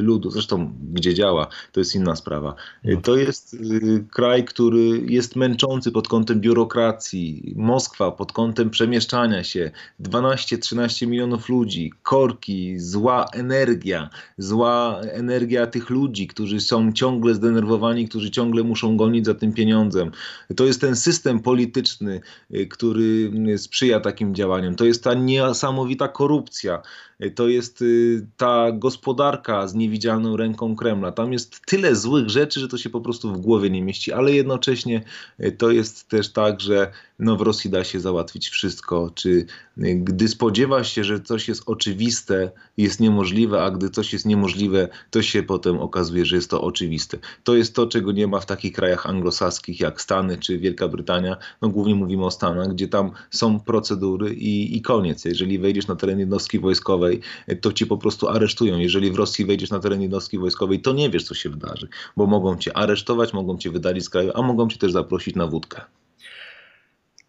ludu. 0.00 0.31
Zresztą 0.32 0.72
gdzie 0.92 1.14
działa, 1.14 1.46
to 1.72 1.80
jest 1.80 1.94
inna 1.94 2.16
sprawa. 2.16 2.54
No. 2.84 3.00
To 3.00 3.16
jest 3.16 3.54
y, 3.54 4.04
kraj, 4.10 4.44
który 4.44 5.00
jest 5.08 5.36
męczący 5.36 5.92
pod 5.92 6.08
kątem 6.08 6.40
biurokracji. 6.40 7.54
Moskwa 7.56 8.10
pod 8.10 8.32
kątem 8.32 8.70
przemieszczania 8.70 9.44
się. 9.44 9.70
12-13 10.00 11.06
milionów 11.06 11.48
ludzi, 11.48 11.92
korki, 12.02 12.78
zła 12.78 13.26
energia, 13.32 14.10
zła 14.38 15.00
energia 15.00 15.66
tych 15.66 15.90
ludzi, 15.90 16.26
którzy 16.26 16.60
są 16.60 16.92
ciągle 16.92 17.34
zdenerwowani, 17.34 18.08
którzy 18.08 18.30
ciągle 18.30 18.62
muszą 18.62 18.96
gonić 18.96 19.26
za 19.26 19.34
tym 19.34 19.52
pieniądzem. 19.52 20.10
To 20.56 20.64
jest 20.64 20.80
ten 20.80 20.96
system 20.96 21.40
polityczny, 21.40 22.20
y, 22.54 22.66
który 22.66 23.32
sprzyja 23.56 24.00
takim 24.00 24.34
działaniom. 24.34 24.74
To 24.74 24.84
jest 24.84 25.04
ta 25.04 25.14
niesamowita 25.14 26.08
korupcja 26.08 26.82
to 27.30 27.48
jest 27.48 27.82
y, 27.82 28.26
ta 28.36 28.72
gospodarka 28.72 29.68
z 29.68 29.74
niewidzialną 29.74 30.21
ręką 30.26 30.76
Kremla. 30.76 31.12
Tam 31.12 31.32
jest 31.32 31.66
tyle 31.66 31.96
złych 31.96 32.30
rzeczy, 32.30 32.60
że 32.60 32.68
to 32.68 32.78
się 32.78 32.90
po 32.90 33.00
prostu 33.00 33.32
w 33.32 33.40
głowie 33.40 33.70
nie 33.70 33.82
mieści, 33.82 34.12
ale 34.12 34.32
jednocześnie 34.32 35.02
y, 35.40 35.52
to 35.52 35.70
jest 35.70 36.08
też 36.08 36.32
tak, 36.32 36.60
że 36.60 36.92
no 37.22 37.36
w 37.36 37.40
Rosji 37.40 37.70
da 37.70 37.84
się 37.84 38.00
załatwić 38.00 38.48
wszystko. 38.48 39.10
Czy 39.14 39.28
y, 39.28 39.94
gdy 39.94 40.28
spodziewa 40.28 40.84
się, 40.84 41.04
że 41.04 41.20
coś 41.20 41.48
jest 41.48 41.62
oczywiste, 41.66 42.50
jest 42.76 43.00
niemożliwe, 43.00 43.62
a 43.62 43.70
gdy 43.70 43.90
coś 43.90 44.12
jest 44.12 44.26
niemożliwe, 44.26 44.88
to 45.10 45.22
się 45.22 45.42
potem 45.42 45.78
okazuje, 45.78 46.26
że 46.26 46.36
jest 46.36 46.50
to 46.50 46.62
oczywiste. 46.62 47.18
To 47.44 47.56
jest 47.56 47.74
to, 47.74 47.86
czego 47.86 48.12
nie 48.12 48.26
ma 48.26 48.40
w 48.40 48.46
takich 48.46 48.72
krajach 48.72 49.06
anglosaskich 49.06 49.80
jak 49.80 50.00
Stany 50.00 50.38
czy 50.38 50.58
Wielka 50.58 50.88
Brytania. 50.88 51.36
No 51.62 51.68
głównie 51.68 51.94
mówimy 51.94 52.24
o 52.24 52.30
Stanach, 52.30 52.68
gdzie 52.68 52.88
tam 52.88 53.10
są 53.30 53.60
procedury 53.60 54.34
i, 54.34 54.76
i 54.76 54.82
koniec. 54.82 55.24
Jeżeli 55.24 55.58
wejdziesz 55.58 55.86
na 55.86 55.96
teren 55.96 56.18
jednostki 56.18 56.58
wojskowej, 56.58 57.20
to 57.60 57.72
cię 57.72 57.86
po 57.86 57.98
prostu 57.98 58.28
aresztują. 58.28 58.78
Jeżeli 58.78 59.10
w 59.10 59.16
Rosji 59.16 59.44
wejdziesz 59.44 59.70
na 59.70 59.78
teren 59.78 60.02
jednostki 60.02 60.38
wojskowej, 60.38 60.80
to 60.80 60.92
nie 60.92 61.10
wiesz, 61.10 61.24
co 61.24 61.34
się 61.34 61.50
wydarzy, 61.50 61.88
bo 62.16 62.26
mogą 62.26 62.56
cię 62.56 62.76
aresztować, 62.76 63.32
mogą 63.32 63.58
cię 63.58 63.70
wydalić 63.70 64.04
z 64.04 64.10
kraju, 64.10 64.30
a 64.34 64.42
mogą 64.42 64.68
cię 64.68 64.78
też 64.78 64.92
zaprosić 64.92 65.34
na 65.34 65.46
wódkę. 65.46 65.80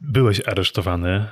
Byłeś 0.03 0.41
aresztowany. 0.47 1.25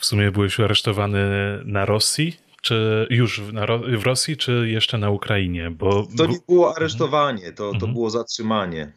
W 0.00 0.06
sumie 0.06 0.30
byłeś 0.30 0.60
aresztowany 0.60 1.18
na 1.64 1.84
Rosji, 1.84 2.36
czy 2.62 3.06
już 3.10 3.40
w, 3.40 4.04
Rosji, 4.04 4.36
czy 4.36 4.68
jeszcze 4.68 4.98
na 4.98 5.10
Ukrainie? 5.10 5.70
Bo... 5.70 6.06
To 6.16 6.26
nie 6.26 6.38
było 6.48 6.76
aresztowanie, 6.76 7.52
to, 7.52 7.68
to 7.70 7.74
mhm. 7.74 7.92
było 7.92 8.10
zatrzymanie. 8.10 8.92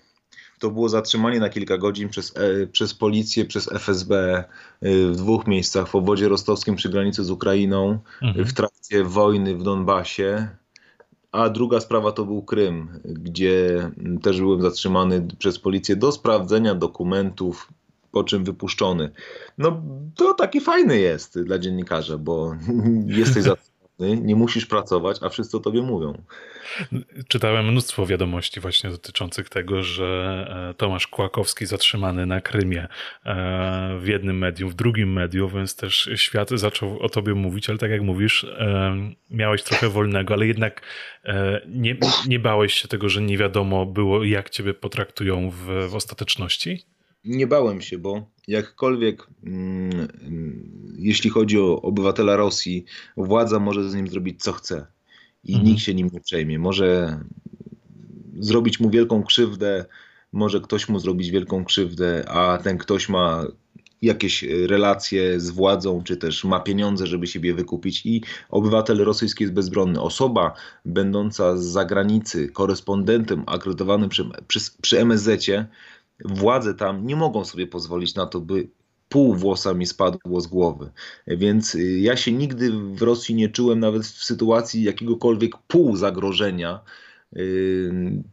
To 0.59 0.71
było 0.71 0.89
zatrzymanie 0.89 1.39
na 1.39 1.49
kilka 1.49 1.77
godzin 1.77 2.09
przez, 2.09 2.37
e, 2.37 2.67
przez 2.67 2.93
policję, 2.93 3.45
przez 3.45 3.71
FSB 3.71 4.15
e, 4.15 4.45
w 4.81 5.15
dwóch 5.15 5.47
miejscach, 5.47 5.87
w 5.87 5.95
obwodzie 5.95 6.29
rostowskim 6.29 6.75
przy 6.75 6.89
granicy 6.89 7.23
z 7.23 7.31
Ukrainą, 7.31 7.99
mhm. 8.21 8.45
w 8.45 8.53
trakcie 8.53 9.03
wojny 9.03 9.55
w 9.55 9.63
Donbasie. 9.63 10.47
A 11.31 11.49
druga 11.49 11.79
sprawa 11.79 12.11
to 12.11 12.25
był 12.25 12.43
Krym, 12.43 12.99
gdzie 13.05 13.89
też 14.21 14.39
byłem 14.41 14.61
zatrzymany 14.61 15.27
przez 15.37 15.59
policję 15.59 15.95
do 15.95 16.11
sprawdzenia 16.11 16.75
dokumentów, 16.75 17.69
po 18.17 18.23
czym 18.23 18.43
wypuszczony. 18.43 19.09
No 19.57 19.81
to 20.15 20.33
taki 20.33 20.61
fajny 20.61 20.99
jest 20.99 21.41
dla 21.41 21.59
dziennikarza, 21.59 22.17
bo 22.17 22.55
jesteś 23.21 23.43
za 23.43 23.55
nie 23.99 24.35
musisz 24.35 24.65
pracować, 24.65 25.17
a 25.21 25.29
wszyscy 25.29 25.57
o 25.57 25.59
tobie 25.59 25.81
mówią. 25.81 26.21
Czytałem 27.27 27.67
mnóstwo 27.71 28.05
wiadomości 28.05 28.59
właśnie 28.59 28.89
dotyczących 28.89 29.49
tego, 29.49 29.83
że 29.83 30.47
e, 30.69 30.73
Tomasz 30.73 31.07
Kłakowski 31.07 31.65
zatrzymany 31.65 32.25
na 32.25 32.41
Krymie 32.41 32.87
e, 33.25 33.97
w 33.99 34.07
jednym 34.07 34.37
medium, 34.37 34.69
w 34.69 34.73
drugim 34.73 35.13
medium, 35.13 35.51
więc 35.53 35.75
też 35.75 36.09
świat 36.15 36.49
zaczął 36.49 36.99
o 36.99 37.09
tobie 37.09 37.33
mówić, 37.33 37.69
ale 37.69 37.77
tak 37.77 37.91
jak 37.91 38.01
mówisz, 38.01 38.43
e, 38.43 38.97
miałeś 39.31 39.63
trochę 39.63 39.89
wolnego, 39.89 40.33
ale 40.33 40.47
jednak 40.47 40.81
nie, 41.67 41.97
nie 42.27 42.39
bałeś 42.39 42.73
się 42.73 42.87
tego, 42.87 43.09
że 43.09 43.21
nie 43.21 43.37
wiadomo 43.37 43.85
było, 43.85 44.23
jak 44.23 44.49
ciebie 44.49 44.73
potraktują 44.73 45.49
w, 45.49 45.89
w 45.89 45.95
ostateczności? 45.95 46.96
Nie 47.27 47.47
bałem 47.47 47.81
się, 47.81 47.97
bo 47.97 48.29
jakkolwiek, 48.47 49.27
mm, 49.43 50.07
jeśli 50.99 51.29
chodzi 51.29 51.59
o 51.59 51.81
obywatela 51.81 52.35
Rosji, 52.35 52.85
władza 53.17 53.59
może 53.59 53.89
z 53.89 53.95
nim 53.95 54.07
zrobić 54.07 54.43
co 54.43 54.53
chce 54.53 54.87
i 55.43 55.53
mhm. 55.53 55.69
nikt 55.69 55.81
się 55.81 55.93
nim 55.93 56.09
nie 56.13 56.21
przejmie. 56.21 56.59
Może 56.59 57.19
zrobić 58.39 58.79
mu 58.79 58.89
wielką 58.89 59.23
krzywdę, 59.23 59.85
może 60.31 60.61
ktoś 60.61 60.89
mu 60.89 60.99
zrobić 60.99 61.31
wielką 61.31 61.65
krzywdę, 61.65 62.29
a 62.29 62.57
ten 62.57 62.77
ktoś 62.77 63.09
ma 63.09 63.45
jakieś 64.01 64.43
relacje 64.43 65.39
z 65.39 65.49
władzą, 65.49 66.03
czy 66.03 66.17
też 66.17 66.43
ma 66.43 66.59
pieniądze, 66.59 67.07
żeby 67.07 67.27
siebie 67.27 67.53
wykupić 67.53 68.05
i 68.05 68.21
obywatel 68.49 68.97
rosyjski 68.97 69.43
jest 69.43 69.53
bezbronny. 69.53 70.01
Osoba 70.01 70.53
będąca 70.85 71.57
z 71.57 71.65
zagranicy, 71.65 72.47
korespondentem 72.47 73.43
akredytowanym 73.47 74.09
przy, 74.09 74.29
przy, 74.47 74.59
przy 74.81 74.99
MSZ-cie, 74.99 75.67
władze 76.25 76.73
tam 76.73 77.07
nie 77.07 77.15
mogą 77.15 77.45
sobie 77.45 77.67
pozwolić 77.67 78.15
na 78.15 78.25
to, 78.25 78.39
by 78.39 78.67
pół 79.09 79.35
włosa 79.35 79.73
mi 79.73 79.85
spadło 79.85 80.41
z 80.41 80.47
głowy. 80.47 80.91
Więc 81.27 81.75
y, 81.75 81.99
ja 81.99 82.17
się 82.17 82.31
nigdy 82.31 82.71
w 82.71 83.01
Rosji 83.01 83.35
nie 83.35 83.49
czułem 83.49 83.79
nawet 83.79 84.03
w 84.03 84.23
sytuacji 84.23 84.83
jakiegokolwiek 84.83 85.57
pół 85.67 85.95
zagrożenia 85.95 86.79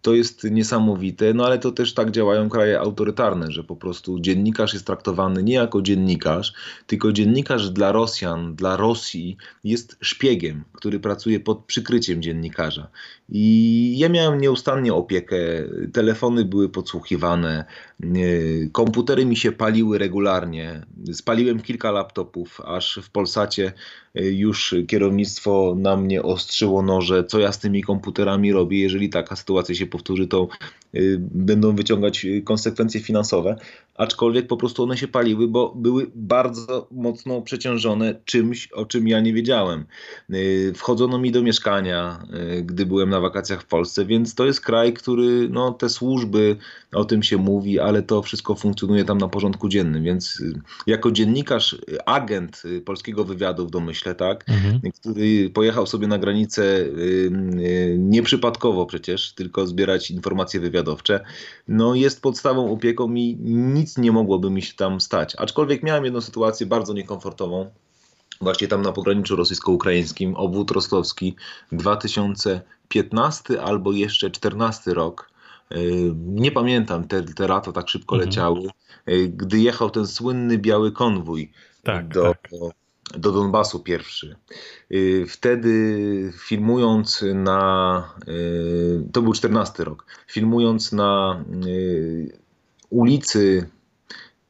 to 0.03 0.14
jest 0.14 0.45
niesamowite, 0.45 1.34
no 1.34 1.47
ale 1.47 1.59
to 1.59 1.72
też 1.72 1.95
tak 1.95 2.11
działają 2.11 2.49
kraje 2.49 2.80
autorytarne, 2.80 3.53
że 3.53 3.64
po 3.64 3.76
prostu 3.76 4.20
dziennikarz 4.20 4.72
jest 4.72 4.86
traktowany 4.86 5.42
nie 5.42 5.55
jako 5.55 5.82
dziennikarz, 5.82 6.53
tylko 6.86 7.12
dziennikarz 7.12 7.70
dla 7.70 7.92
Rosjan, 7.92 8.55
dla 8.55 8.76
Rosji 8.76 9.36
jest 9.64 9.97
szpiegiem, 10.01 10.64
który 10.72 11.01
pracuje 11.01 11.40
pod 11.40 11.64
przykryciem 11.64 12.22
dziennikarza. 12.22 12.88
I 13.28 13.99
ja 13.99 14.09
miałem 14.09 14.40
nieustannie 14.40 14.95
opiekę, 14.95 15.36
telefony 15.92 16.45
były 16.45 16.68
podsłuchiwane, 16.68 17.64
komputery 18.72 19.26
mi 19.26 19.36
się 19.36 19.53
paliły 19.53 19.99
regularnie. 19.99 20.86
Spaliłem 21.12 21.61
kilka 21.61 21.90
laptopów, 21.90 22.61
aż 22.61 23.01
w 23.03 23.11
Polsacie 23.11 23.72
już 24.15 24.75
kierownictwo 24.89 25.75
na 25.79 25.97
mnie 25.97 26.23
ostrzyło 26.23 26.83
noże, 26.83 27.25
co 27.25 27.39
ja 27.39 27.53
z 27.53 27.59
tymi 27.59 27.83
komputerami 27.83 28.53
robię. 28.53 28.81
Jeżeli 28.81 29.09
taka 29.09 29.37
sytuacja 29.37 29.75
się 29.75 29.87
powtórzy, 29.87 30.27
to 30.27 30.49
będą 31.18 31.76
wyciągać 31.76 32.26
konsekwencje 32.45 33.01
finansowe. 33.01 33.57
Aczkolwiek 33.95 34.47
po 34.47 34.57
prostu 34.57 34.82
one 34.82 34.97
się 34.97 35.09
paliły, 35.09 35.49
bo 35.49 35.72
były 35.76 36.11
bardzo 36.14 36.88
mocno 36.90 37.42
przeciążone 37.42 38.14
czymś, 38.24 38.72
o 38.72 38.86
czym 38.86 39.09
ja 39.09 39.20
nie 39.20 39.32
wiedziałem. 39.32 39.84
Y, 40.30 40.72
wchodzono 40.76 41.18
mi 41.18 41.32
do 41.32 41.42
mieszkania, 41.42 42.26
y, 42.59 42.62
gdy 42.62 42.86
byłem 42.86 43.11
na 43.11 43.20
wakacjach 43.20 43.62
w 43.62 43.66
Polsce, 43.66 44.05
więc 44.05 44.34
to 44.34 44.47
jest 44.47 44.61
kraj, 44.61 44.92
który, 44.92 45.49
no 45.49 45.72
te 45.72 45.88
służby, 45.88 46.57
o 46.92 47.05
tym 47.05 47.22
się 47.22 47.36
mówi, 47.36 47.80
ale 47.80 48.03
to 48.03 48.22
wszystko 48.22 48.55
funkcjonuje 48.55 49.05
tam 49.05 49.18
na 49.18 49.28
porządku 49.28 49.68
dziennym, 49.68 50.05
więc 50.05 50.42
jako 50.86 51.11
dziennikarz, 51.11 51.76
agent 52.07 52.62
polskiego 52.84 53.24
wywiadu 53.24 53.66
w 53.66 53.70
domyśle, 53.70 54.14
tak, 54.14 54.45
mhm. 54.49 54.80
który 55.01 55.51
pojechał 55.51 55.86
sobie 55.86 56.07
na 56.07 56.18
granicę 56.18 56.62
y, 56.62 57.30
y, 57.61 57.97
nieprzypadkowo 57.99 58.86
przecież, 58.86 59.32
tylko 59.32 59.66
zbierać 59.66 60.11
informacje 60.11 60.61
wywiadowcze, 60.85 61.20
no 61.68 61.95
jest 61.95 62.22
podstawą 62.22 62.72
opieką 62.72 63.14
i 63.14 63.37
nic 63.47 63.99
nie 63.99 64.12
mogłoby 64.12 64.51
mi 64.51 64.62
się 64.62 64.74
tam 64.74 65.01
stać. 65.01 65.37
Aczkolwiek 65.39 65.82
miałem 65.82 66.05
jedną 66.05 66.20
sytuację 66.20 66.66
bardzo 66.66 66.93
niekomfortową, 66.93 67.70
właśnie 68.41 68.68
tam 68.68 68.82
na 68.82 68.93
pograniczu 68.93 69.37
rosyjsko-ukraińskim, 69.37 70.35
obwód 70.37 70.70
rostowski, 70.70 71.37
2015 71.72 73.62
albo 73.62 73.93
jeszcze 73.93 74.30
14 74.30 74.95
rok. 74.95 75.30
Y, 75.72 76.12
nie 76.16 76.53
pamiętam, 76.53 77.09
te, 77.09 77.22
te 77.22 77.49
lata 77.49 77.72
tak 77.72 77.89
szybko 77.89 78.14
mhm. 78.14 78.28
leciały, 78.28 78.68
gdy 79.28 79.59
jechał 79.59 79.91
ten 79.91 80.07
słynny 80.07 80.59
biały 80.59 80.93
konwój 80.93 81.53
tak, 81.82 82.09
do, 82.09 82.22
tak 82.22 82.51
do 83.13 83.33
Donbasu 83.33 83.81
pierwszy. 83.81 84.37
Y, 84.93 85.27
wtedy 85.29 86.33
filmując 86.39 87.25
na, 87.35 88.15
y, 88.29 89.03
to 89.13 89.23
był 89.23 89.33
14 89.33 89.85
rok, 89.85 90.07
filmując 90.27 90.93
na 90.93 91.45
y, 91.67 92.39
ulicy 92.91 93.69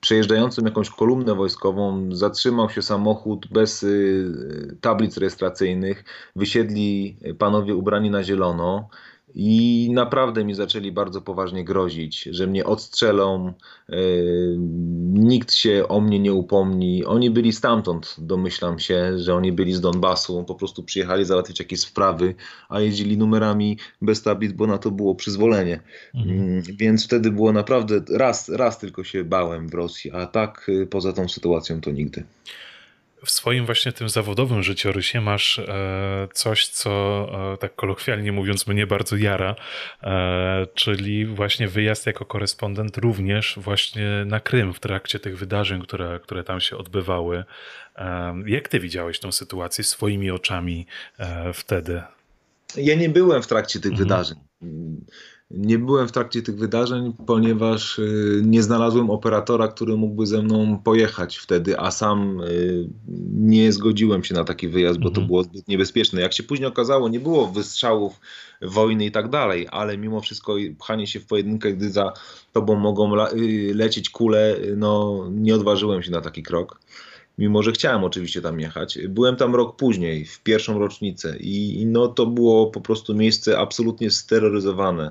przejeżdżającym 0.01 0.67
jakąś 0.67 0.91
kolumnę 0.91 1.35
wojskową, 1.35 2.09
zatrzymał 2.17 2.71
się 2.71 2.83
samochód 2.83 3.47
bez 3.51 3.87
tablic 4.81 5.17
rejestracyjnych, 5.17 6.05
wysiedli 6.37 7.17
panowie 7.39 7.75
ubrani 7.75 8.11
na 8.11 8.25
zielono, 8.25 8.89
i 9.35 9.91
naprawdę 9.93 10.45
mi 10.45 10.55
zaczęli 10.55 10.93
bardzo 10.93 11.21
poważnie 11.21 11.65
grozić, 11.65 12.23
że 12.23 12.47
mnie 12.47 12.65
odstrzelą, 12.65 13.53
yy, 13.89 14.57
nikt 15.13 15.53
się 15.53 15.89
o 15.89 16.01
mnie 16.01 16.19
nie 16.19 16.33
upomni. 16.33 17.05
Oni 17.05 17.31
byli 17.31 17.53
stamtąd, 17.53 18.17
domyślam 18.19 18.79
się, 18.79 19.19
że 19.19 19.35
oni 19.35 19.53
byli 19.53 19.73
z 19.73 19.81
Donbasu, 19.81 20.45
po 20.45 20.55
prostu 20.55 20.83
przyjechali 20.83 21.25
załatwić 21.25 21.59
jakieś 21.59 21.81
sprawy, 21.81 22.35
a 22.69 22.81
jeździli 22.81 23.19
numerami 23.19 23.79
bez 24.03 24.23
tablic, 24.23 24.53
bo 24.53 24.67
na 24.67 24.79
to 24.79 24.91
było 24.91 25.15
przyzwolenie. 25.15 25.81
Mhm. 26.15 26.55
Yy, 26.55 26.63
więc 26.63 27.05
wtedy 27.05 27.31
było 27.31 27.53
naprawdę, 27.53 28.01
raz, 28.11 28.49
raz 28.49 28.79
tylko 28.79 29.05
się 29.05 29.25
bałem 29.25 29.69
w 29.69 29.75
Rosji, 29.75 30.11
a 30.11 30.27
tak 30.27 30.65
yy, 30.69 30.87
poza 30.87 31.13
tą 31.13 31.29
sytuacją 31.29 31.81
to 31.81 31.91
nigdy 31.91 32.25
w 33.25 33.31
swoim 33.31 33.67
właśnie 33.67 33.93
tym 33.93 34.09
zawodowym 34.09 34.63
życiorysie 34.63 35.21
masz 35.21 35.59
e, 35.59 36.29
coś, 36.33 36.69
co 36.69 36.93
e, 37.55 37.57
tak 37.57 37.75
kolokwialnie 37.75 38.33
mówiąc 38.33 38.67
mnie 38.67 38.87
bardzo 38.87 39.17
jara, 39.17 39.57
e, 40.03 40.67
czyli 40.75 41.27
właśnie 41.27 41.69
wyjazd 41.69 42.07
jako 42.07 42.25
korespondent 42.25 42.97
również 42.97 43.55
właśnie 43.57 44.09
na 44.27 44.41
Krym 44.41 44.75
w 44.75 44.81
trakcie 44.81 45.19
tych 45.19 45.39
wydarzeń, 45.39 45.83
które, 45.83 46.21
które 46.23 46.45
tam 46.45 46.61
się 46.61 46.77
odbywały. 46.77 47.45
Jak 48.47 48.69
ty 48.69 48.81
widziałeś 48.81 49.19
tą 49.19 49.33
sytuację 49.33 49.85
swoimi 49.85 50.31
oczami 50.31 50.87
wtedy? 51.55 52.03
Ja 52.77 52.95
nie 52.95 53.09
byłem 53.09 53.43
w 53.43 53.47
trakcie 53.47 53.81
tych 53.81 53.93
mhm. 53.93 54.09
wydarzeń. 54.09 54.39
Nie 55.57 55.79
byłem 55.79 56.09
w 56.09 56.13
trakcie 56.13 56.43
tych 56.43 56.57
wydarzeń, 56.57 57.13
ponieważ 57.27 57.99
y, 57.99 58.43
nie 58.45 58.63
znalazłem 58.63 59.11
operatora, 59.11 59.69
który 59.69 59.97
mógłby 59.97 60.27
ze 60.27 60.43
mną 60.43 60.79
pojechać 60.85 61.37
wtedy, 61.37 61.81
a 61.81 61.91
sam 61.91 62.41
y, 62.41 62.89
nie 63.35 63.73
zgodziłem 63.73 64.25
się 64.25 64.35
na 64.35 64.45
taki 64.45 64.69
wyjazd, 64.69 64.99
bo 64.99 65.09
to 65.11 65.21
mhm. 65.21 65.27
było 65.27 65.43
zbyt 65.43 65.69
niebezpieczne. 65.69 66.21
Jak 66.21 66.33
się 66.33 66.43
później 66.43 66.69
okazało, 66.69 67.09
nie 67.09 67.21
było 67.21 67.47
wystrzałów 67.47 68.21
wojny 68.63 69.05
i 69.05 69.11
tak 69.11 69.31
dalej, 69.31 69.67
ale 69.71 69.99
mimo 69.99 70.21
wszystko 70.21 70.57
pchanie 70.79 71.07
się 71.07 71.21
w 71.21 71.27
pojedynkę, 71.27 71.73
gdy 71.73 71.91
za 71.91 72.13
tobą 72.53 72.75
mogą 72.75 73.27
y, 73.27 73.73
lecieć 73.75 74.11
kule, 74.11 74.57
no 74.77 75.25
nie 75.31 75.55
odważyłem 75.55 76.03
się 76.03 76.11
na 76.11 76.21
taki 76.21 76.43
krok 76.43 76.79
mimo 77.39 77.63
że 77.63 77.73
chciałem 77.73 78.05
oczywiście 78.05 78.43
tam 78.43 78.61
jechać. 78.61 78.99
Byłem 79.09 79.37
tam 79.37 79.55
rok 79.55 79.77
później, 79.77 80.25
w 80.25 80.41
pierwszą 80.41 80.79
rocznicę 80.79 81.37
i, 81.39 81.81
i 81.81 81.87
no 81.87 82.09
to 82.09 82.27
było 82.27 82.67
po 82.71 82.81
prostu 82.81 83.15
miejsce 83.15 83.59
absolutnie 83.59 84.11
steroryzowane. 84.11 85.11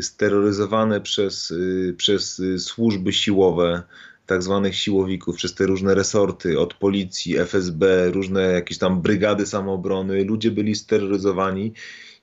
Steroryzowane 0.00 1.00
przez, 1.00 1.50
y, 1.50 1.94
przez 1.96 2.38
y, 2.38 2.58
służby 2.58 3.12
siłowe, 3.12 3.82
tak 4.26 4.42
zwanych 4.42 4.76
siłowików, 4.76 5.36
przez 5.36 5.54
te 5.54 5.66
różne 5.66 5.94
resorty, 5.94 6.60
od 6.60 6.74
policji, 6.74 7.38
FSB, 7.38 8.10
różne 8.10 8.42
jakieś 8.42 8.78
tam 8.78 9.02
brygady 9.02 9.46
samoobrony. 9.46 10.24
Ludzie 10.24 10.50
byli 10.50 10.74
steroryzowani 10.74 11.72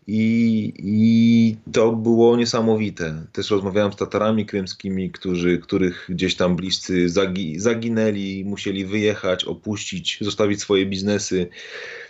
i, 0.07 0.73
I 0.77 1.57
to 1.71 1.91
było 1.91 2.37
niesamowite. 2.37 3.25
Też 3.31 3.51
rozmawiałem 3.51 3.93
z 3.93 3.95
Tatarami 3.95 4.45
krymskimi, 4.45 5.11
którzy, 5.11 5.57
których 5.57 6.05
gdzieś 6.09 6.35
tam 6.35 6.55
bliscy 6.55 7.09
zagi, 7.09 7.59
zaginęli, 7.59 8.45
musieli 8.45 8.85
wyjechać, 8.85 9.45
opuścić, 9.45 10.17
zostawić 10.21 10.61
swoje 10.61 10.85
biznesy. 10.85 11.47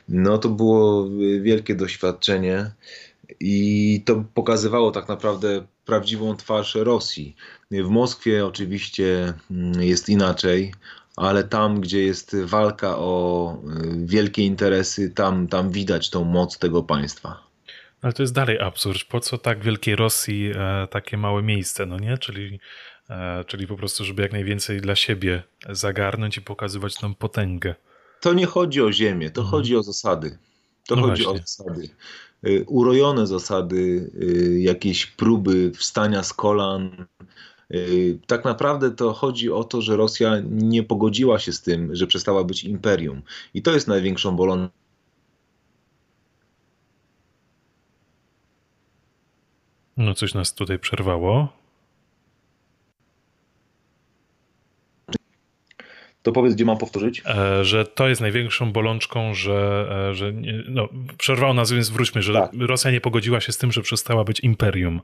No 0.09 0.37
to 0.37 0.49
było 0.49 1.09
wielkie 1.41 1.75
doświadczenie 1.75 2.71
i 3.39 4.01
to 4.05 4.23
pokazywało 4.33 4.91
tak 4.91 5.07
naprawdę 5.07 5.67
prawdziwą 5.85 6.35
twarz 6.35 6.75
Rosji. 6.75 7.35
W 7.71 7.89
Moskwie 7.89 8.45
oczywiście 8.45 9.33
mm, 9.51 9.81
jest 9.81 10.09
inaczej, 10.09 10.73
ale 11.15 11.43
tam, 11.43 11.81
gdzie 11.81 12.03
jest 12.03 12.35
walka 12.43 12.97
o 12.97 13.53
y, 13.55 14.05
wielkie 14.05 14.45
interesy, 14.45 15.09
tam, 15.09 15.47
tam 15.47 15.71
widać 15.71 16.09
tą 16.09 16.23
moc 16.23 16.59
tego 16.59 16.83
państwa. 16.83 17.47
Ale 18.01 18.13
to 18.13 18.23
jest 18.23 18.33
dalej 18.33 18.59
absurd. 18.59 19.03
Po 19.03 19.19
co 19.19 19.37
tak 19.37 19.63
wielkiej 19.63 19.95
Rosji 19.95 20.51
e, 20.55 20.87
takie 20.91 21.17
małe 21.17 21.43
miejsce, 21.43 21.85
no 21.85 21.99
nie? 21.99 22.17
Czyli, 22.17 22.59
e, 23.09 23.43
czyli 23.47 23.67
po 23.67 23.75
prostu, 23.75 24.05
żeby 24.05 24.21
jak 24.21 24.31
najwięcej 24.31 24.81
dla 24.81 24.95
siebie 24.95 25.43
zagarnąć 25.69 26.37
i 26.37 26.41
pokazywać 26.41 26.95
tą 26.95 27.15
potęgę. 27.15 27.75
To 28.21 28.33
nie 28.33 28.45
chodzi 28.45 28.81
o 28.81 28.91
ziemię, 28.91 29.29
to 29.29 29.41
mhm. 29.41 29.51
chodzi 29.51 29.75
o 29.75 29.83
zasady. 29.83 30.37
To 30.87 30.95
no 30.95 31.01
chodzi 31.01 31.23
właśnie. 31.23 31.41
o 31.41 31.47
zasady. 31.47 31.89
Y, 32.45 32.65
urojone 32.67 33.27
zasady, 33.27 34.11
y, 34.21 34.59
jakieś 34.59 35.05
próby 35.05 35.71
wstania 35.71 36.23
z 36.23 36.33
kolan. 36.33 37.05
Y, 37.71 38.19
tak 38.27 38.45
naprawdę 38.45 38.91
to 38.91 39.13
chodzi 39.13 39.51
o 39.51 39.63
to, 39.63 39.81
że 39.81 39.97
Rosja 39.97 40.41
nie 40.49 40.83
pogodziła 40.83 41.39
się 41.39 41.53
z 41.53 41.61
tym, 41.61 41.95
że 41.95 42.07
przestała 42.07 42.43
być 42.43 42.63
imperium. 42.63 43.21
I 43.53 43.61
to 43.61 43.71
jest 43.71 43.87
największą 43.87 44.35
bolączką. 44.35 44.77
No 49.97 50.13
coś 50.13 50.33
nas 50.33 50.53
tutaj 50.53 50.79
przerwało. 50.79 51.53
To 56.27 56.31
powiedz, 56.31 56.55
gdzie 56.55 56.65
mam 56.65 56.77
powtórzyć? 56.77 57.23
E, 57.25 57.65
że 57.65 57.85
to 57.85 58.07
jest 58.07 58.21
największą 58.21 58.71
bolączką, 58.71 59.33
że, 59.33 59.87
e, 60.09 60.15
że 60.15 60.33
no, 60.69 60.89
przerwało 61.17 61.53
nas, 61.53 61.71
więc 61.71 61.89
wróćmy, 61.89 62.21
że 62.21 62.33
tak. 62.33 62.51
Rosja 62.59 62.91
nie 62.91 63.01
pogodziła 63.01 63.41
się 63.41 63.51
z 63.51 63.57
tym, 63.57 63.71
że 63.71 63.81
przestała 63.81 64.23
być 64.23 64.39
imperium. 64.39 65.01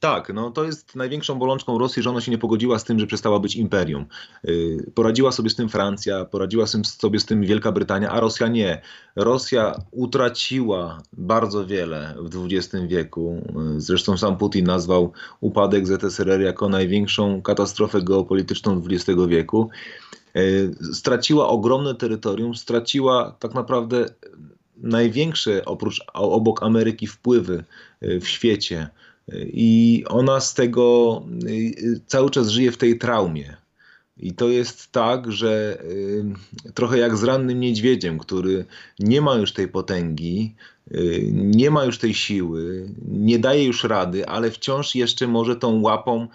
Tak, 0.00 0.32
no 0.34 0.50
to 0.50 0.64
jest 0.64 0.96
największą 0.96 1.38
bolączką 1.38 1.78
Rosji, 1.78 2.02
że 2.02 2.10
ona 2.10 2.20
się 2.20 2.30
nie 2.30 2.38
pogodziła 2.38 2.78
z 2.78 2.84
tym, 2.84 3.00
że 3.00 3.06
przestała 3.06 3.40
być 3.40 3.56
imperium. 3.56 4.06
Y, 4.48 4.92
poradziła 4.94 5.32
sobie 5.32 5.50
z 5.50 5.54
tym 5.54 5.68
Francja, 5.68 6.24
poradziła 6.24 6.66
sobie 6.84 7.20
z 7.20 7.26
tym 7.26 7.42
Wielka 7.42 7.72
Brytania, 7.72 8.10
a 8.10 8.20
Rosja 8.20 8.48
nie. 8.48 8.82
Rosja 9.16 9.74
utraciła 9.90 11.02
bardzo 11.12 11.66
wiele 11.66 12.14
w 12.18 12.46
XX 12.46 12.84
wieku. 12.86 13.42
Y, 13.76 13.80
zresztą 13.80 14.18
sam 14.18 14.36
Putin 14.36 14.66
nazwał 14.66 15.12
upadek 15.40 15.86
ZSRR 15.86 16.40
jako 16.40 16.68
największą 16.68 17.42
katastrofę 17.42 18.02
geopolityczną 18.02 18.82
XX 18.90 19.20
wieku. 19.28 19.70
Y, 20.36 20.70
straciła 20.92 21.48
ogromne 21.48 21.94
terytorium, 21.94 22.54
straciła 22.54 23.36
tak 23.38 23.54
naprawdę 23.54 24.06
największe 24.76 25.64
oprócz 25.64 26.00
obok 26.14 26.62
Ameryki 26.62 27.06
wpływy 27.06 27.64
w 28.02 28.26
świecie. 28.26 28.90
I 29.52 30.04
ona 30.08 30.40
z 30.40 30.54
tego 30.54 31.22
y, 31.48 32.00
cały 32.06 32.30
czas 32.30 32.48
żyje 32.48 32.72
w 32.72 32.76
tej 32.76 32.98
traumie. 32.98 33.56
I 34.16 34.32
to 34.34 34.48
jest 34.48 34.92
tak, 34.92 35.32
że 35.32 35.82
y, 35.84 36.72
trochę 36.74 36.98
jak 36.98 37.16
z 37.16 37.22
rannym 37.22 37.60
niedźwiedziem, 37.60 38.18
który 38.18 38.64
nie 38.98 39.20
ma 39.20 39.34
już 39.34 39.52
tej 39.52 39.68
potęgi, 39.68 40.54
nie 41.32 41.70
ma 41.70 41.84
już 41.84 41.98
tej 41.98 42.14
siły, 42.14 42.88
nie 43.08 43.38
daje 43.38 43.64
już 43.64 43.84
rady, 43.84 44.26
ale 44.26 44.50
wciąż 44.50 44.94
jeszcze 44.94 45.26
może 45.26 45.56
tą 45.56 45.80
łapą 45.80 46.28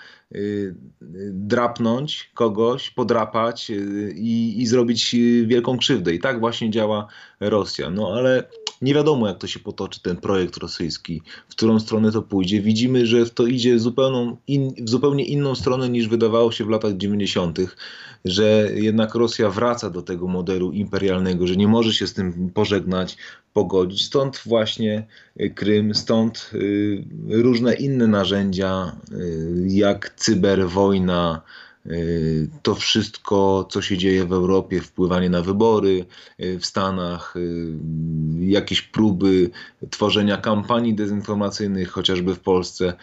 drapnąć 1.32 2.32
kogoś, 2.34 2.90
podrapać 2.90 3.72
i, 4.16 4.62
i 4.62 4.68
zrobić 4.68 5.16
wielką 5.46 5.78
krzywdę. 5.78 6.14
I 6.14 6.20
tak 6.20 6.40
właśnie 6.40 6.70
działa 6.70 7.08
Rosja. 7.40 7.90
No 7.90 8.14
ale 8.14 8.44
nie 8.82 8.94
wiadomo, 8.94 9.28
jak 9.28 9.38
to 9.38 9.48
się 9.48 9.60
potoczy, 9.60 10.02
ten 10.02 10.18
projekt 10.18 10.58
rosyjski, 10.58 11.22
w 11.50 11.52
którą 11.52 11.80
stronę 11.80 12.12
to 12.12 12.22
pójdzie. 12.22 12.62
Widzimy, 12.62 13.06
że 13.06 13.30
to 13.30 13.46
idzie 13.46 13.80
zupełną 13.80 14.38
in, 14.48 14.74
w 14.86 14.90
zupełnie 14.90 15.26
inną 15.26 15.56
stronę 15.56 15.90
niż 15.90 16.08
wydawało 16.08 16.52
się 16.52 16.66
w 16.66 16.70
latach 16.70 16.98
90., 16.98 17.60
że 18.26 18.70
jednak 18.76 19.16
Rosja 19.16 19.50
wraca 19.50 19.90
do 19.90 20.02
tego 20.02 20.28
modelu 20.28 20.72
imperialnego, 20.72 21.48
że 21.48 21.56
nie 21.56 21.68
może 21.68 21.94
się 21.94 22.08
z 22.08 22.14
tym 22.14 22.50
pożegnać, 22.50 23.18
pogodzić. 23.56 24.06
Stąd 24.06 24.42
właśnie 24.46 25.08
Krym, 25.56 25.96
stąd 25.96 26.52
y, 26.54 27.04
różne 27.30 27.74
inne 27.74 28.08
narzędzia, 28.08 28.96
y, 29.12 29.66
jak 29.68 30.14
cyberwojna, 30.16 31.42
Y, 31.92 32.50
to 32.64 32.76
wszystko, 32.76 33.68
co 33.70 33.82
się 33.82 33.98
dzieje 33.98 34.26
w 34.26 34.34
Europie, 34.34 34.82
wpływanie 34.82 35.30
na 35.30 35.42
wybory 35.42 36.06
y, 36.40 36.60
w 36.60 36.66
Stanach, 36.66 37.36
y, 37.36 37.74
jakieś 38.40 38.82
próby 38.82 39.50
tworzenia 39.90 40.38
kampanii 40.38 40.94
dezinformacyjnych, 40.94 41.92
chociażby 41.92 42.36
w 42.36 42.40
Polsce. 42.40 42.94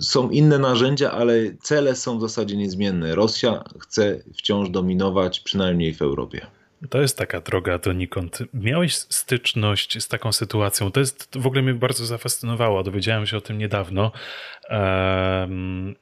Są 0.00 0.30
inne 0.30 0.58
narzędzia, 0.58 1.10
ale 1.10 1.34
cele 1.62 1.96
są 1.96 2.18
w 2.18 2.20
zasadzie 2.20 2.56
niezmienne. 2.56 3.14
Rosja 3.14 3.64
chce 3.80 4.22
wciąż 4.38 4.70
dominować, 4.70 5.40
przynajmniej 5.40 5.94
w 5.94 6.02
Europie. 6.02 6.59
To 6.88 7.00
jest 7.00 7.18
taka 7.18 7.40
droga 7.40 7.78
donikąd. 7.78 8.38
Miałeś 8.54 8.94
styczność 8.94 10.02
z 10.02 10.08
taką 10.08 10.32
sytuacją. 10.32 10.92
To 10.92 11.00
jest 11.00 11.38
w 11.38 11.46
ogóle 11.46 11.62
mnie 11.62 11.74
bardzo 11.74 12.06
zafascynowało. 12.06 12.82
Dowiedziałem 12.82 13.26
się 13.26 13.36
o 13.36 13.40
tym 13.40 13.58
niedawno. 13.58 14.12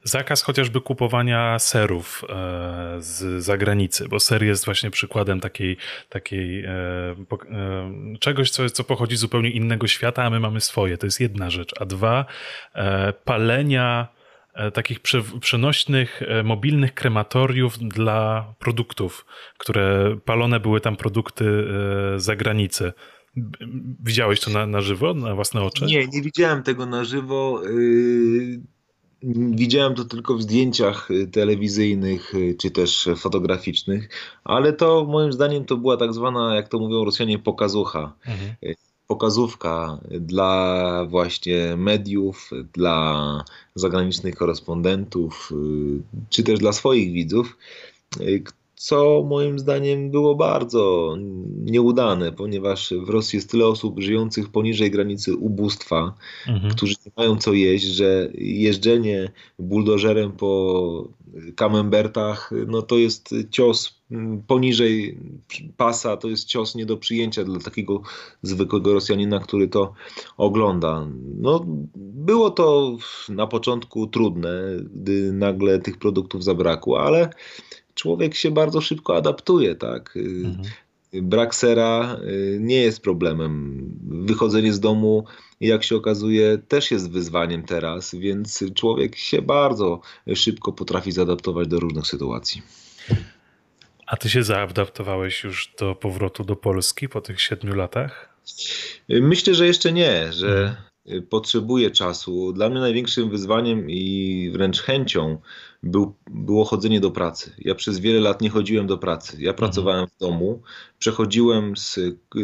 Zakaz 0.02 0.42
chociażby 0.42 0.80
kupowania 0.80 1.58
serów 1.58 2.24
e, 2.28 2.96
z 2.98 3.44
zagranicy, 3.44 4.08
bo 4.08 4.20
ser 4.20 4.42
jest 4.42 4.64
właśnie 4.64 4.90
przykładem 4.90 5.40
takiej, 5.40 5.76
takiej 6.08 6.64
e, 6.64 6.70
e, 6.70 7.16
czegoś, 8.20 8.50
co, 8.50 8.70
co 8.70 8.84
pochodzi 8.84 9.16
z 9.16 9.20
zupełnie 9.20 9.50
innego 9.50 9.86
świata, 9.86 10.24
a 10.24 10.30
my 10.30 10.40
mamy 10.40 10.60
swoje. 10.60 10.98
To 10.98 11.06
jest 11.06 11.20
jedna 11.20 11.50
rzecz. 11.50 11.74
A 11.80 11.84
dwa, 11.84 12.24
palenia 13.24 14.17
takich 14.74 15.00
przenośnych, 15.40 16.22
e, 16.22 16.42
mobilnych 16.42 16.94
krematoriów 16.94 17.78
dla 17.78 18.54
produktów, 18.58 19.26
które 19.58 20.16
palone 20.24 20.60
były 20.60 20.80
tam 20.80 20.96
produkty 20.96 21.44
e, 22.14 22.20
zagranicy. 22.20 22.92
Widziałeś 24.04 24.40
to 24.40 24.50
na, 24.50 24.66
na 24.66 24.80
żywo, 24.80 25.14
na 25.14 25.34
własne 25.34 25.62
oczy? 25.62 25.84
Nie, 25.84 26.06
nie 26.06 26.22
widziałem 26.22 26.62
tego 26.62 26.86
na 26.86 27.04
żywo. 27.04 27.62
Y, 27.66 28.60
widziałem 29.50 29.94
to 29.94 30.04
tylko 30.04 30.34
w 30.34 30.42
zdjęciach 30.42 31.08
telewizyjnych 31.32 32.32
czy 32.58 32.70
też 32.70 33.08
fotograficznych, 33.16 34.08
ale 34.44 34.72
to 34.72 35.04
moim 35.04 35.32
zdaniem 35.32 35.64
to 35.64 35.76
była 35.76 35.96
tak 35.96 36.14
zwana, 36.14 36.56
jak 36.56 36.68
to 36.68 36.78
mówią 36.78 37.04
Rosjanie, 37.04 37.38
pokazucha. 37.38 38.12
Mhm 38.26 38.74
pokazówka 39.08 40.00
dla 40.10 41.06
właśnie 41.10 41.76
mediów, 41.76 42.50
dla 42.72 43.44
zagranicznych 43.74 44.34
korespondentów, 44.34 45.52
y, 45.52 46.02
czy 46.30 46.42
też 46.42 46.58
dla 46.58 46.72
swoich 46.72 47.12
widzów, 47.12 47.56
y, 48.20 48.42
co 48.76 49.24
moim 49.28 49.58
zdaniem 49.58 50.10
było 50.10 50.34
bardzo 50.34 51.16
nieudane, 51.64 52.32
ponieważ 52.32 52.94
w 53.06 53.08
Rosji 53.08 53.36
jest 53.36 53.50
tyle 53.50 53.66
osób 53.66 54.00
żyjących 54.00 54.48
poniżej 54.48 54.90
granicy 54.90 55.36
ubóstwa, 55.36 56.14
mhm. 56.48 56.74
którzy 56.74 56.94
nie 57.06 57.12
mają 57.16 57.36
co 57.36 57.52
jeść, 57.52 57.84
że 57.84 58.28
jeżdżenie 58.38 59.30
buldożerem 59.58 60.32
po 60.32 61.08
kamembertach, 61.56 62.50
no 62.66 62.82
to 62.82 62.98
jest 62.98 63.34
cios 63.50 63.97
poniżej 64.46 65.18
pasa, 65.76 66.16
to 66.16 66.28
jest 66.28 66.44
cios 66.44 66.74
nie 66.74 66.86
do 66.86 66.96
przyjęcia 66.96 67.44
dla 67.44 67.60
takiego 67.60 68.02
zwykłego 68.42 68.92
Rosjanina, 68.92 69.38
który 69.38 69.68
to 69.68 69.92
ogląda. 70.36 71.06
No, 71.40 71.64
było 71.96 72.50
to 72.50 72.96
na 73.28 73.46
początku 73.46 74.06
trudne, 74.06 74.50
gdy 74.94 75.32
nagle 75.32 75.78
tych 75.78 75.98
produktów 75.98 76.44
zabrakło, 76.44 77.02
ale 77.02 77.30
człowiek 77.94 78.34
się 78.34 78.50
bardzo 78.50 78.80
szybko 78.80 79.16
adaptuje, 79.16 79.74
tak? 79.74 80.16
Mhm. 80.16 80.62
Brak 81.12 81.54
sera 81.54 82.20
y, 82.28 82.58
nie 82.60 82.76
jest 82.76 83.00
problemem. 83.00 83.82
Wychodzenie 84.02 84.72
z 84.72 84.80
domu, 84.80 85.24
jak 85.60 85.84
się 85.84 85.96
okazuje, 85.96 86.58
też 86.68 86.90
jest 86.90 87.10
wyzwaniem 87.10 87.62
teraz, 87.62 88.14
więc 88.14 88.64
człowiek 88.74 89.16
się 89.16 89.42
bardzo 89.42 90.00
szybko 90.34 90.72
potrafi 90.72 91.12
zaadaptować 91.12 91.68
do 91.68 91.80
różnych 91.80 92.06
sytuacji. 92.06 92.62
A 94.08 94.16
ty 94.16 94.30
się 94.30 94.42
zaadaptowałeś 94.42 95.44
już 95.44 95.74
do 95.78 95.94
powrotu 95.94 96.44
do 96.44 96.56
Polski 96.56 97.08
po 97.08 97.20
tych 97.20 97.40
siedmiu 97.40 97.74
latach? 97.74 98.38
Myślę, 99.08 99.54
że 99.54 99.66
jeszcze 99.66 99.92
nie, 99.92 100.32
że. 100.32 100.76
Y, 101.12 101.22
potrzebuje 101.22 101.90
czasu. 101.90 102.52
Dla 102.52 102.68
mnie 102.68 102.80
największym 102.80 103.30
wyzwaniem 103.30 103.90
i 103.90 104.50
wręcz 104.52 104.82
chęcią 104.82 105.40
był, 105.82 106.14
było 106.30 106.64
chodzenie 106.64 107.00
do 107.00 107.10
pracy. 107.10 107.52
Ja 107.58 107.74
przez 107.74 107.98
wiele 107.98 108.20
lat 108.20 108.40
nie 108.40 108.50
chodziłem 108.50 108.86
do 108.86 108.98
pracy. 108.98 109.32
Ja 109.32 109.50
mhm. 109.50 109.56
pracowałem 109.56 110.06
w 110.06 110.18
domu, 110.20 110.62
przechodziłem 110.98 111.76
z, 111.76 111.98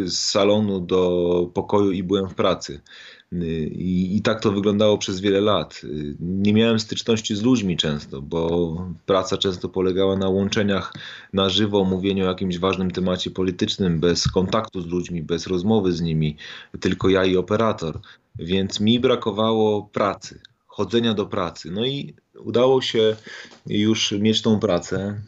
z 0.05 0.19
salonu 0.19 0.81
do 0.81 1.51
pokoju 1.55 1.91
i 1.91 2.03
byłem 2.03 2.29
w 2.29 2.35
pracy. 2.35 2.81
Y, 3.43 3.67
I, 3.67 4.17
I, 4.17 4.23
tak 4.23 4.41
to 4.41 4.53
wyglądało 4.53 4.99
przez 4.99 5.21
wiele 5.21 5.41
lat. 5.41 5.81
Y, 5.85 6.17
nie 6.21 6.53
miałem 6.53 6.81
styczności 6.81 7.37
z 7.37 7.43
ludźmi 7.43 7.77
często, 7.77 8.23
bo 8.23 8.77
praca 9.07 9.37
często 9.37 9.69
polegała 9.69 10.17
na 10.17 10.29
łączeniach 10.29 10.93
na 11.33 11.49
żywo, 11.49 11.85
mówieniu 11.85 12.25
o 12.25 12.29
jakimś 12.29 12.59
ważnym 12.59 12.91
temacie 12.91 13.31
politycznym, 13.31 14.01
bez 14.01 14.29
kontaktu 14.29 14.81
z 14.81 14.87
ludźmi, 14.87 15.23
bez 15.23 15.47
rozmowy 15.47 15.93
z 15.93 16.01
nimi, 16.01 16.37
tylko 16.81 17.09
ja 17.09 17.25
i 17.25 17.37
operator. 17.37 18.01
Więc 18.39 18.81
mi 18.81 19.01
brakowało 19.01 19.83
pracy, 19.83 20.41
chodzenia 20.67 21.15
do 21.15 21.27
pracy. 21.27 21.71
No 21.71 21.87
i 21.87 22.15
udało 22.39 22.83
się 22.83 23.17
już 23.67 24.13
mieć 24.13 24.43
tą 24.43 24.61
pracę, 24.61 25.21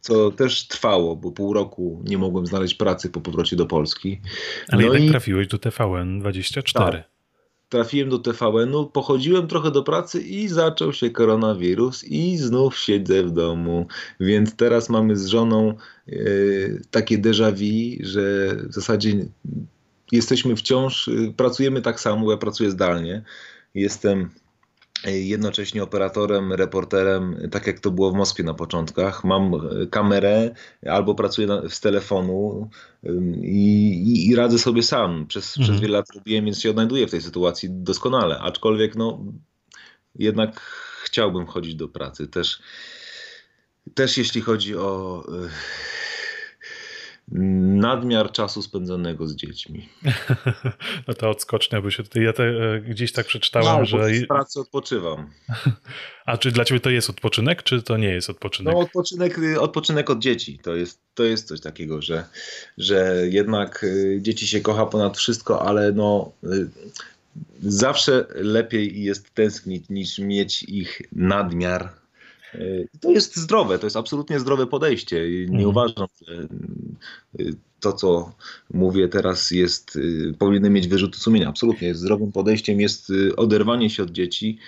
co 0.00 0.30
też 0.30 0.68
trwało, 0.68 1.16
bo 1.16 1.32
pół 1.32 1.52
roku 1.52 2.02
nie 2.04 2.18
mogłem 2.18 2.46
znaleźć 2.46 2.74
pracy 2.74 3.10
po 3.10 3.20
powrocie 3.20 3.56
do 3.56 3.66
Polski. 3.66 4.20
Ale 4.68 4.82
no 4.82 4.88
jednak 4.88 5.08
i... 5.08 5.10
trafiłeś 5.10 5.48
do 5.48 5.56
TVN24. 5.56 6.72
Tak. 6.72 7.13
Trafiłem 7.74 8.08
do 8.08 8.18
TVN-u, 8.18 8.86
pochodziłem 8.86 9.46
trochę 9.46 9.70
do 9.70 9.82
pracy 9.82 10.22
i 10.22 10.48
zaczął 10.48 10.92
się 10.92 11.10
koronawirus 11.10 12.04
i 12.04 12.36
znów 12.36 12.78
siedzę 12.78 13.22
w 13.22 13.30
domu. 13.30 13.86
Więc 14.20 14.56
teraz 14.56 14.88
mamy 14.88 15.16
z 15.16 15.26
żoną 15.26 15.74
y, 16.08 16.82
takie 16.90 17.18
déjà 17.18 17.52
vu, 17.52 18.06
że 18.06 18.56
w 18.68 18.72
zasadzie 18.72 19.26
jesteśmy 20.12 20.56
wciąż, 20.56 21.08
y, 21.08 21.34
pracujemy 21.36 21.82
tak 21.82 22.00
samo, 22.00 22.30
ja 22.30 22.36
pracuję 22.36 22.70
zdalnie. 22.70 23.22
Jestem 23.74 24.30
jednocześnie 25.04 25.82
operatorem, 25.82 26.52
reporterem, 26.52 27.48
tak 27.50 27.66
jak 27.66 27.80
to 27.80 27.90
było 27.90 28.10
w 28.10 28.14
Moskwie 28.14 28.44
na 28.44 28.54
początkach. 28.54 29.24
Mam 29.24 29.52
kamerę 29.90 30.54
albo 30.86 31.14
pracuję 31.14 31.46
na, 31.46 31.68
z 31.68 31.80
telefonu 31.80 32.70
i, 33.42 33.88
i, 34.06 34.28
i, 34.28 34.36
radzę 34.36 34.58
sobie 34.58 34.82
sam. 34.82 35.26
Przez, 35.26 35.58
mhm. 35.58 35.64
przez 35.64 35.82
wiele 35.82 35.98
lat 35.98 36.14
robiłem, 36.14 36.44
więc 36.44 36.60
się 36.60 36.70
odnajduję 36.70 37.06
w 37.06 37.10
tej 37.10 37.22
sytuacji 37.22 37.68
doskonale. 37.72 38.38
Aczkolwiek 38.38 38.96
no, 38.96 39.24
jednak 40.18 40.60
chciałbym 41.04 41.46
chodzić 41.46 41.74
do 41.74 41.88
pracy. 41.88 42.28
Też, 42.28 42.62
też 43.94 44.18
jeśli 44.18 44.40
chodzi 44.40 44.76
o 44.76 45.24
nadmiar 47.28 48.32
czasu 48.32 48.62
spędzonego 48.62 49.26
z 49.26 49.34
dziećmi. 49.34 49.88
No 51.08 51.14
to 51.14 51.30
odskocznia 51.30 51.82
by 51.82 51.90
się 51.90 52.02
tutaj, 52.02 52.22
ja 52.22 52.32
te, 52.32 52.44
e, 52.44 52.80
gdzieś 52.80 53.12
tak 53.12 53.26
przeczytałem, 53.26 53.78
no, 53.78 53.84
że... 53.84 54.14
z 54.14 54.26
pracy 54.26 54.60
odpoczywam. 54.60 55.30
A 56.26 56.38
czy 56.38 56.50
dla 56.50 56.64
ciebie 56.64 56.80
to 56.80 56.90
jest 56.90 57.10
odpoczynek, 57.10 57.62
czy 57.62 57.82
to 57.82 57.96
nie 57.96 58.08
jest 58.08 58.30
odpoczynek? 58.30 58.74
No 58.74 58.80
odpoczynek, 58.80 59.40
odpoczynek 59.58 60.10
od 60.10 60.18
dzieci, 60.18 60.58
to 60.58 60.74
jest, 60.76 61.00
to 61.14 61.24
jest 61.24 61.48
coś 61.48 61.60
takiego, 61.60 62.02
że, 62.02 62.24
że 62.78 63.16
jednak 63.30 63.84
y, 63.84 64.18
dzieci 64.22 64.46
się 64.46 64.60
kocha 64.60 64.86
ponad 64.86 65.16
wszystko, 65.16 65.62
ale 65.68 65.92
no 65.92 66.32
y, 66.44 66.68
zawsze 67.62 68.26
lepiej 68.34 69.02
jest 69.02 69.34
tęsknić 69.34 69.88
niż 69.88 70.18
mieć 70.18 70.62
ich 70.62 71.02
nadmiar 71.12 72.03
to 73.00 73.10
jest 73.10 73.36
zdrowe, 73.36 73.78
to 73.78 73.86
jest 73.86 73.96
absolutnie 73.96 74.40
zdrowe 74.40 74.66
podejście. 74.66 75.28
Nie 75.30 75.44
mhm. 75.44 75.68
uważam, 75.68 76.06
że 76.28 76.48
y, 77.40 77.54
to, 77.80 77.92
co 77.92 78.32
mówię 78.74 79.08
teraz, 79.08 79.50
jest, 79.50 79.96
y, 79.96 80.34
powinny 80.38 80.70
mieć 80.70 80.88
wyrzuty 80.88 81.18
sumienia. 81.18 81.48
Absolutnie. 81.48 81.94
Zdrowym 81.94 82.32
podejściem 82.32 82.80
jest 82.80 83.10
y, 83.10 83.36
oderwanie 83.36 83.90
się 83.90 84.02
od 84.02 84.10
dzieci 84.10 84.58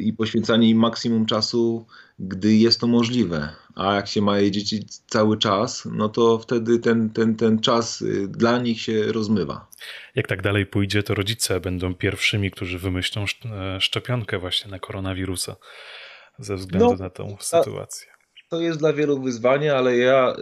i 0.00 0.12
poświęcanie 0.12 0.68
im 0.70 0.78
maksimum 0.78 1.26
czasu, 1.26 1.86
gdy 2.18 2.56
jest 2.56 2.80
to 2.80 2.86
możliwe. 2.86 3.48
A 3.74 3.94
jak 3.94 4.08
się 4.08 4.22
ma 4.22 4.38
je 4.38 4.50
dzieci 4.50 4.80
cały 5.06 5.38
czas, 5.38 5.88
no 5.92 6.08
to 6.08 6.38
wtedy 6.38 6.78
ten, 6.78 7.10
ten, 7.10 7.36
ten 7.36 7.60
czas 7.60 8.04
dla 8.28 8.58
nich 8.58 8.80
się 8.80 9.12
rozmywa. 9.12 9.70
Jak 10.14 10.28
tak 10.28 10.42
dalej 10.42 10.66
pójdzie, 10.66 11.02
to 11.02 11.14
rodzice 11.14 11.60
będą 11.60 11.94
pierwszymi, 11.94 12.50
którzy 12.50 12.78
wymyślą 12.78 13.24
e, 13.44 13.80
szczepionkę 13.80 14.38
właśnie 14.38 14.70
na 14.70 14.78
koronawirusa 14.78 15.56
ze 16.38 16.56
względu 16.56 16.90
no, 16.90 16.96
na 16.96 17.10
tą 17.10 17.36
sytuację. 17.40 18.10
To 18.50 18.60
jest 18.60 18.78
dla 18.78 18.92
wielu 18.92 19.22
wyzwanie, 19.22 19.74
ale 19.76 19.96
ja 19.96 20.36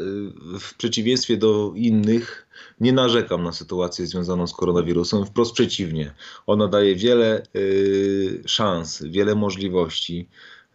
y, 0.56 0.58
w 0.60 0.74
przeciwieństwie 0.78 1.36
do 1.36 1.72
innych 1.76 2.48
nie 2.80 2.92
narzekam 2.92 3.42
na 3.42 3.52
sytuację 3.52 4.06
związaną 4.06 4.46
z 4.46 4.52
koronawirusem. 4.52 5.26
Wprost 5.26 5.52
przeciwnie. 5.52 6.14
Ona 6.46 6.68
daje 6.68 6.96
wiele 6.96 7.42
y, 7.56 8.42
szans, 8.46 9.02
wiele 9.02 9.34
możliwości. 9.34 10.28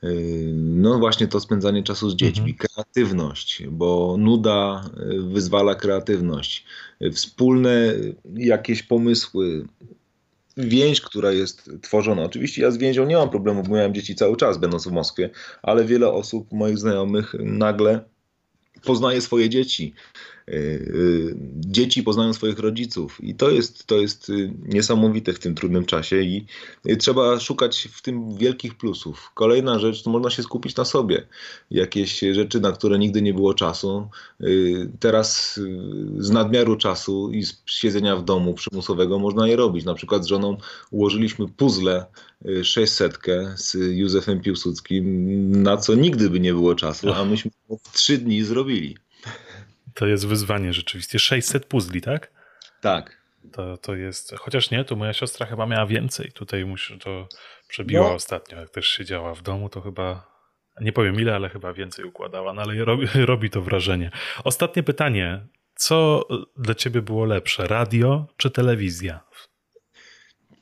Y, 0.04 0.52
no 0.56 1.00
właśnie 1.00 1.28
to 1.28 1.40
spędzanie 1.40 1.84
czasu 1.84 2.10
z 2.10 2.16
dziećmi, 2.16 2.52
mhm. 2.52 2.58
kreatywność, 2.58 3.64
bo 3.68 4.16
nuda 4.20 4.90
wyzwala 5.20 5.76
kreatywność, 5.76 6.66
wspólne 7.14 7.94
jakieś 8.36 8.84
pomysły, 8.84 9.68
więź, 10.58 11.02
która 11.02 11.32
jest 11.32 11.70
tworzona. 11.82 12.24
Oczywiście 12.24 12.62
ja 12.62 12.72
z 12.72 12.78
więzią 12.78 13.06
nie 13.06 13.16
mam 13.16 13.30
problemu, 13.30 13.64
bo 13.64 13.76
miałem 13.76 13.94
dzieci 13.94 14.16
cały 14.16 14.38
czas, 14.38 14.58
będąc 14.58 14.88
w 14.88 14.92
Moskwie, 14.92 15.30
ale 15.62 15.86
wiele 15.86 16.10
osób, 16.12 16.52
moich 16.52 16.78
znajomych, 16.78 17.36
nagle 17.40 18.04
poznaje 18.84 19.22
swoje 19.22 19.50
dzieci. 19.50 19.94
Y, 20.50 20.54
y, 20.54 21.36
dzieci 21.56 22.04
poznają 22.04 22.34
swoich 22.34 22.60
rodziców 22.60 23.24
i 23.24 23.36
to 23.36 23.50
jest, 23.50 23.86
to 23.86 23.96
jest 23.96 24.30
y, 24.30 24.54
niesamowite 24.66 25.34
w 25.34 25.40
tym 25.40 25.56
trudnym 25.56 25.86
czasie 25.86 26.22
i 26.22 26.46
trzeba 27.00 27.40
szukać 27.40 27.88
w 27.92 28.02
tym 28.02 28.38
wielkich 28.38 28.76
plusów. 28.76 29.32
Kolejna 29.34 29.80
rzecz, 29.80 30.04
to 30.04 30.10
można 30.10 30.30
się 30.30 30.44
skupić 30.44 30.76
na 30.76 30.86
sobie. 30.86 31.28
Jakieś 31.72 32.20
rzeczy, 32.20 32.60
na 32.60 32.72
które 32.72 33.00
nigdy 33.00 33.22
nie 33.22 33.34
było 33.34 33.54
czasu. 33.54 34.08
Teraz 35.00 35.60
z 36.18 36.30
nadmiaru 36.30 36.78
czasu 36.78 37.32
i 37.32 37.44
z 37.44 37.62
siedzenia 37.66 38.16
w 38.16 38.26
domu 38.26 38.54
przymusowego 38.54 39.20
można 39.20 39.48
je 39.48 39.56
robić. 39.56 39.86
Na 39.86 39.94
przykład 39.94 40.24
z 40.24 40.28
żoną 40.28 40.58
ułożyliśmy 40.92 41.48
puzzle 41.48 42.06
600 42.64 43.18
z 43.56 43.74
Józefem 43.74 44.42
Piłsudskim, 44.42 45.62
na 45.62 45.78
co 45.78 45.96
nigdy 45.96 46.30
by 46.30 46.40
nie 46.40 46.54
było 46.54 46.76
czasu, 46.76 47.14
a 47.14 47.26
myśmy 47.26 47.52
w 47.84 47.92
trzy 47.92 48.18
dni 48.18 48.44
zrobili. 48.44 49.03
To 49.94 50.08
jest 50.08 50.28
wyzwanie 50.28 50.74
rzeczywiście. 50.74 51.20
600 51.20 51.66
puzli, 51.66 52.02
tak? 52.02 52.32
Tak. 52.82 53.24
To, 53.52 53.78
to 53.78 53.96
jest, 53.96 54.36
chociaż 54.40 54.72
nie, 54.72 54.86
to 54.86 54.96
moja 54.96 55.14
siostra 55.14 55.46
chyba 55.46 55.66
miała 55.66 55.86
więcej. 55.86 56.32
Tutaj 56.32 56.66
muszę, 56.66 56.98
to 56.98 57.28
przebiła 57.68 58.08
no. 58.08 58.14
ostatnio, 58.14 58.60
jak 58.60 58.70
też 58.70 58.88
siedziała 58.88 59.36
w 59.36 59.42
domu, 59.42 59.70
to 59.70 59.82
chyba, 59.82 60.28
nie 60.82 60.94
powiem 60.94 61.20
ile, 61.20 61.36
ale 61.36 61.50
chyba 61.50 61.74
więcej 61.74 62.06
układała, 62.06 62.54
no 62.54 62.62
ale 62.62 62.86
robi, 62.86 63.08
robi 63.32 63.50
to 63.50 63.62
wrażenie. 63.62 64.12
Ostatnie 64.44 64.84
pytanie. 64.84 65.48
Co 65.76 66.28
dla 66.58 66.76
ciebie 66.76 67.02
było 67.02 67.26
lepsze, 67.26 67.68
radio 67.68 68.28
czy 68.38 68.52
telewizja? 68.52 69.20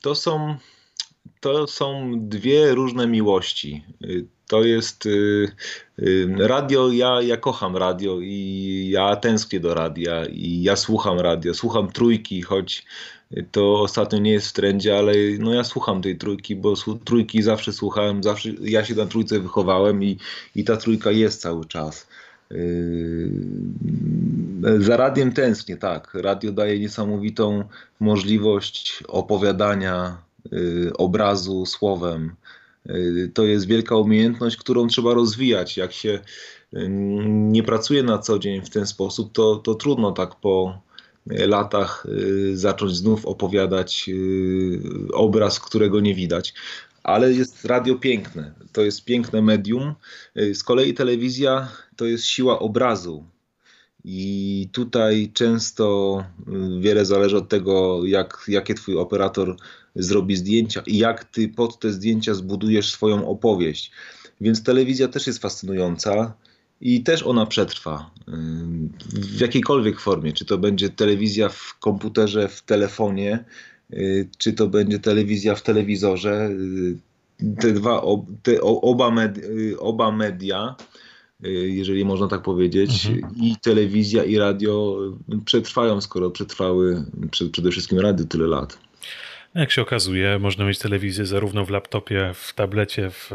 To 0.00 0.14
są, 0.14 0.56
to 1.42 1.66
są 1.66 2.12
dwie 2.16 2.74
różne 2.74 3.06
miłości. 3.06 3.84
To 4.48 4.64
jest 4.64 5.06
y, 5.06 5.48
y, 5.98 6.28
radio, 6.38 6.90
ja, 6.90 7.22
ja 7.22 7.36
kocham 7.36 7.76
radio 7.76 8.20
i 8.20 8.88
ja 8.92 9.16
tęsknię 9.16 9.60
do 9.60 9.74
radia 9.74 10.24
i 10.26 10.62
ja 10.62 10.76
słucham 10.76 11.20
radio, 11.20 11.54
słucham 11.54 11.92
trójki, 11.92 12.42
choć 12.42 12.86
to 13.52 13.80
ostatnio 13.80 14.18
nie 14.18 14.32
jest 14.32 14.48
w 14.48 14.52
trendzie, 14.52 14.98
ale 14.98 15.12
no 15.38 15.54
ja 15.54 15.64
słucham 15.64 16.02
tej 16.02 16.18
trójki, 16.18 16.56
bo 16.56 16.74
trójki 17.04 17.42
zawsze 17.42 17.72
słuchałem, 17.72 18.22
zawsze 18.22 18.48
ja 18.60 18.84
się 18.84 18.94
na 18.94 19.06
trójce 19.06 19.40
wychowałem 19.40 20.04
i, 20.04 20.18
i 20.56 20.64
ta 20.64 20.76
trójka 20.76 21.10
jest 21.10 21.40
cały 21.40 21.64
czas. 21.64 22.06
Za 24.78 24.96
radiem 24.96 25.32
tęsknię, 25.32 25.76
tak. 25.76 26.14
Radio 26.14 26.52
daje 26.52 26.78
niesamowitą 26.78 27.64
możliwość 28.00 29.04
opowiadania 29.08 30.16
obrazu 30.98 31.66
słowem. 31.66 32.36
Y, 32.90 33.30
to 33.34 33.44
jest 33.44 33.66
wielka 33.66 33.96
umiejętność, 33.96 34.56
którą 34.56 34.86
trzeba 34.86 35.14
rozwijać. 35.14 35.76
Jak 35.76 35.92
się 35.92 36.20
y, 36.74 36.86
nie 37.28 37.62
pracuje 37.62 38.02
na 38.02 38.18
co 38.18 38.38
dzień 38.38 38.60
w 38.60 38.70
ten 38.70 38.86
sposób, 38.86 39.32
to, 39.32 39.56
to 39.56 39.74
trudno 39.74 40.12
tak 40.12 40.34
po 40.40 40.80
latach 41.26 42.06
y, 42.06 42.56
zacząć 42.56 42.96
znów 42.96 43.26
opowiadać 43.26 44.10
obraz, 45.12 45.60
którego 45.60 46.00
nie 46.00 46.14
widać. 46.14 46.54
Ale 47.02 47.32
jest 47.32 47.64
radio 47.64 47.94
piękne, 47.94 48.54
to 48.72 48.82
jest 48.82 49.04
piękne 49.04 49.42
medium. 49.42 49.94
Z 50.54 50.62
kolei 50.62 50.94
telewizja 50.94 51.68
to 51.96 52.04
jest 52.04 52.24
siła 52.24 52.58
obrazu. 52.58 53.24
I 54.04 54.68
tutaj 54.72 55.30
często 55.34 56.24
wiele 56.80 57.04
zależy 57.04 57.36
od 57.36 57.48
tego, 57.48 58.06
jak, 58.06 58.44
jakie 58.48 58.74
twój 58.74 58.98
operator 58.98 59.56
zrobi 59.94 60.36
zdjęcia 60.36 60.82
i 60.86 60.98
jak 60.98 61.24
ty 61.24 61.48
pod 61.48 61.78
te 61.78 61.92
zdjęcia 61.92 62.34
zbudujesz 62.34 62.92
swoją 62.92 63.28
opowieść. 63.28 63.90
Więc 64.40 64.62
telewizja 64.62 65.08
też 65.08 65.26
jest 65.26 65.38
fascynująca 65.38 66.34
i 66.80 67.02
też 67.02 67.22
ona 67.22 67.46
przetrwa 67.46 68.10
w 69.12 69.40
jakiejkolwiek 69.40 70.00
formie. 70.00 70.32
Czy 70.32 70.44
to 70.44 70.58
będzie 70.58 70.90
telewizja 70.90 71.48
w 71.48 71.78
komputerze, 71.80 72.48
w 72.48 72.62
telefonie, 72.62 73.44
czy 74.38 74.52
to 74.52 74.68
będzie 74.68 74.98
telewizja 74.98 75.54
w 75.54 75.62
telewizorze. 75.62 76.50
Te 77.60 77.72
dwa, 77.72 78.02
te 78.42 78.60
oba, 78.60 79.10
med, 79.10 79.38
y, 79.38 79.80
oba 79.80 80.12
media, 80.12 80.76
jeżeli 81.66 82.04
można 82.04 82.28
tak 82.28 82.42
powiedzieć, 82.42 83.06
mhm. 83.06 83.34
i 83.36 83.56
telewizja, 83.62 84.24
i 84.24 84.38
radio 84.38 84.98
przetrwają, 85.44 86.00
skoro 86.00 86.30
przetrwały 86.30 87.04
przede 87.52 87.70
wszystkim 87.70 87.98
radio 87.98 88.26
tyle 88.26 88.46
lat. 88.46 88.78
Jak 89.54 89.70
się 89.70 89.82
okazuje, 89.82 90.38
można 90.38 90.64
mieć 90.64 90.78
telewizję 90.78 91.26
zarówno 91.26 91.64
w 91.64 91.70
laptopie, 91.70 92.32
w 92.34 92.54
tablecie, 92.54 93.10
w, 93.10 93.30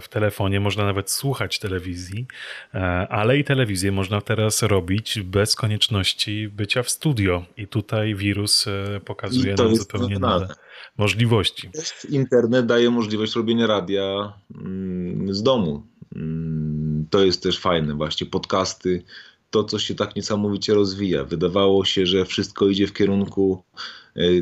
w 0.00 0.08
telefonie, 0.08 0.60
można 0.60 0.84
nawet 0.84 1.10
słuchać 1.10 1.58
telewizji, 1.58 2.26
e, 2.74 2.78
ale 3.10 3.38
i 3.38 3.44
telewizję 3.44 3.92
można 3.92 4.20
teraz 4.20 4.62
robić 4.62 5.20
bez 5.20 5.56
konieczności 5.56 6.48
bycia 6.48 6.82
w 6.82 6.90
studio. 6.90 7.44
I 7.56 7.66
tutaj 7.66 8.14
wirus 8.14 8.66
e, 8.66 9.00
pokazuje 9.04 9.54
nam 9.54 9.76
zupełnie 9.76 10.18
nowe 10.18 10.54
możliwości. 10.98 11.70
Internet 12.08 12.66
daje 12.66 12.90
możliwość 12.90 13.34
robienia 13.34 13.66
radia 13.66 14.32
mm, 14.54 15.34
z 15.34 15.42
domu. 15.42 15.86
Mm, 16.16 17.06
to 17.10 17.24
jest 17.24 17.42
też 17.42 17.58
fajne, 17.58 17.94
właśnie 17.94 18.26
podcasty, 18.26 19.02
to 19.50 19.64
co 19.64 19.78
się 19.78 19.94
tak 19.94 20.16
niesamowicie 20.16 20.74
rozwija. 20.74 21.24
Wydawało 21.24 21.84
się, 21.84 22.06
że 22.06 22.24
wszystko 22.24 22.68
idzie 22.68 22.86
w 22.86 22.92
kierunku 22.92 23.64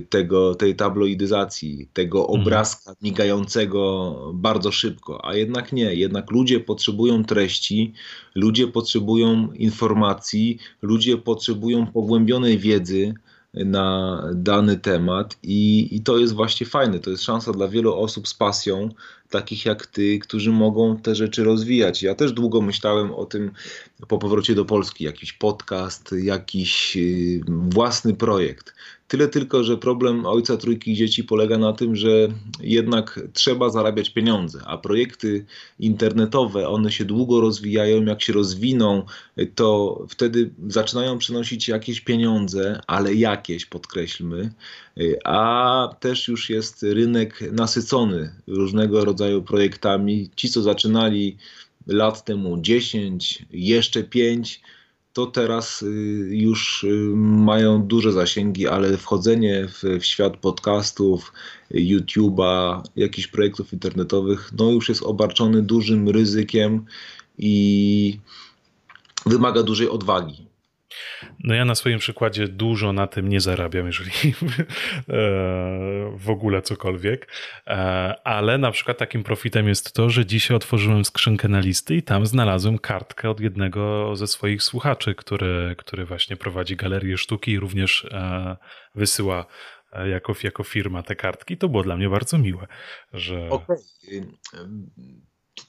tego, 0.09 0.55
tej 0.55 0.77
tabloidyzacji, 0.77 1.89
tego 1.93 2.21
mhm. 2.21 2.41
obrazka 2.41 2.95
migającego 3.03 4.15
bardzo 4.35 4.73
szybko, 4.73 5.27
a 5.27 5.35
jednak 5.35 5.73
nie, 5.73 5.95
jednak 5.95 6.31
ludzie 6.31 6.61
potrzebują 6.61 7.25
treści, 7.25 7.93
ludzie 8.35 8.69
potrzebują 8.69 9.53
informacji, 9.53 10.59
ludzie 10.83 11.17
potrzebują 11.17 11.87
pogłębionej 11.87 12.59
wiedzy, 12.59 13.15
na 13.55 14.23
dany 14.35 14.77
temat 14.77 15.39
i, 15.43 15.89
i 15.97 16.01
to 16.01 16.19
jest 16.19 16.35
właśnie 16.35 16.67
fajne. 16.67 16.99
To 16.99 17.11
jest 17.11 17.23
szansa 17.23 17.53
dla 17.53 17.69
wielu 17.69 17.95
osób 17.95 18.29
z 18.29 18.35
pasją, 18.35 18.89
takich 19.31 19.67
jak 19.67 19.87
ty, 19.87 20.19
którzy 20.19 20.53
mogą 20.53 20.97
te 20.97 21.15
rzeczy 21.15 21.45
rozwijać. 21.45 22.03
Ja 22.03 22.15
też 22.15 22.33
długo 22.33 22.63
myślałem 22.63 23.13
o 23.13 23.27
tym 23.27 23.51
po 24.09 24.19
powrocie 24.19 24.55
do 24.55 24.65
Polski, 24.65 25.05
jakiś 25.05 25.33
podcast, 25.33 26.15
jakiś 26.23 26.97
y, 26.97 27.41
własny 27.49 28.15
projekt. 28.15 28.75
Tyle 29.11 29.29
tylko, 29.29 29.65
że 29.65 29.79
problem 29.79 30.27
ojca 30.27 30.57
trójki 30.57 30.95
dzieci 30.95 31.25
polega 31.25 31.59
na 31.59 31.73
tym, 31.73 31.97
że 31.97 32.29
jednak 32.61 33.21
trzeba 33.33 33.71
zarabiać 33.71 34.11
pieniądze, 34.11 34.61
a 34.67 34.79
projekty 34.79 35.45
internetowe, 35.79 36.69
one 36.69 36.93
się 36.93 37.05
długo 37.05 37.41
rozwijają. 37.41 38.05
Jak 38.05 38.23
się 38.23 38.33
rozwiną, 38.33 39.07
to 39.55 39.99
wtedy 40.09 40.51
zaczynają 40.69 41.19
przynosić 41.19 41.69
jakieś 41.69 42.01
pieniądze, 42.01 42.81
ale 42.87 43.15
jakieś, 43.15 43.67
podkreślmy, 43.67 44.51
a 45.25 45.89
też 46.01 46.29
już 46.29 46.51
jest 46.51 46.83
rynek 46.83 47.53
nasycony 47.53 48.35
różnego 48.47 49.05
rodzaju 49.05 49.43
projektami. 49.43 50.31
Ci, 50.37 50.49
co 50.49 50.63
zaczynali 50.63 51.37
lat 51.87 52.25
temu 52.25 52.61
10, 52.61 53.45
jeszcze 53.51 54.05
5, 54.05 54.61
to 55.13 55.27
teraz 55.27 55.83
y, 55.83 55.87
już 56.31 56.85
y, 56.85 57.13
mają 57.17 57.83
duże 57.83 58.13
zasięgi, 58.13 58.69
ale 58.69 58.97
wchodzenie 58.97 59.69
w, 59.69 59.83
w 60.01 60.05
świat 60.05 60.37
podcastów, 60.37 61.33
YouTube'a, 61.71 62.83
jakichś 62.97 63.29
projektów 63.29 63.73
internetowych, 63.73 64.51
no 64.59 64.71
już 64.71 64.89
jest 64.89 65.03
obarczony 65.03 65.63
dużym 65.63 66.09
ryzykiem 66.09 66.85
i 67.39 68.19
wymaga 69.27 69.63
dużej 69.63 69.89
odwagi. 69.89 70.50
No 71.45 71.55
ja 71.55 71.65
na 71.65 71.75
swoim 71.75 71.99
przykładzie 71.99 72.49
dużo 72.49 72.93
na 72.93 73.07
tym 73.07 73.29
nie 73.29 73.41
zarabiam, 73.41 73.87
jeżeli 73.87 74.11
e, 74.13 74.33
w 76.17 76.31
ogóle 76.31 76.63
cokolwiek, 76.63 77.29
e, 77.67 77.73
ale 78.25 78.59
na 78.59 78.71
przykład 78.71 78.99
takim 78.99 79.23
profitem 79.23 79.69
jest 79.69 79.93
to, 79.93 80.11
że 80.11 80.27
dzisiaj 80.27 80.57
otworzyłem 80.57 81.05
skrzynkę 81.05 81.49
na 81.49 81.61
listy 81.61 81.97
i 81.97 82.03
tam 82.03 82.27
znalazłem 82.27 82.79
kartkę 82.79 83.31
od 83.31 83.41
jednego 83.41 84.17
ze 84.17 84.27
swoich 84.27 84.63
słuchaczy, 84.63 85.15
który, 85.15 85.75
który 85.79 86.05
właśnie 86.05 86.37
prowadzi 86.37 86.77
galerię 86.77 87.19
sztuki 87.19 87.51
i 87.51 87.59
również 87.59 88.05
e, 88.05 88.57
wysyła 88.95 89.47
jako, 90.11 90.35
jako 90.43 90.65
firma 90.65 91.03
te 91.03 91.17
kartki. 91.17 91.57
To 91.57 91.69
było 91.69 91.83
dla 91.83 91.97
mnie 91.97 92.09
bardzo 92.09 92.39
miłe, 92.39 92.67
że... 93.13 93.49
Okay 93.49 93.77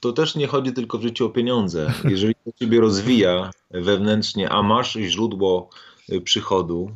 to 0.00 0.12
też 0.12 0.34
nie 0.34 0.46
chodzi 0.46 0.72
tylko 0.72 0.98
w 0.98 1.02
życiu 1.02 1.26
o 1.26 1.30
pieniądze. 1.30 1.92
Jeżeli 2.10 2.34
to 2.34 2.52
ciebie 2.52 2.80
rozwija 2.80 3.50
wewnętrznie, 3.70 4.50
a 4.50 4.62
masz 4.62 4.92
źródło 4.92 5.70
y, 6.12 6.20
przychodu, 6.20 6.90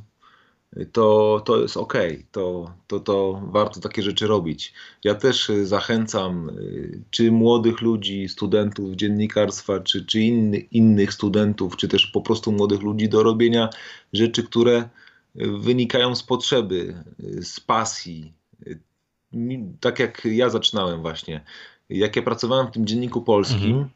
to, 0.92 1.42
to 1.44 1.62
jest 1.62 1.76
ok, 1.76 1.94
to, 2.32 2.74
to, 2.86 3.00
to 3.00 3.42
warto 3.44 3.80
takie 3.80 4.02
rzeczy 4.02 4.26
robić. 4.26 4.72
Ja 5.04 5.14
też 5.14 5.50
y, 5.50 5.66
zachęcam 5.66 6.48
y, 6.48 7.02
czy 7.10 7.32
młodych 7.32 7.80
ludzi, 7.80 8.28
studentów 8.28 8.94
dziennikarstwa, 8.94 9.80
czy, 9.80 10.06
czy 10.06 10.20
inny, 10.20 10.58
innych 10.58 11.12
studentów, 11.12 11.76
czy 11.76 11.88
też 11.88 12.06
po 12.06 12.20
prostu 12.20 12.52
młodych 12.52 12.82
ludzi 12.82 13.08
do 13.08 13.22
robienia 13.22 13.70
rzeczy, 14.12 14.42
które 14.42 14.88
wynikają 15.34 16.14
z 16.14 16.22
potrzeby, 16.22 17.04
z 17.40 17.60
pasji. 17.60 18.32
Tak 19.80 19.98
jak 19.98 20.24
ja 20.24 20.50
zaczynałem 20.50 21.02
właśnie 21.02 21.44
jak 21.88 22.16
ja 22.16 22.22
pracowałem 22.22 22.66
w 22.66 22.70
tym 22.70 22.86
dzienniku 22.86 23.22
polskim, 23.22 23.70
mhm. 23.70 23.88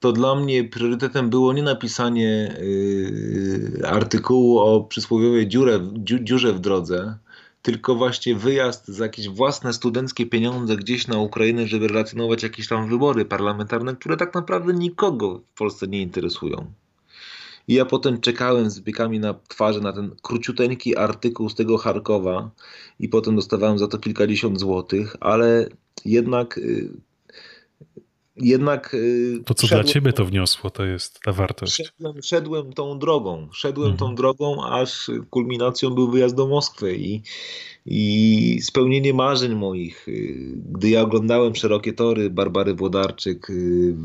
to 0.00 0.12
dla 0.12 0.34
mnie 0.34 0.64
priorytetem 0.64 1.30
było 1.30 1.52
nie 1.52 1.62
napisanie 1.62 2.56
y, 2.60 3.82
artykułu 3.86 4.58
o 4.58 4.84
przysłowiowej 4.84 5.48
dziurę, 5.48 5.80
dziu, 5.94 6.18
dziurze 6.18 6.52
w 6.52 6.60
drodze, 6.60 7.18
tylko 7.62 7.94
właśnie 7.94 8.34
wyjazd 8.34 8.88
za 8.88 9.04
jakieś 9.04 9.28
własne 9.28 9.72
studenckie 9.72 10.26
pieniądze 10.26 10.76
gdzieś 10.76 11.06
na 11.06 11.18
Ukrainę, 11.18 11.66
żeby 11.66 11.88
relacjonować 11.88 12.42
jakieś 12.42 12.68
tam 12.68 12.88
wybory 12.88 13.24
parlamentarne, 13.24 13.96
które 13.96 14.16
tak 14.16 14.34
naprawdę 14.34 14.72
nikogo 14.72 15.40
w 15.54 15.58
Polsce 15.58 15.86
nie 15.86 16.02
interesują. 16.02 16.72
I 17.68 17.74
ja 17.74 17.84
potem 17.84 18.20
czekałem 18.20 18.70
z 18.70 18.80
biegami 18.80 19.20
na 19.20 19.34
twarzy 19.48 19.80
na 19.80 19.92
ten 19.92 20.10
króciuteńki 20.22 20.96
artykuł 20.96 21.48
z 21.48 21.54
tego 21.54 21.78
Charkowa 21.78 22.50
i 23.00 23.08
potem 23.08 23.36
dostawałem 23.36 23.78
za 23.78 23.88
to 23.88 23.98
kilkadziesiąt 23.98 24.60
złotych, 24.60 25.16
ale 25.20 25.68
jednak 26.04 26.58
y, 26.58 26.88
jednak. 28.40 28.94
Y, 28.94 29.40
to, 29.44 29.54
co 29.54 29.66
szedłem, 29.66 29.84
dla 29.84 29.92
ciebie 29.92 30.12
to 30.12 30.24
wniosło, 30.24 30.70
to 30.70 30.84
jest 30.84 31.20
ta 31.20 31.32
wartość. 31.32 31.74
Szedłem, 31.76 32.22
szedłem 32.22 32.72
tą 32.72 32.98
drogą. 32.98 33.48
Szedłem 33.52 33.90
mhm. 33.90 33.98
tą 33.98 34.14
drogą, 34.14 34.64
aż 34.64 35.10
kulminacją 35.30 35.90
był 35.90 36.10
wyjazd 36.10 36.36
do 36.36 36.46
Moskwy 36.46 36.96
i, 36.96 37.22
i 37.86 38.60
spełnienie 38.62 39.14
marzeń 39.14 39.54
moich. 39.54 40.08
Y, 40.08 40.52
gdy 40.72 40.90
ja 40.90 41.02
oglądałem 41.02 41.54
szerokie 41.54 41.92
tory 41.92 42.30
Barbary 42.30 42.74
Włodarczyk 42.74 43.46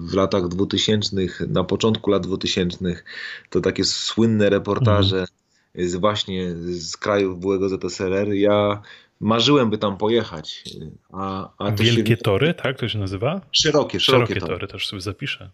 w 0.10 0.14
latach 0.14 0.48
dwutysięcznych, 0.48 1.42
na 1.48 1.64
początku 1.64 2.12
lat 2.12 2.24
dwutysięcznych, 2.24 3.06
to 3.50 3.62
takie 3.62 3.84
słynne 3.84 4.50
reportaże. 4.50 5.20
Mhm. 5.20 5.28
Z 5.76 5.96
właśnie 5.96 6.56
z 6.66 6.98
krajów 6.98 7.40
byłego 7.40 7.70
ZSRR. 7.70 8.34
Ja 8.34 8.82
marzyłem, 9.24 9.70
by 9.70 9.78
tam 9.78 9.98
pojechać. 9.98 10.64
A, 11.14 11.50
a 11.58 11.72
Wielkie 11.72 12.16
się... 12.16 12.18
tory, 12.18 12.54
tak 12.54 12.80
to 12.80 12.90
się 12.90 13.00
nazywa? 13.00 13.42
Szerokie, 13.52 14.00
szerokie, 14.00 14.00
szerokie 14.00 14.40
tory. 14.40 14.54
tory. 14.54 14.68
też 14.68 14.88
sobie 14.88 15.02
zapiszę. 15.02 15.52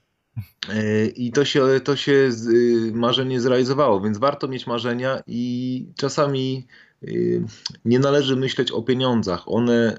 E, 0.69 1.05
I 1.05 1.31
to 1.31 1.45
się, 1.45 1.63
to 1.83 1.95
się 1.95 2.11
y, 2.11 2.91
marzenie 2.93 3.41
zrealizowało, 3.41 4.01
więc 4.01 4.17
warto 4.17 4.47
mieć 4.47 4.67
marzenia 4.67 5.21
i 5.27 5.85
czasami 5.97 6.67
y, 7.03 7.43
nie 7.85 7.99
należy 7.99 8.35
myśleć 8.35 8.71
o 8.71 8.81
pieniądzach. 8.81 9.43
One, 9.45 9.97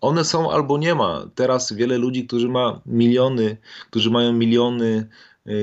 one 0.00 0.24
są 0.24 0.50
albo 0.50 0.78
nie 0.78 0.94
ma. 0.94 1.30
Teraz 1.34 1.72
wiele 1.72 1.98
ludzi, 1.98 2.26
którzy 2.26 2.48
ma 2.48 2.80
miliony, 2.86 3.56
którzy 3.90 4.10
mają 4.10 4.32
miliony 4.32 5.08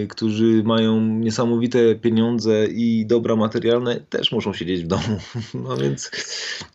którzy 0.09 0.63
mają 0.63 1.01
niesamowite 1.01 1.95
pieniądze 1.95 2.65
i 2.67 3.05
dobra 3.05 3.35
materialne, 3.35 3.99
też 3.99 4.31
muszą 4.31 4.53
siedzieć 4.53 4.83
w 4.83 4.87
domu. 4.87 5.17
No 5.65 5.77
więc 5.77 6.11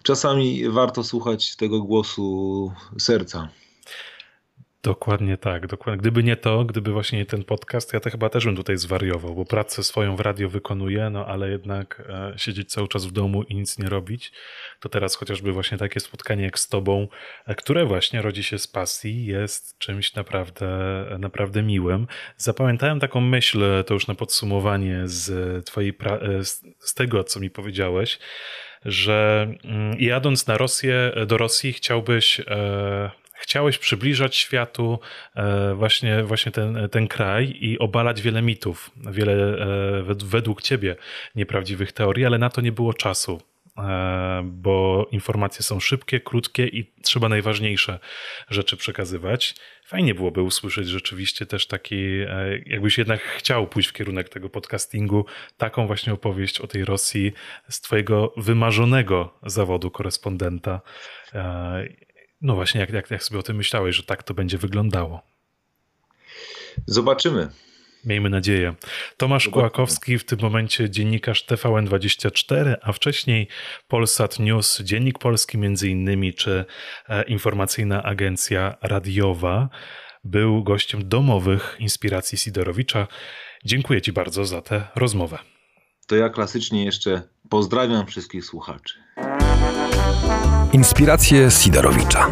czasami 0.02 0.68
warto 0.68 1.04
słuchać 1.04 1.56
tego 1.56 1.82
głosu 1.82 2.72
serca. 2.98 3.48
Dokładnie 4.86 5.36
tak, 5.36 5.66
dokładnie. 5.66 6.00
Gdyby 6.00 6.22
nie 6.22 6.36
to, 6.36 6.64
gdyby 6.64 6.92
właśnie 6.92 7.18
nie 7.18 7.26
ten 7.26 7.44
podcast, 7.44 7.92
ja 7.92 8.00
to 8.00 8.10
chyba 8.10 8.28
też 8.28 8.44
bym 8.44 8.56
tutaj 8.56 8.76
zwariował, 8.76 9.34
bo 9.34 9.44
pracę 9.44 9.82
swoją 9.82 10.16
w 10.16 10.20
radio 10.20 10.48
wykonuję, 10.48 11.10
no 11.10 11.26
ale 11.26 11.50
jednak 11.50 12.02
e, 12.08 12.32
siedzieć 12.36 12.70
cały 12.70 12.88
czas 12.88 13.06
w 13.06 13.12
domu 13.12 13.42
i 13.42 13.54
nic 13.54 13.78
nie 13.78 13.88
robić, 13.88 14.32
to 14.80 14.88
teraz 14.88 15.16
chociażby 15.16 15.52
właśnie 15.52 15.78
takie 15.78 16.00
spotkanie 16.00 16.44
jak 16.44 16.58
z 16.58 16.68
tobą, 16.68 17.08
e, 17.46 17.54
które 17.54 17.84
właśnie 17.84 18.22
rodzi 18.22 18.42
się 18.42 18.58
z 18.58 18.68
pasji, 18.68 19.26
jest 19.26 19.78
czymś 19.78 20.14
naprawdę, 20.14 20.68
naprawdę 21.18 21.62
miłym. 21.62 22.06
Zapamiętałem 22.36 23.00
taką 23.00 23.20
myśl, 23.20 23.84
to 23.86 23.94
już 23.94 24.06
na 24.06 24.14
podsumowanie 24.14 25.02
z 25.04 25.66
twojej, 25.66 25.94
pra- 25.94 26.38
e, 26.38 26.44
z 26.78 26.94
tego, 26.94 27.24
co 27.24 27.40
mi 27.40 27.50
powiedziałeś, 27.50 28.18
że 28.84 29.48
mm, 29.64 29.96
jadąc 29.98 30.46
na 30.46 30.58
Rosję, 30.58 31.12
do 31.26 31.38
Rosji 31.38 31.72
chciałbyś 31.72 32.40
chciałeś 33.38 33.78
przybliżać 33.78 34.36
światu 34.36 34.98
e, 35.34 35.74
właśnie, 35.74 36.22
właśnie 36.22 36.52
ten, 36.52 36.88
ten 36.90 37.08
kraj 37.08 37.56
i 37.60 37.78
obalać 37.78 38.22
wiele 38.22 38.42
mitów, 38.42 38.90
wiele 39.10 39.32
e, 39.32 40.14
według 40.14 40.62
ciebie 40.62 40.96
nieprawdziwych 41.34 41.92
teorii, 41.92 42.26
ale 42.26 42.38
na 42.38 42.50
to 42.50 42.60
nie 42.60 42.72
było 42.72 42.94
czasu 42.94 43.40
e, 43.78 44.42
bo 44.44 45.06
informacje 45.10 45.62
są 45.62 45.80
szybkie, 45.80 46.20
krótkie 46.20 46.66
i 46.66 46.92
trzeba 47.02 47.28
najważniejsze 47.28 47.98
rzeczy 48.50 48.76
przekazywać. 48.76 49.54
Fajnie 49.86 50.14
byłoby 50.14 50.42
usłyszeć 50.42 50.88
rzeczywiście 50.88 51.46
też 51.46 51.66
taki, 51.66 52.18
jakbyś 52.66 52.98
jednak 52.98 53.20
chciał 53.20 53.66
pójść 53.66 53.88
w 53.88 53.92
kierunek 53.92 54.28
tego 54.28 54.48
podcastingu, 54.48 55.26
taką 55.56 55.86
właśnie 55.86 56.12
opowieść 56.12 56.60
o 56.60 56.66
tej 56.66 56.84
Rosji 56.84 57.32
z 57.68 57.80
twojego 57.80 58.32
wymarzonego 58.36 59.38
zawodu 59.42 59.90
korespondenta. 59.90 60.80
No 62.40 62.54
właśnie, 62.54 62.80
jak, 62.80 62.90
jak, 62.90 63.10
jak 63.10 63.24
sobie 63.24 63.40
o 63.40 63.42
tym 63.42 63.56
myślałeś, 63.56 63.96
że 63.96 64.02
tak 64.02 64.22
to 64.22 64.34
będzie 64.34 64.58
wyglądało? 64.58 65.22
Zobaczymy. 66.86 67.48
Miejmy 68.04 68.30
nadzieję. 68.30 68.74
Tomasz 69.16 69.44
Zobaczymy. 69.44 69.62
Kłakowski, 69.62 70.18
w 70.18 70.24
tym 70.24 70.38
momencie 70.42 70.90
dziennikarz 70.90 71.46
TVN24, 71.46 72.74
a 72.82 72.92
wcześniej 72.92 73.48
Polsat 73.88 74.38
News, 74.38 74.80
Dziennik 74.80 75.18
Polski 75.18 75.58
między 75.58 75.88
innymi, 75.88 76.34
czy 76.34 76.64
e, 77.08 77.22
informacyjna 77.22 78.02
agencja 78.02 78.76
radiowa, 78.82 79.68
był 80.24 80.64
gościem 80.64 81.08
domowych 81.08 81.76
inspiracji 81.78 82.38
Sidorowicza. 82.38 83.06
Dziękuję 83.64 84.02
Ci 84.02 84.12
bardzo 84.12 84.44
za 84.44 84.62
tę 84.62 84.88
rozmowę. 84.96 85.38
To 86.06 86.16
ja 86.16 86.28
klasycznie 86.28 86.84
jeszcze 86.84 87.22
pozdrawiam 87.50 88.06
wszystkich 88.06 88.44
słuchaczy. 88.44 88.98
Inspiracje 90.72 91.50
Sidorowicza. 91.50 92.28